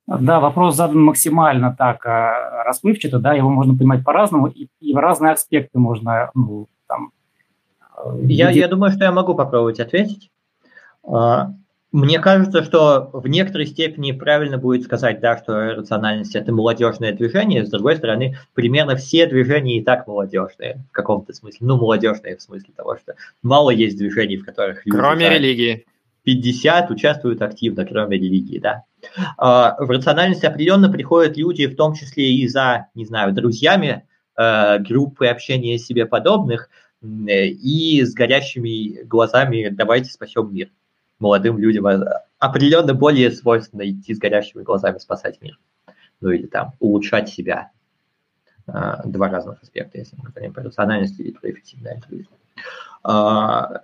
Да, 0.06 0.40
вопрос 0.40 0.74
задан 0.74 1.00
максимально 1.00 1.76
так 1.78 2.04
а, 2.04 2.64
расплывчато, 2.64 3.20
да, 3.20 3.34
его 3.34 3.48
можно 3.48 3.76
понимать 3.76 4.04
по-разному, 4.04 4.48
и, 4.48 4.66
и 4.80 4.92
в 4.92 4.96
разные 4.96 5.32
аспекты 5.32 5.78
можно, 5.78 6.32
ну, 6.34 6.68
там... 6.88 7.12
Я, 8.22 8.50
я 8.50 8.66
думаю, 8.66 8.90
что 8.90 9.04
я 9.04 9.12
могу 9.12 9.36
попробовать 9.36 9.78
ответить. 9.78 10.32
Мне 11.92 12.20
кажется, 12.20 12.62
что 12.62 13.10
в 13.12 13.26
некоторой 13.26 13.66
степени 13.66 14.12
правильно 14.12 14.58
будет 14.58 14.84
сказать, 14.84 15.20
да, 15.20 15.36
что 15.36 15.74
рациональность– 15.74 16.34
это 16.36 16.52
молодежное 16.52 17.12
движение. 17.12 17.66
С 17.66 17.70
другой 17.70 17.96
стороны, 17.96 18.36
примерно 18.54 18.94
все 18.94 19.26
движения 19.26 19.78
и 19.78 19.82
так 19.82 20.06
молодежные 20.06 20.84
в 20.90 20.92
каком-то 20.92 21.32
смысле. 21.32 21.58
Ну, 21.60 21.76
молодежные 21.76 22.36
в 22.36 22.42
смысле 22.42 22.72
того, 22.76 22.96
что 22.96 23.14
мало 23.42 23.70
есть 23.70 23.98
движений, 23.98 24.36
в 24.36 24.44
которых 24.44 24.86
люди… 24.86 24.96
Кроме 24.96 25.28
да, 25.28 25.34
религии. 25.34 25.86
50 26.22 26.90
участвуют 26.90 27.42
активно, 27.42 27.84
кроме 27.84 28.18
религии, 28.18 28.58
да. 28.58 28.84
А, 29.36 29.74
в 29.82 29.90
рациональность 29.90 30.44
определенно 30.44 30.90
приходят 30.90 31.36
люди, 31.36 31.66
в 31.66 31.74
том 31.74 31.94
числе 31.94 32.32
и 32.32 32.46
за, 32.46 32.86
не 32.94 33.04
знаю, 33.04 33.32
друзьями, 33.32 34.06
э, 34.36 34.78
группы 34.78 35.26
общения 35.26 35.78
себе 35.78 36.06
подобных, 36.06 36.68
и 37.02 38.02
с 38.04 38.12
горящими 38.12 39.02
глазами 39.04 39.70
«давайте 39.70 40.10
спасем 40.10 40.52
мир» 40.52 40.68
молодым 41.20 41.58
людям 41.58 41.86
определенно 42.38 42.94
более 42.94 43.30
свойственно 43.30 43.88
идти 43.88 44.14
с 44.14 44.18
горящими 44.18 44.62
глазами 44.62 44.98
спасать 44.98 45.40
мир. 45.40 45.58
Ну 46.20 46.30
или 46.30 46.46
там 46.46 46.72
улучшать 46.80 47.28
себя. 47.28 47.70
А, 48.66 49.02
два 49.04 49.28
разных 49.28 49.62
аспекта, 49.62 49.98
если 49.98 50.16
мы 50.16 50.30
говорим 50.30 50.52
про 50.52 50.64
рациональность 50.64 51.18
или 51.20 51.30
про 51.32 51.50
эффективный 51.50 51.92
альтруизм. 51.92 52.30
А, 53.02 53.82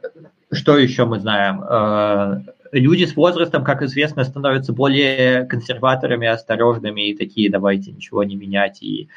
что 0.53 0.79
еще 0.79 1.07
мы 1.07 1.21
знаем? 1.21 1.61
А, 1.63 2.43
люди 2.73 3.05
с 3.05 3.17
возрастом, 3.17 3.65
как 3.65 3.83
известно, 3.83 4.25
становятся 4.25 4.73
более 4.73 5.45
консерваторами, 5.47 6.29
осторожными 6.29 7.11
и 7.11 7.17
такие, 7.17 7.51
давайте 7.51 7.93
ничего 7.93 8.23
не 8.25 8.37
менять 8.37 8.83
и 8.83 9.09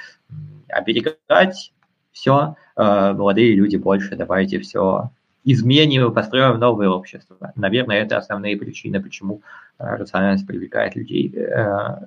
оберегать 0.68 1.74
все. 2.12 2.56
Молодые 2.76 3.56
люди 3.56 3.76
больше, 3.76 4.16
давайте 4.16 4.60
все 4.60 5.12
изменим 5.52 6.08
и 6.08 6.14
построим 6.14 6.60
новое 6.60 6.90
общество. 6.90 7.38
Наверное, 7.56 8.02
это 8.02 8.18
основные 8.18 8.58
причины, 8.58 9.02
почему 9.02 9.42
э, 9.78 9.96
рациональность 9.96 10.46
привлекает 10.46 10.96
людей 10.96 11.34
э, 11.36 11.98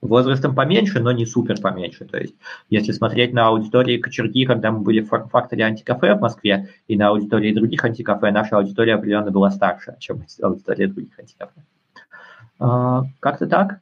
возрастом 0.00 0.54
поменьше, 0.54 1.00
но 1.00 1.12
не 1.12 1.26
супер 1.26 1.60
поменьше. 1.60 2.04
То 2.04 2.18
есть, 2.18 2.34
если 2.70 2.92
смотреть 2.92 3.32
на 3.32 3.48
аудитории 3.48 3.98
кочерги, 3.98 4.44
когда 4.44 4.70
мы 4.70 4.80
были 4.80 5.00
в 5.00 5.08
факторе 5.08 5.64
антикафе 5.64 6.14
в 6.14 6.20
Москве, 6.20 6.68
и 6.86 6.96
на 6.96 7.08
аудитории 7.08 7.52
других 7.52 7.84
антикафе, 7.84 8.30
наша 8.30 8.56
аудитория 8.56 8.94
определенно 8.94 9.30
была 9.30 9.50
старше, 9.50 9.96
чем 9.98 10.24
аудитория 10.42 10.86
других 10.86 11.18
антикафе. 11.18 11.64
А, 12.60 13.04
как-то 13.20 13.46
так. 13.46 13.80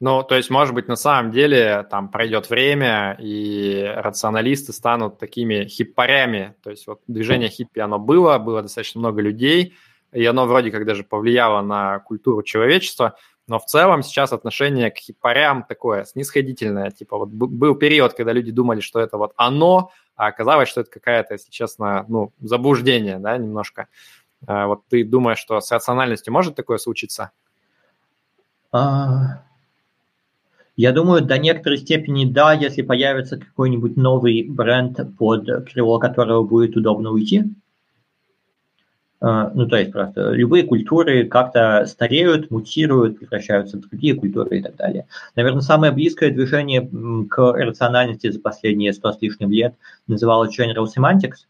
Ну, 0.00 0.22
то 0.22 0.34
есть, 0.34 0.50
может 0.50 0.74
быть, 0.74 0.88
на 0.88 0.96
самом 0.96 1.30
деле 1.30 1.86
там 1.90 2.08
пройдет 2.08 2.50
время, 2.50 3.16
и 3.20 3.84
рационалисты 3.96 4.72
станут 4.72 5.18
такими 5.18 5.66
хиппарями. 5.66 6.54
То 6.62 6.70
есть 6.70 6.86
вот 6.86 7.00
движение 7.06 7.48
хиппи, 7.48 7.80
оно 7.80 7.98
было, 7.98 8.38
было 8.38 8.62
достаточно 8.62 8.98
много 8.98 9.22
людей, 9.22 9.74
и 10.12 10.24
оно 10.24 10.46
вроде 10.46 10.70
как 10.70 10.84
даже 10.84 11.04
повлияло 11.04 11.62
на 11.62 12.00
культуру 12.00 12.42
человечества, 12.42 13.16
но 13.46 13.58
в 13.58 13.66
целом 13.66 14.02
сейчас 14.02 14.32
отношение 14.32 14.90
к 14.90 14.98
хиппарям 14.98 15.64
такое 15.64 16.04
снисходительное. 16.04 16.90
Типа 16.90 17.18
вот 17.18 17.28
был 17.28 17.74
период, 17.74 18.14
когда 18.14 18.32
люди 18.32 18.50
думали, 18.50 18.80
что 18.80 19.00
это 19.00 19.18
вот 19.18 19.32
оно, 19.36 19.90
а 20.16 20.26
оказалось, 20.26 20.68
что 20.68 20.80
это 20.80 20.90
какая-то, 20.90 21.34
если 21.34 21.50
честно, 21.50 22.04
ну, 22.08 22.32
заблуждение, 22.40 23.18
да, 23.18 23.36
немножко. 23.36 23.88
А 24.46 24.66
вот 24.66 24.86
ты 24.88 25.04
думаешь, 25.04 25.38
что 25.38 25.60
с 25.60 25.70
рациональностью 25.70 26.32
может 26.32 26.54
такое 26.54 26.78
случиться? 26.78 27.32
А, 28.72 29.42
я 30.76 30.92
думаю, 30.92 31.22
до 31.22 31.38
некоторой 31.38 31.78
степени 31.78 32.24
да, 32.24 32.52
если 32.52 32.82
появится 32.82 33.38
какой-нибудь 33.38 33.96
новый 33.96 34.44
бренд, 34.48 34.98
под 35.16 35.46
крыло 35.70 35.98
которого 35.98 36.42
будет 36.42 36.76
удобно 36.76 37.10
уйти. 37.10 37.44
А, 39.20 39.50
ну, 39.54 39.66
то 39.66 39.76
есть 39.76 39.90
просто 39.90 40.32
любые 40.32 40.64
культуры 40.64 41.24
как-то 41.24 41.86
стареют, 41.86 42.50
мутируют, 42.50 43.18
превращаются 43.18 43.78
в 43.78 43.88
другие 43.88 44.14
культуры 44.14 44.58
и 44.58 44.62
так 44.62 44.76
далее. 44.76 45.06
Наверное, 45.34 45.62
самое 45.62 45.92
близкое 45.92 46.30
движение 46.30 46.86
к 47.30 47.52
рациональности 47.54 48.30
за 48.30 48.40
последние 48.40 48.92
сто 48.92 49.12
с 49.12 49.22
лишним 49.22 49.50
лет 49.50 49.74
называлось 50.08 50.58
General 50.58 50.84
Semantics, 50.84 51.46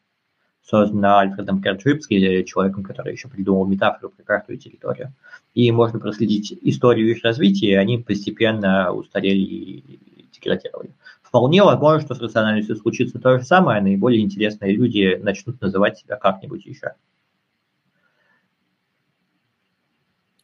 создано 0.65 1.19
Альфредом 1.19 1.62
Керджипски, 1.62 2.43
человеком, 2.45 2.83
который 2.83 3.12
еще 3.12 3.29
придумал 3.29 3.67
метафору 3.67 4.11
про 4.11 4.23
карту 4.23 4.53
и 4.53 4.59
территорию 4.59 5.12
и 5.55 5.71
можно 5.71 6.01
проследить 6.01 6.53
историю 6.62 7.11
их 7.11 7.23
развития, 7.23 7.71
и 7.71 7.75
они 7.75 7.99
постепенно 7.99 8.93
устарели 8.93 9.39
и 9.39 10.29
деградировали. 10.33 10.91
Вполне 11.23 11.62
возможно, 11.62 12.01
что 12.01 12.15
с 12.15 12.21
рациональностью 12.21 12.77
случится 12.77 13.19
то 13.19 13.39
же 13.39 13.45
самое, 13.45 13.79
а 13.79 13.83
наиболее 13.83 14.21
интересные 14.21 14.75
люди 14.75 15.19
начнут 15.23 15.61
называть 15.61 15.99
себя 15.99 16.17
как-нибудь 16.17 16.67
еще. 16.67 16.95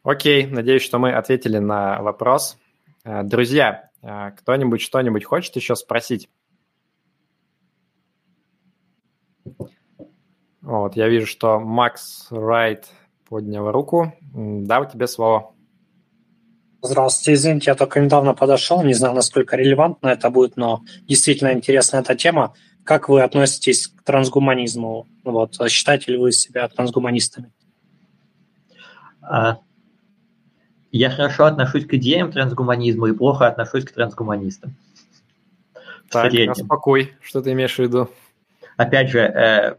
Окей, 0.03 0.47
надеюсь, 0.47 0.81
что 0.81 0.97
мы 0.97 1.11
ответили 1.11 1.59
на 1.59 2.01
вопрос. 2.01 2.57
Э, 3.03 3.21
друзья, 3.23 3.89
э, 4.01 4.31
кто-нибудь 4.39 4.81
что-нибудь 4.81 5.25
хочет 5.25 5.55
еще 5.55 5.75
спросить? 5.75 6.27
Вот, 10.61 10.95
я 10.95 11.07
вижу, 11.07 11.25
что 11.25 11.59
Макс 11.59 12.27
Райт 12.29 12.87
поднял 13.27 13.71
руку. 13.71 14.13
Да, 14.33 14.81
у 14.81 14.85
тебя 14.85 15.07
слово. 15.07 15.53
Здравствуйте, 16.83 17.33
извините, 17.33 17.71
я 17.71 17.75
только 17.75 17.99
недавно 17.99 18.33
подошел, 18.33 18.81
не 18.83 18.93
знаю, 18.93 19.13
насколько 19.13 19.55
релевантно 19.55 20.07
это 20.07 20.31
будет, 20.31 20.57
но 20.57 20.81
действительно 21.07 21.53
интересная 21.53 22.01
эта 22.01 22.15
тема. 22.15 22.53
Как 22.83 23.07
вы 23.07 23.21
относитесь 23.21 23.87
к 23.87 24.03
трансгуманизму? 24.03 25.07
Вот, 25.23 25.55
считаете 25.69 26.13
ли 26.13 26.17
вы 26.17 26.31
себя 26.31 26.67
трансгуманистами? 26.67 27.51
А, 29.21 29.59
я 30.91 31.11
хорошо 31.11 31.45
отношусь 31.45 31.85
к 31.85 31.93
идеям 31.93 32.31
трансгуманизма 32.31 33.09
и 33.09 33.13
плохо 33.13 33.47
отношусь 33.47 33.85
к 33.85 33.91
трансгуманистам. 33.91 34.75
Так, 36.09 36.33
успокой, 36.49 37.13
что 37.21 37.41
ты 37.41 37.51
имеешь 37.53 37.75
в 37.75 37.79
виду? 37.79 38.09
Опять 38.75 39.09
же, 39.09 39.19
э, 39.19 39.75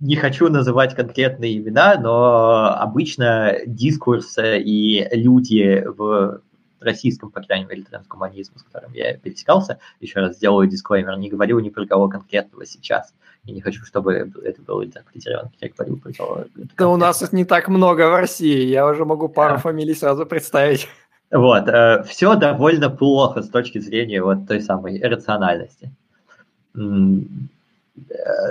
не 0.00 0.16
хочу 0.16 0.48
называть 0.48 0.94
конкретные 0.94 1.56
имена, 1.56 1.98
но 1.98 2.76
обычно 2.78 3.56
дискурс 3.66 4.36
и 4.38 5.08
люди 5.12 5.84
в 5.86 6.40
российском, 6.80 7.30
по 7.30 7.40
крайней 7.42 7.66
мере, 7.66 7.82
трансгуманизме, 7.82 8.58
с 8.58 8.62
которым 8.62 8.92
я 8.92 9.16
пересекался, 9.16 9.78
еще 10.00 10.20
раз 10.20 10.36
сделаю 10.36 10.68
дисклеймер, 10.68 11.18
не 11.18 11.30
говорю 11.30 11.58
ни 11.60 11.70
про 11.70 11.86
кого 11.86 12.08
конкретного 12.08 12.66
сейчас. 12.66 13.14
И 13.44 13.52
не 13.52 13.60
хочу, 13.60 13.84
чтобы 13.84 14.30
это 14.44 14.62
было 14.62 14.84
интерпретировано, 14.84 15.50
я 15.60 15.68
говорю 15.68 15.96
про 15.98 16.12
кого 16.12 16.44
Да 16.76 16.88
у 16.88 16.96
нас 16.96 17.32
не 17.32 17.44
так 17.44 17.68
много 17.68 18.10
в 18.10 18.16
России, 18.16 18.66
я 18.66 18.86
уже 18.86 19.04
могу 19.04 19.28
пару 19.28 19.54
да. 19.54 19.60
фамилий 19.60 19.94
сразу 19.94 20.26
представить. 20.26 20.88
Вот, 21.30 21.68
э, 21.68 22.04
все 22.04 22.34
довольно 22.36 22.90
плохо 22.90 23.42
с 23.42 23.48
точки 23.48 23.78
зрения 23.78 24.22
вот 24.22 24.46
той 24.46 24.60
самой 24.60 25.00
рациональности 25.00 25.90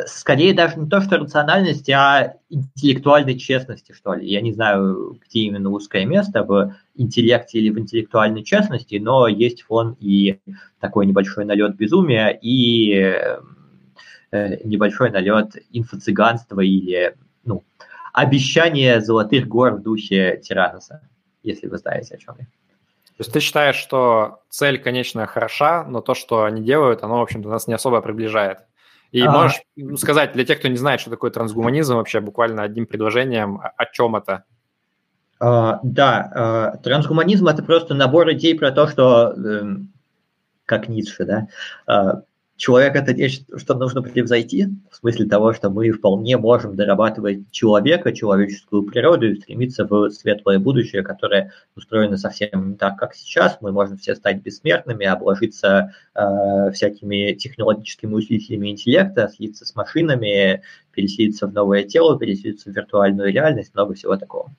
скорее 0.08 0.54
даже 0.54 0.80
не 0.80 0.90
то, 0.90 1.02
что 1.02 1.18
рациональности, 1.18 1.92
а 1.92 2.38
интеллектуальной 2.50 3.38
честности, 3.38 3.92
что 3.92 4.14
ли. 4.14 4.28
Я 4.28 4.42
не 4.42 4.54
знаю, 4.54 5.20
где 5.26 5.42
именно 5.42 5.70
узкое 5.70 6.06
место, 6.06 6.44
в 6.44 6.76
интеллекте 6.96 7.60
или 7.60 7.70
в 7.70 7.80
интеллектуальной 7.80 8.44
честности, 8.44 8.96
но 8.96 9.28
есть 9.28 9.64
фон 9.64 9.96
и 10.00 10.40
такой 10.80 11.06
небольшой 11.06 11.46
налет 11.46 11.76
безумия, 11.76 12.30
и 12.30 12.94
э, 14.32 14.58
небольшой 14.64 15.12
налет 15.12 15.56
инфо-цыганства 15.72 16.62
или 16.62 17.16
ну, 17.44 17.64
обещание 18.14 19.02
золотых 19.02 19.48
гор 19.48 19.76
в 19.76 19.84
духе 19.84 20.42
Тираноса, 20.44 21.08
если 21.44 21.68
вы 21.68 21.78
знаете, 21.78 22.16
о 22.16 22.18
чем 22.18 22.36
я. 22.40 22.46
То 22.46 23.22
есть 23.22 23.32
ты 23.32 23.40
считаешь, 23.40 23.78
что 23.78 24.42
цель, 24.50 24.78
конечно, 24.78 25.26
хороша, 25.26 25.86
но 25.86 26.02
то, 26.02 26.16
что 26.16 26.44
они 26.44 26.62
делают, 26.62 27.02
оно, 27.02 27.20
в 27.20 27.22
общем-то, 27.22 27.48
нас 27.48 27.66
не 27.66 27.74
особо 27.74 28.02
приближает. 28.02 28.60
И 29.16 29.22
а... 29.22 29.32
можешь 29.32 29.62
сказать 29.98 30.34
для 30.34 30.44
тех, 30.44 30.60
кто 30.60 30.68
не 30.68 30.76
знает, 30.76 31.00
что 31.00 31.10
такое 31.10 31.32
трансгуманизм, 31.32 31.96
вообще 31.96 32.20
буквально 32.20 32.64
одним 32.64 32.86
предложением, 32.86 33.62
о 33.62 33.86
чем 33.86 34.18
это? 34.18 34.44
Uh, 35.42 35.80
да, 35.84 36.74
uh, 36.76 36.84
трансгуманизм 36.84 37.48
это 37.48 37.64
просто 37.64 37.94
набор 37.94 38.30
идей 38.34 38.60
про 38.60 38.72
то, 38.72 38.90
что, 38.90 39.34
uh, 39.38 39.78
как 40.66 40.90
Ницше, 40.90 41.24
да, 41.24 41.48
uh, 41.88 42.24
человек 42.58 42.96
это 42.96 43.14
нечто, 43.14 43.58
что 43.60 43.74
нужно 43.76 44.02
превзойти, 44.02 44.68
в 44.90 44.96
смысле 44.96 45.26
того, 45.28 45.54
что 45.54 45.70
мы 45.70 45.92
вполне 45.92 46.38
можем 46.38 46.76
дорабатывать 46.76 47.52
человека, 47.52 48.14
человеческую 48.14 48.84
природу 48.84 49.32
и 49.32 49.36
стремиться 49.36 49.86
в 49.86 50.10
светлое 50.10 50.60
будущее, 50.60 51.04
которое 51.04 51.52
устроено 51.76 52.18
совсем 52.18 52.72
не 52.72 52.76
так, 52.76 52.98
как 52.98 53.14
сейчас. 53.14 53.58
Мы 53.62 53.72
можем 53.72 53.98
все 53.98 54.16
стать 54.16 54.42
бессмертными, 54.42 55.06
обложиться 55.06 55.94
э, 56.16 56.72
всякими 56.74 57.34
технологическими 57.34 58.14
усилителями 58.14 58.70
интеллекта, 58.70 59.28
слиться 59.28 59.66
с 59.66 59.76
машинами, 59.76 60.62
переселиться 60.92 61.48
в 61.48 61.54
новое 61.54 61.84
тело, 61.84 62.18
переселиться 62.18 62.72
в 62.72 62.76
виртуальную 62.76 63.32
реальность, 63.32 63.74
много 63.74 63.94
всего 63.94 64.16
такого. 64.16 64.52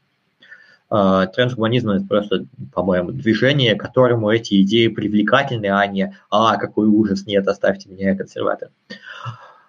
А, 0.89 1.27
трансгуманизм– 1.27 1.91
это 1.91 2.07
просто, 2.07 2.47
по-моему, 2.73 3.13
движение, 3.13 3.75
которому 3.75 4.31
эти 4.31 4.63
идеи 4.63 4.89
привлекательны, 4.89 5.67
а 5.67 5.87
не 5.87 6.17
«А, 6.31 6.57
какой 6.57 6.87
ужас, 6.87 7.27
нет, 7.27 7.47
оставьте 7.49 7.89
меня, 7.89 8.11
я 8.11 8.17
консерватор». 8.17 8.71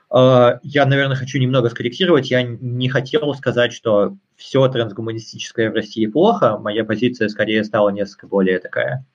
А, 0.09 0.59
я, 0.63 0.85
наверное, 0.85 1.17
хочу 1.17 1.39
немного 1.39 1.69
скорректировать. 1.69 2.29
Я 2.31 2.43
не 2.43 2.87
хотел 2.87 3.33
сказать, 3.33 3.73
что 3.73 4.15
все 4.35 4.67
трансгуманистическое 4.67 5.71
в 5.71 5.73
России 5.73 6.05
плохо. 6.05 6.57
Моя 6.57 6.85
позиция 6.85 7.27
скорее 7.29 7.63
стала 7.63 7.89
несколько 7.89 8.27
более 8.27 8.59
такая 8.59 9.05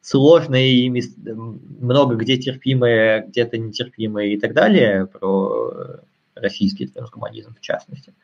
сложная 0.00 0.66
и 0.66 0.90
много 1.18 2.14
где 2.14 2.36
терпимая, 2.38 3.26
где-то 3.26 3.58
нетерпимая 3.58 4.26
и 4.28 4.38
так 4.38 4.54
далее, 4.54 5.06
про 5.06 6.00
российский 6.34 6.86
трансгуманизм 6.86 7.54
в 7.54 7.60
частности. 7.60 8.14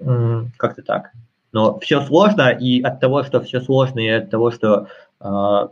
А, 0.00 0.46
как-то 0.56 0.82
так. 0.82 1.12
Но 1.52 1.78
все 1.78 2.00
сложно, 2.02 2.50
и 2.50 2.82
от 2.82 3.00
того, 3.00 3.22
что 3.22 3.40
все 3.40 3.60
сложно, 3.60 4.00
и 4.00 4.08
от 4.08 4.30
того, 4.30 4.50
что 4.50 4.88
э, 5.20 5.68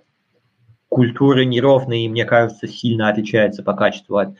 культуры 0.88 1.44
неровные, 1.44 2.08
мне 2.08 2.24
кажется, 2.24 2.66
сильно 2.66 3.08
отличается 3.08 3.62
по 3.62 3.74
качеству 3.74 4.16
от 4.16 4.30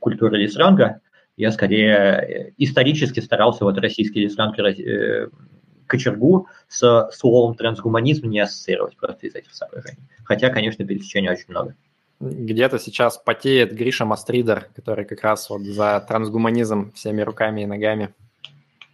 культуры 0.00 0.38
лесранга, 0.38 1.00
я 1.36 1.50
скорее 1.52 1.94
э, 1.94 2.52
исторически 2.58 3.20
старался 3.20 3.64
вот 3.64 3.78
российский 3.78 4.20
лесранг 4.20 4.58
э, 4.58 5.28
кочергу 5.86 6.48
с 6.68 7.10
словом 7.12 7.54
трансгуманизм 7.54 8.28
не 8.28 8.40
ассоциировать 8.40 8.96
просто 8.96 9.26
из 9.26 9.34
этих 9.34 9.54
соображений. 9.54 10.02
Хотя, 10.24 10.48
конечно, 10.48 10.84
пересечений 10.86 11.30
очень 11.30 11.46
много. 11.48 11.74
Где-то 12.20 12.78
сейчас 12.78 13.18
потеет 13.18 13.74
Гриша 13.74 14.04
Мастридер, 14.04 14.68
который 14.76 15.04
как 15.04 15.22
раз 15.22 15.50
вот 15.50 15.62
за 15.62 16.04
трансгуманизм 16.06 16.92
всеми 16.92 17.20
руками 17.22 17.62
и 17.62 17.66
ногами. 17.66 18.14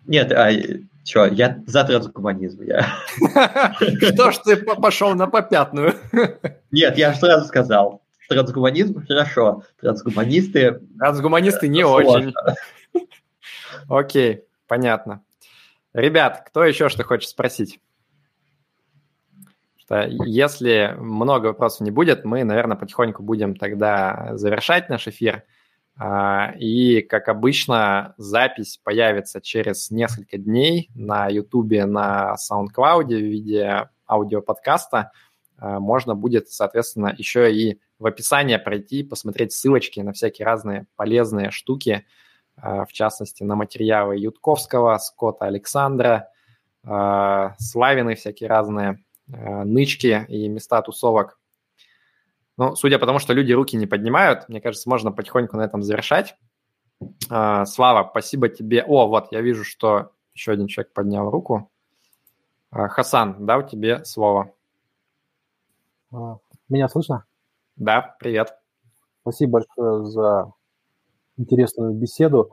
Нет, 0.09 0.33
а 0.33 0.51
что, 1.05 1.27
я 1.27 1.63
за 1.67 1.85
трансгуманизм. 1.85 2.63
Я... 2.63 2.87
Что 3.79 4.31
ж 4.31 4.39
ты 4.39 4.57
пошел 4.57 5.15
на 5.15 5.27
попятную? 5.27 5.95
Нет, 6.71 6.97
я 6.97 7.13
же 7.13 7.19
сразу 7.19 7.47
сказал. 7.47 8.03
Трансгуманизм 8.29 9.07
хорошо, 9.07 9.65
трансгуманисты... 9.81 10.81
Трансгуманисты 10.99 11.69
не 11.69 11.85
очень. 11.85 12.35
Окей, 13.89 14.45
понятно. 14.67 15.23
Ребят, 15.93 16.45
кто 16.47 16.65
еще 16.65 16.89
что 16.89 17.05
хочет 17.05 17.29
спросить? 17.29 17.81
Что 19.77 20.07
если 20.07 20.95
много 20.99 21.47
вопросов 21.49 21.83
не 21.83 21.91
будет, 21.91 22.25
мы, 22.25 22.45
наверное, 22.45 22.77
потихоньку 22.77 23.23
будем 23.23 23.57
тогда 23.57 24.31
завершать 24.33 24.89
наш 24.89 25.07
эфир. 25.07 25.45
А, 26.01 26.53
и, 26.57 27.03
как 27.03 27.29
обычно, 27.29 28.15
запись 28.19 28.81
появится 28.83 29.41
через 29.41 29.91
несколько 29.91 30.39
дней 30.39 30.91
на 30.95 31.27
YouTube, 31.27 31.85
на 31.87 32.37
SoundCloud 32.37 33.07
в 33.07 33.11
виде 33.11 33.89
аудиоподкаста. 34.07 35.11
А, 35.57 35.81
можно 35.81 36.15
будет, 36.15 36.49
соответственно, 36.51 37.13
еще 37.19 37.53
и 37.53 37.81
в 37.99 38.07
описании 38.07 38.57
пройти, 38.59 39.03
посмотреть 39.03 39.53
ссылочки 39.53 39.99
на 39.99 40.13
всякие 40.13 40.47
разные 40.47 40.87
полезные 40.95 41.51
штуки, 41.51 42.07
а, 42.57 42.85
в 42.85 42.93
частности, 42.93 43.43
на 43.43 43.57
материалы 43.57 44.17
Ютковского, 44.19 44.97
Скотта 44.99 45.47
Александра, 45.47 46.31
Славины 47.59 48.15
всякие 48.15 48.49
разные, 48.49 49.05
нычки 49.27 50.25
и 50.29 50.49
места 50.49 50.81
тусовок 50.81 51.39
ну, 52.59 52.75
судя 52.75 52.99
по 52.99 53.07
тому, 53.07 53.21
что 53.21 53.33
люди 53.33 53.53
руки 53.53 53.77
не 53.77 53.87
поднимают, 53.87 54.49
мне 54.49 54.61
кажется, 54.61 54.91
можно 54.91 55.13
потихоньку 55.13 55.57
на 55.57 55.63
этом 55.63 55.83
завершать. 55.83 56.37
А, 57.31 57.65
Слава, 57.65 58.09
спасибо 58.11 58.49
тебе. 58.49 58.85
О, 58.85 59.07
вот, 59.07 59.29
я 59.31 59.41
вижу, 59.41 59.65
что 59.65 60.11
еще 60.35 60.53
один 60.53 60.67
человек 60.67 60.93
поднял 60.93 61.31
руку. 61.31 61.71
А, 62.71 62.89
Хасан, 62.89 63.47
да, 63.47 63.59
у 63.59 63.63
тебе 63.63 64.05
слово. 64.05 64.53
А, 66.13 66.39
меня 66.69 66.89
слышно? 66.89 67.25
Да, 67.77 68.17
привет. 68.19 68.53
Спасибо 69.23 69.61
большое 69.61 70.05
за 70.07 70.53
интересную 71.37 71.95
беседу. 71.95 72.51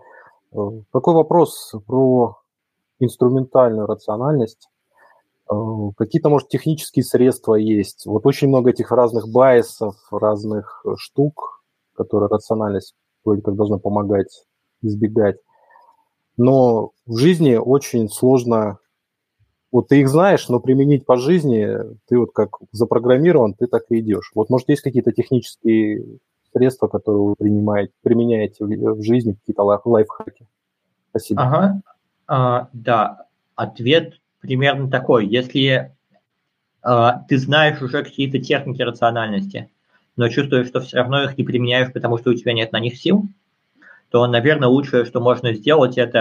Э, 0.52 0.58
такой 0.94 1.16
вопрос 1.16 1.74
про 1.88 2.40
инструментальную 3.00 3.88
рациональность. 3.88 4.70
Э, 5.50 5.92
какие-то, 5.98 6.30
может, 6.30 6.50
технические 6.50 7.04
средства 7.04 7.56
есть. 7.56 8.06
Вот 8.06 8.26
очень 8.26 8.48
много 8.48 8.72
этих 8.72 8.92
разных 8.92 9.30
байсов, 9.30 9.96
разных 10.12 10.82
э, 10.86 10.96
штук, 10.98 11.64
которые 11.94 12.30
рациональность 12.30 12.96
вроде 13.24 13.42
как 13.42 13.56
должна 13.56 13.78
помогать 13.78 14.46
избегать. 14.82 15.38
Но 16.38 16.92
в 17.06 17.18
жизни 17.18 17.56
очень 17.56 18.10
сложно... 18.10 18.80
Вот 19.72 19.90
ты 19.90 20.00
их 20.00 20.10
знаешь, 20.10 20.48
но 20.48 20.62
применить 20.62 21.06
по 21.06 21.18
жизни, 21.18 21.68
ты 22.08 22.18
вот 22.18 22.32
как 22.34 22.58
запрограммирован, 22.72 23.56
ты 23.56 23.68
так 23.68 23.84
и 23.90 24.00
идешь. 24.00 24.32
Вот, 24.34 24.50
может, 24.50 24.70
есть 24.70 24.82
какие-то 24.82 25.12
технические 25.12 26.20
средства, 26.54 26.88
которые 26.88 27.22
вы 27.24 27.36
принимаете, 27.36 27.92
применяете 28.02 28.64
в, 28.64 29.02
жизни, 29.02 29.34
какие-то 29.34 29.64
лайфхаки? 29.64 30.48
Спасибо. 31.10 31.42
Ага, 31.42 31.82
а, 32.28 32.70
да, 32.72 33.28
ответ 33.56 34.22
примерно 34.46 34.90
такой. 34.90 35.26
Если 35.26 35.92
э, 36.84 37.12
ты 37.28 37.38
знаешь 37.38 37.82
уже 37.82 38.04
какие-то 38.04 38.40
техники 38.40 38.82
рациональности, 38.82 39.70
но 40.16 40.30
чувствуешь, 40.30 40.68
что 40.68 40.82
все 40.82 40.98
равно 40.98 41.24
их 41.24 41.38
не 41.38 41.44
применяешь, 41.44 41.92
потому 41.92 42.18
что 42.18 42.30
у 42.30 42.34
тебя 42.34 42.54
нет 42.54 42.72
на 42.72 42.80
них 42.80 42.98
сил, 42.98 43.28
то, 44.12 44.26
наверное, 44.28 44.70
лучшее, 44.70 45.04
что 45.04 45.20
можно 45.20 45.54
сделать, 45.54 45.98
это 45.98 46.20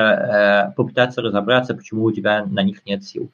э, 0.73 0.75
попытаться 0.75 1.21
разобраться, 1.21 1.75
почему 1.75 2.05
у 2.05 2.13
тебя 2.13 2.45
на 2.45 2.63
них 2.63 2.85
нет 2.87 3.05
сил. 3.05 3.31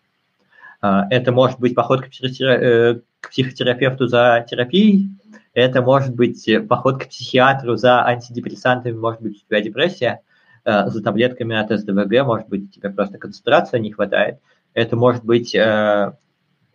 Э, 0.82 1.02
это 1.10 1.32
может 1.32 1.60
быть 1.60 1.74
поход 1.74 2.02
к, 2.02 2.10
психотера... 2.10 3.00
к 3.20 3.30
психотерапевту 3.30 4.08
за 4.08 4.44
терапией, 4.50 5.10
это 5.54 5.82
может 5.82 6.14
быть 6.14 6.48
поход 6.68 7.02
к 7.02 7.08
психиатру 7.08 7.76
за 7.76 8.04
антидепрессантами, 8.04 8.96
может 8.96 9.22
быть, 9.22 9.36
у 9.36 9.48
тебя 9.48 9.60
депрессия, 9.60 10.20
за 10.64 11.02
таблетками 11.02 11.56
от 11.56 11.70
СДВГ, 11.70 12.24
может 12.24 12.48
быть, 12.48 12.64
у 12.64 12.68
тебя 12.68 12.90
просто 12.90 13.18
концентрация 13.18 13.80
не 13.80 13.90
хватает. 13.90 14.38
Это 14.74 14.97
может 14.97 15.24
быть, 15.24 15.55
э, 15.55 16.12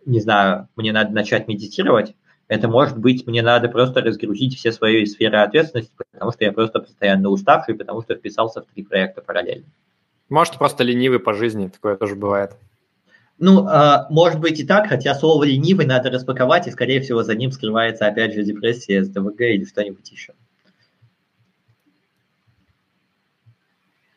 не 0.04 0.20
знаю, 0.20 0.68
мне 0.76 0.92
надо 0.92 1.12
начать 1.12 1.48
медитировать. 1.48 2.14
Это 2.48 2.68
может 2.68 2.98
быть, 2.98 3.26
мне 3.26 3.42
надо 3.42 3.68
просто 3.68 4.00
разгрузить 4.02 4.56
все 4.56 4.70
свои 4.70 5.04
сферы 5.06 5.38
ответственности, 5.38 5.92
потому 6.12 6.32
что 6.32 6.44
я 6.44 6.52
просто 6.52 6.78
постоянно 6.78 7.28
уставший, 7.28 7.74
потому 7.74 8.02
что 8.02 8.14
вписался 8.14 8.62
в 8.62 8.66
три 8.66 8.84
проекта 8.84 9.20
параллельно. 9.20 9.66
Может, 10.28 10.58
просто 10.58 10.84
ленивый 10.84 11.18
по 11.18 11.34
жизни, 11.34 11.68
такое 11.68 11.96
тоже 11.96 12.14
бывает. 12.14 12.52
Ну, 13.38 13.68
э, 13.68 14.06
может 14.10 14.40
быть 14.40 14.60
и 14.60 14.66
так, 14.66 14.88
хотя 14.88 15.14
слово 15.14 15.44
ленивый 15.44 15.86
надо 15.86 16.10
распаковать, 16.10 16.66
и, 16.66 16.70
скорее 16.70 17.00
всего, 17.00 17.22
за 17.22 17.34
ним 17.34 17.52
скрывается, 17.52 18.06
опять 18.06 18.34
же, 18.34 18.44
депрессия, 18.44 19.04
СДВГ 19.04 19.40
или 19.40 19.64
что-нибудь 19.64 20.10
еще. 20.10 20.32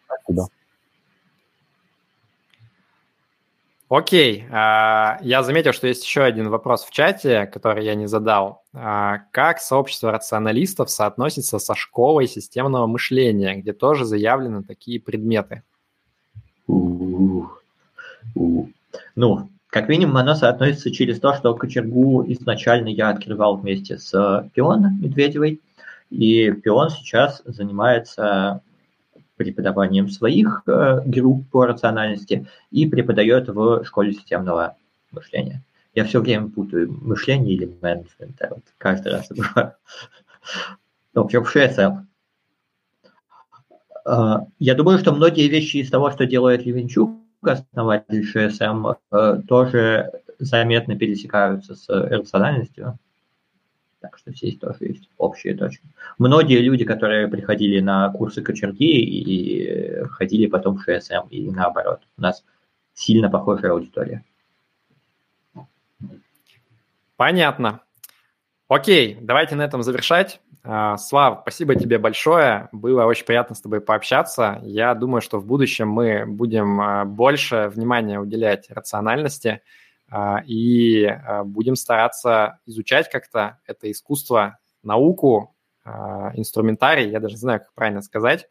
Спасибо. 0.06 0.50
Окей, 3.90 4.46
а, 4.52 5.18
я 5.24 5.42
заметил, 5.42 5.74
что 5.74 5.88
есть 5.88 6.06
еще 6.06 6.22
один 6.22 6.50
вопрос 6.50 6.84
в 6.84 6.92
чате, 6.92 7.48
который 7.48 7.84
я 7.84 7.96
не 7.96 8.08
задал. 8.08 8.62
А, 8.72 9.22
как 9.32 9.60
сообщество 9.60 10.12
рационалистов 10.12 10.92
соотносится 10.92 11.58
со 11.58 11.74
школой 11.74 12.28
системного 12.28 12.86
мышления, 12.86 13.56
где 13.56 13.74
тоже 13.74 14.06
заявлены 14.06 14.64
такие 14.64 15.00
предметы? 15.00 15.64
Ну, 16.68 17.50
как 19.70 19.90
минимум, 19.90 20.18
оно 20.18 20.36
соотносится 20.36 20.92
через 20.92 21.20
то, 21.20 21.34
что 21.34 21.56
кочергу 21.56 22.24
изначально 22.32 22.90
я 22.90 23.10
открывал 23.10 23.58
вместе 23.58 23.98
с 23.98 24.48
Пион 24.54 25.00
Медведевой, 25.02 25.62
и 26.12 26.52
Пион 26.52 26.92
сейчас 26.92 27.42
занимается 27.46 28.62
преподаванием 29.40 30.10
своих 30.10 30.64
э, 30.68 31.02
групп 31.06 31.50
по 31.50 31.66
рациональности 31.66 32.46
и 32.72 32.86
преподает 32.86 33.48
в 33.48 33.86
школе 33.86 34.12
системного 34.12 34.76
мышления. 35.12 35.64
Я 35.96 36.04
все 36.04 36.20
время 36.20 36.50
путаю 36.50 36.92
мышление 36.92 37.56
или 37.56 37.74
менеджмент. 37.82 38.42
Вот 38.50 38.64
каждый 38.78 39.14
раз 39.14 39.30
забываю. 39.30 39.74
В 41.14 41.20
общем, 41.20 41.44
в 41.44 41.50
ШСМ. 41.50 42.06
Э, 44.06 44.36
я 44.60 44.76
думаю, 44.76 45.00
что 45.00 45.14
многие 45.14 45.48
вещи 45.48 45.78
из 45.78 45.90
того, 45.90 46.12
что 46.12 46.26
делает 46.26 46.66
Левинчук, 46.66 47.12
основатель 47.42 48.26
ШСМ, 48.26 48.88
э, 49.12 49.42
тоже 49.48 50.12
заметно 50.38 50.98
пересекаются 50.98 51.76
с 51.76 51.88
рациональностью. 51.88 53.00
Так 54.02 54.18
что 54.18 54.32
здесь 54.32 54.58
тоже 54.58 54.78
есть 54.82 55.10
общие 55.18 55.56
точки. 55.56 55.84
Многие 56.18 56.60
люди, 56.60 56.86
которые 56.86 57.28
приходили 57.28 57.82
на 57.82 58.10
курсы 58.12 58.42
кочерги 58.42 59.02
и 59.02 60.04
ходили 60.06 60.48
потом 60.48 60.78
в 60.78 60.84
ШСМ, 60.84 61.28
и 61.30 61.52
наоборот. 61.52 62.02
У 62.18 62.22
нас 62.22 62.46
сильно 62.94 63.30
похожая 63.30 63.72
аудитория. 63.72 64.24
Понятно. 67.18 67.82
Окей, 68.70 69.18
давайте 69.20 69.56
на 69.56 69.64
этом 69.64 69.84
завершать. 69.84 70.40
А, 70.64 70.98
Слав, 70.98 71.40
спасибо 71.42 71.76
тебе 71.76 71.98
большое. 71.98 72.70
Было 72.72 73.06
очень 73.06 73.26
приятно 73.26 73.56
с 73.56 73.62
тобой 73.62 73.82
пообщаться. 73.82 74.60
Я 74.62 74.94
думаю, 74.94 75.22
что 75.22 75.40
в 75.40 75.46
будущем 75.46 75.90
мы 75.90 76.26
будем 76.26 76.80
а, 76.80 77.06
больше 77.06 77.70
внимания 77.74 78.20
уделять 78.20 78.70
рациональности. 78.70 79.62
А, 80.12 80.42
и 80.46 81.06
а, 81.06 81.44
будем 81.44 81.76
стараться 81.76 82.60
изучать 82.66 83.10
как-то 83.10 83.60
это 83.66 83.92
искусство, 83.92 84.58
науку, 84.82 85.56
а, 85.84 86.32
инструментарий, 86.36 87.10
я 87.10 87.20
даже 87.20 87.36
не 87.36 87.40
знаю, 87.40 87.60
как 87.60 87.74
правильно 87.74 88.02
сказать. 88.02 88.48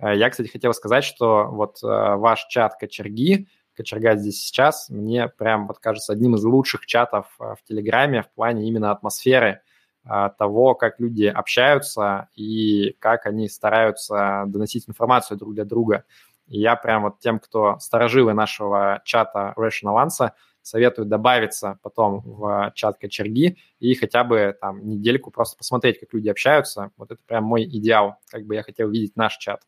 Я, 0.00 0.28
кстати, 0.28 0.48
хотел 0.48 0.74
сказать, 0.74 1.04
что 1.04 1.46
вот 1.52 1.78
ваш 1.80 2.46
чат 2.48 2.74
Кочерги, 2.76 3.46
Кочерга 3.76 4.16
здесь 4.16 4.40
сейчас, 4.40 4.90
мне 4.90 5.28
прям 5.28 5.68
вот 5.68 5.78
кажется 5.78 6.12
одним 6.12 6.34
из 6.34 6.42
лучших 6.42 6.84
чатов 6.84 7.32
в 7.38 7.58
Телеграме 7.64 8.22
в 8.22 8.30
плане 8.34 8.68
именно 8.68 8.90
атмосферы 8.90 9.60
того, 10.02 10.74
как 10.74 10.98
люди 10.98 11.26
общаются 11.26 12.28
и 12.34 12.96
как 12.98 13.26
они 13.26 13.48
стараются 13.48 14.42
доносить 14.48 14.88
информацию 14.88 15.38
друг 15.38 15.54
для 15.54 15.64
друга. 15.64 16.04
И 16.48 16.58
я 16.60 16.74
прям 16.74 17.04
вот 17.04 17.20
тем, 17.20 17.38
кто 17.38 17.78
сторожилы 17.78 18.34
нашего 18.34 19.00
чата 19.04 19.54
Rational 19.56 20.04
Answer, 20.04 20.32
советую 20.64 21.06
добавиться 21.06 21.78
потом 21.82 22.22
в 22.24 22.72
чат 22.74 22.98
кочерги 22.98 23.58
и 23.78 23.94
хотя 23.94 24.24
бы 24.24 24.56
там 24.60 24.86
недельку 24.88 25.30
просто 25.30 25.56
посмотреть, 25.56 26.00
как 26.00 26.12
люди 26.12 26.28
общаются. 26.28 26.90
Вот 26.96 27.10
это 27.12 27.20
прям 27.26 27.44
мой 27.44 27.64
идеал, 27.64 28.16
как 28.30 28.46
бы 28.46 28.54
я 28.54 28.62
хотел 28.62 28.88
видеть 28.88 29.14
наш 29.14 29.36
чат. 29.36 29.60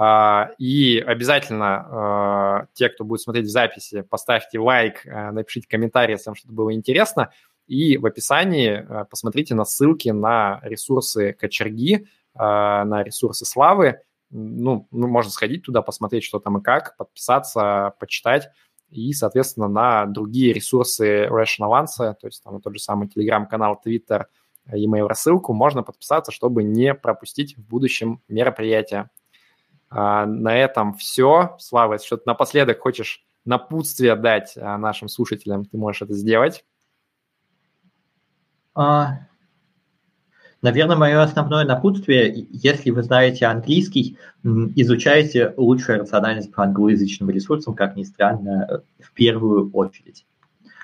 А, 0.00 0.50
и 0.58 0.98
обязательно 0.98 1.86
а, 1.90 2.66
те, 2.72 2.88
кто 2.88 3.04
будет 3.04 3.20
смотреть 3.20 3.46
в 3.46 3.50
записи, 3.50 4.02
поставьте 4.02 4.58
лайк, 4.58 5.04
а, 5.06 5.32
напишите 5.32 5.66
комментарий, 5.68 6.12
если 6.12 6.30
вам 6.30 6.36
что-то 6.36 6.52
было 6.52 6.72
интересно. 6.72 7.32
И 7.66 7.96
в 7.96 8.06
описании 8.06 8.86
посмотрите 9.10 9.54
на 9.54 9.64
ссылки 9.64 10.08
на 10.08 10.60
ресурсы 10.62 11.34
кочерги, 11.34 12.06
на 12.34 13.02
ресурсы 13.02 13.44
славы. 13.44 14.00
Ну, 14.30 14.88
ну, 14.90 15.06
можно 15.06 15.30
сходить 15.30 15.64
туда, 15.64 15.82
посмотреть, 15.82 16.24
что 16.24 16.38
там 16.38 16.58
и 16.58 16.62
как, 16.62 16.96
подписаться, 16.96 17.92
почитать 17.98 18.48
и, 18.90 19.12
соответственно, 19.12 19.68
на 19.68 20.06
другие 20.06 20.52
ресурсы 20.52 21.26
Rational 21.26 21.84
Answer, 21.84 22.14
то 22.14 22.26
есть 22.26 22.42
там 22.42 22.60
тот 22.60 22.74
же 22.74 22.80
самый 22.80 23.08
телеграм-канал, 23.08 23.80
Twitter, 23.84 24.26
e-mail 24.72 25.06
рассылку, 25.06 25.52
можно 25.52 25.82
подписаться, 25.82 26.32
чтобы 26.32 26.62
не 26.62 26.94
пропустить 26.94 27.56
в 27.56 27.66
будущем 27.66 28.22
мероприятия. 28.28 29.10
А, 29.90 30.26
на 30.26 30.56
этом 30.56 30.94
все. 30.94 31.56
Слава, 31.58 31.94
если 31.94 32.06
что-то 32.06 32.24
напоследок 32.26 32.80
хочешь 32.80 33.24
напутствие 33.44 34.14
дать 34.16 34.54
а, 34.56 34.76
нашим 34.76 35.08
слушателям, 35.08 35.64
ты 35.64 35.76
можешь 35.78 36.02
это 36.02 36.14
сделать. 36.14 36.64
А, 38.74 39.20
Наверное, 40.60 40.96
мое 40.96 41.22
основное 41.22 41.64
напутствие, 41.64 42.46
если 42.50 42.90
вы 42.90 43.04
знаете 43.04 43.46
английский, 43.46 44.18
изучайте 44.42 45.54
лучшую 45.56 46.00
рациональность 46.00 46.52
по 46.52 46.64
англоязычным 46.64 47.30
ресурсам, 47.30 47.76
как 47.76 47.94
ни 47.94 48.02
странно, 48.02 48.82
в 48.98 49.12
первую 49.12 49.70
очередь. 49.70 50.26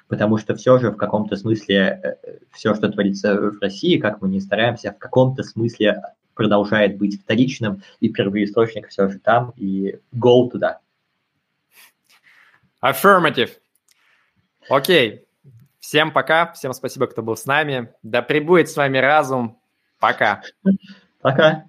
Потому 0.07 0.39
что 0.39 0.55
все 0.55 0.79
же 0.79 0.91
в 0.91 0.97
каком-то 0.97 1.35
смысле 1.35 2.01
э, 2.03 2.39
все, 2.53 2.75
что 2.75 2.89
творится 2.89 3.35
в 3.35 3.59
России, 3.61 3.99
как 3.99 4.21
мы 4.21 4.29
не 4.29 4.41
стараемся, 4.41 4.93
в 4.93 4.99
каком-то 4.99 5.43
смысле 5.43 6.03
продолжает 6.35 6.99
быть 6.99 7.21
вторичным, 7.21 7.83
и 8.01 8.11
первоисточник 8.11 8.89
все 8.89 9.09
же 9.09 9.19
там, 9.19 9.55
и 9.57 9.99
go 10.15 10.51
туда. 10.51 10.81
Affirmative. 12.83 13.51
Окей. 14.69 15.27
Всем 15.81 16.13
пока, 16.13 16.53
всем 16.53 16.73
спасибо, 16.75 17.07
кто 17.07 17.23
был 17.23 17.37
с 17.37 17.47
нами. 17.47 17.93
Да 18.03 18.23
пребудет 18.23 18.69
с 18.69 18.77
вами 18.77 18.99
разум. 18.99 19.59
Пока. 19.99 20.43
Пока. 21.21 21.65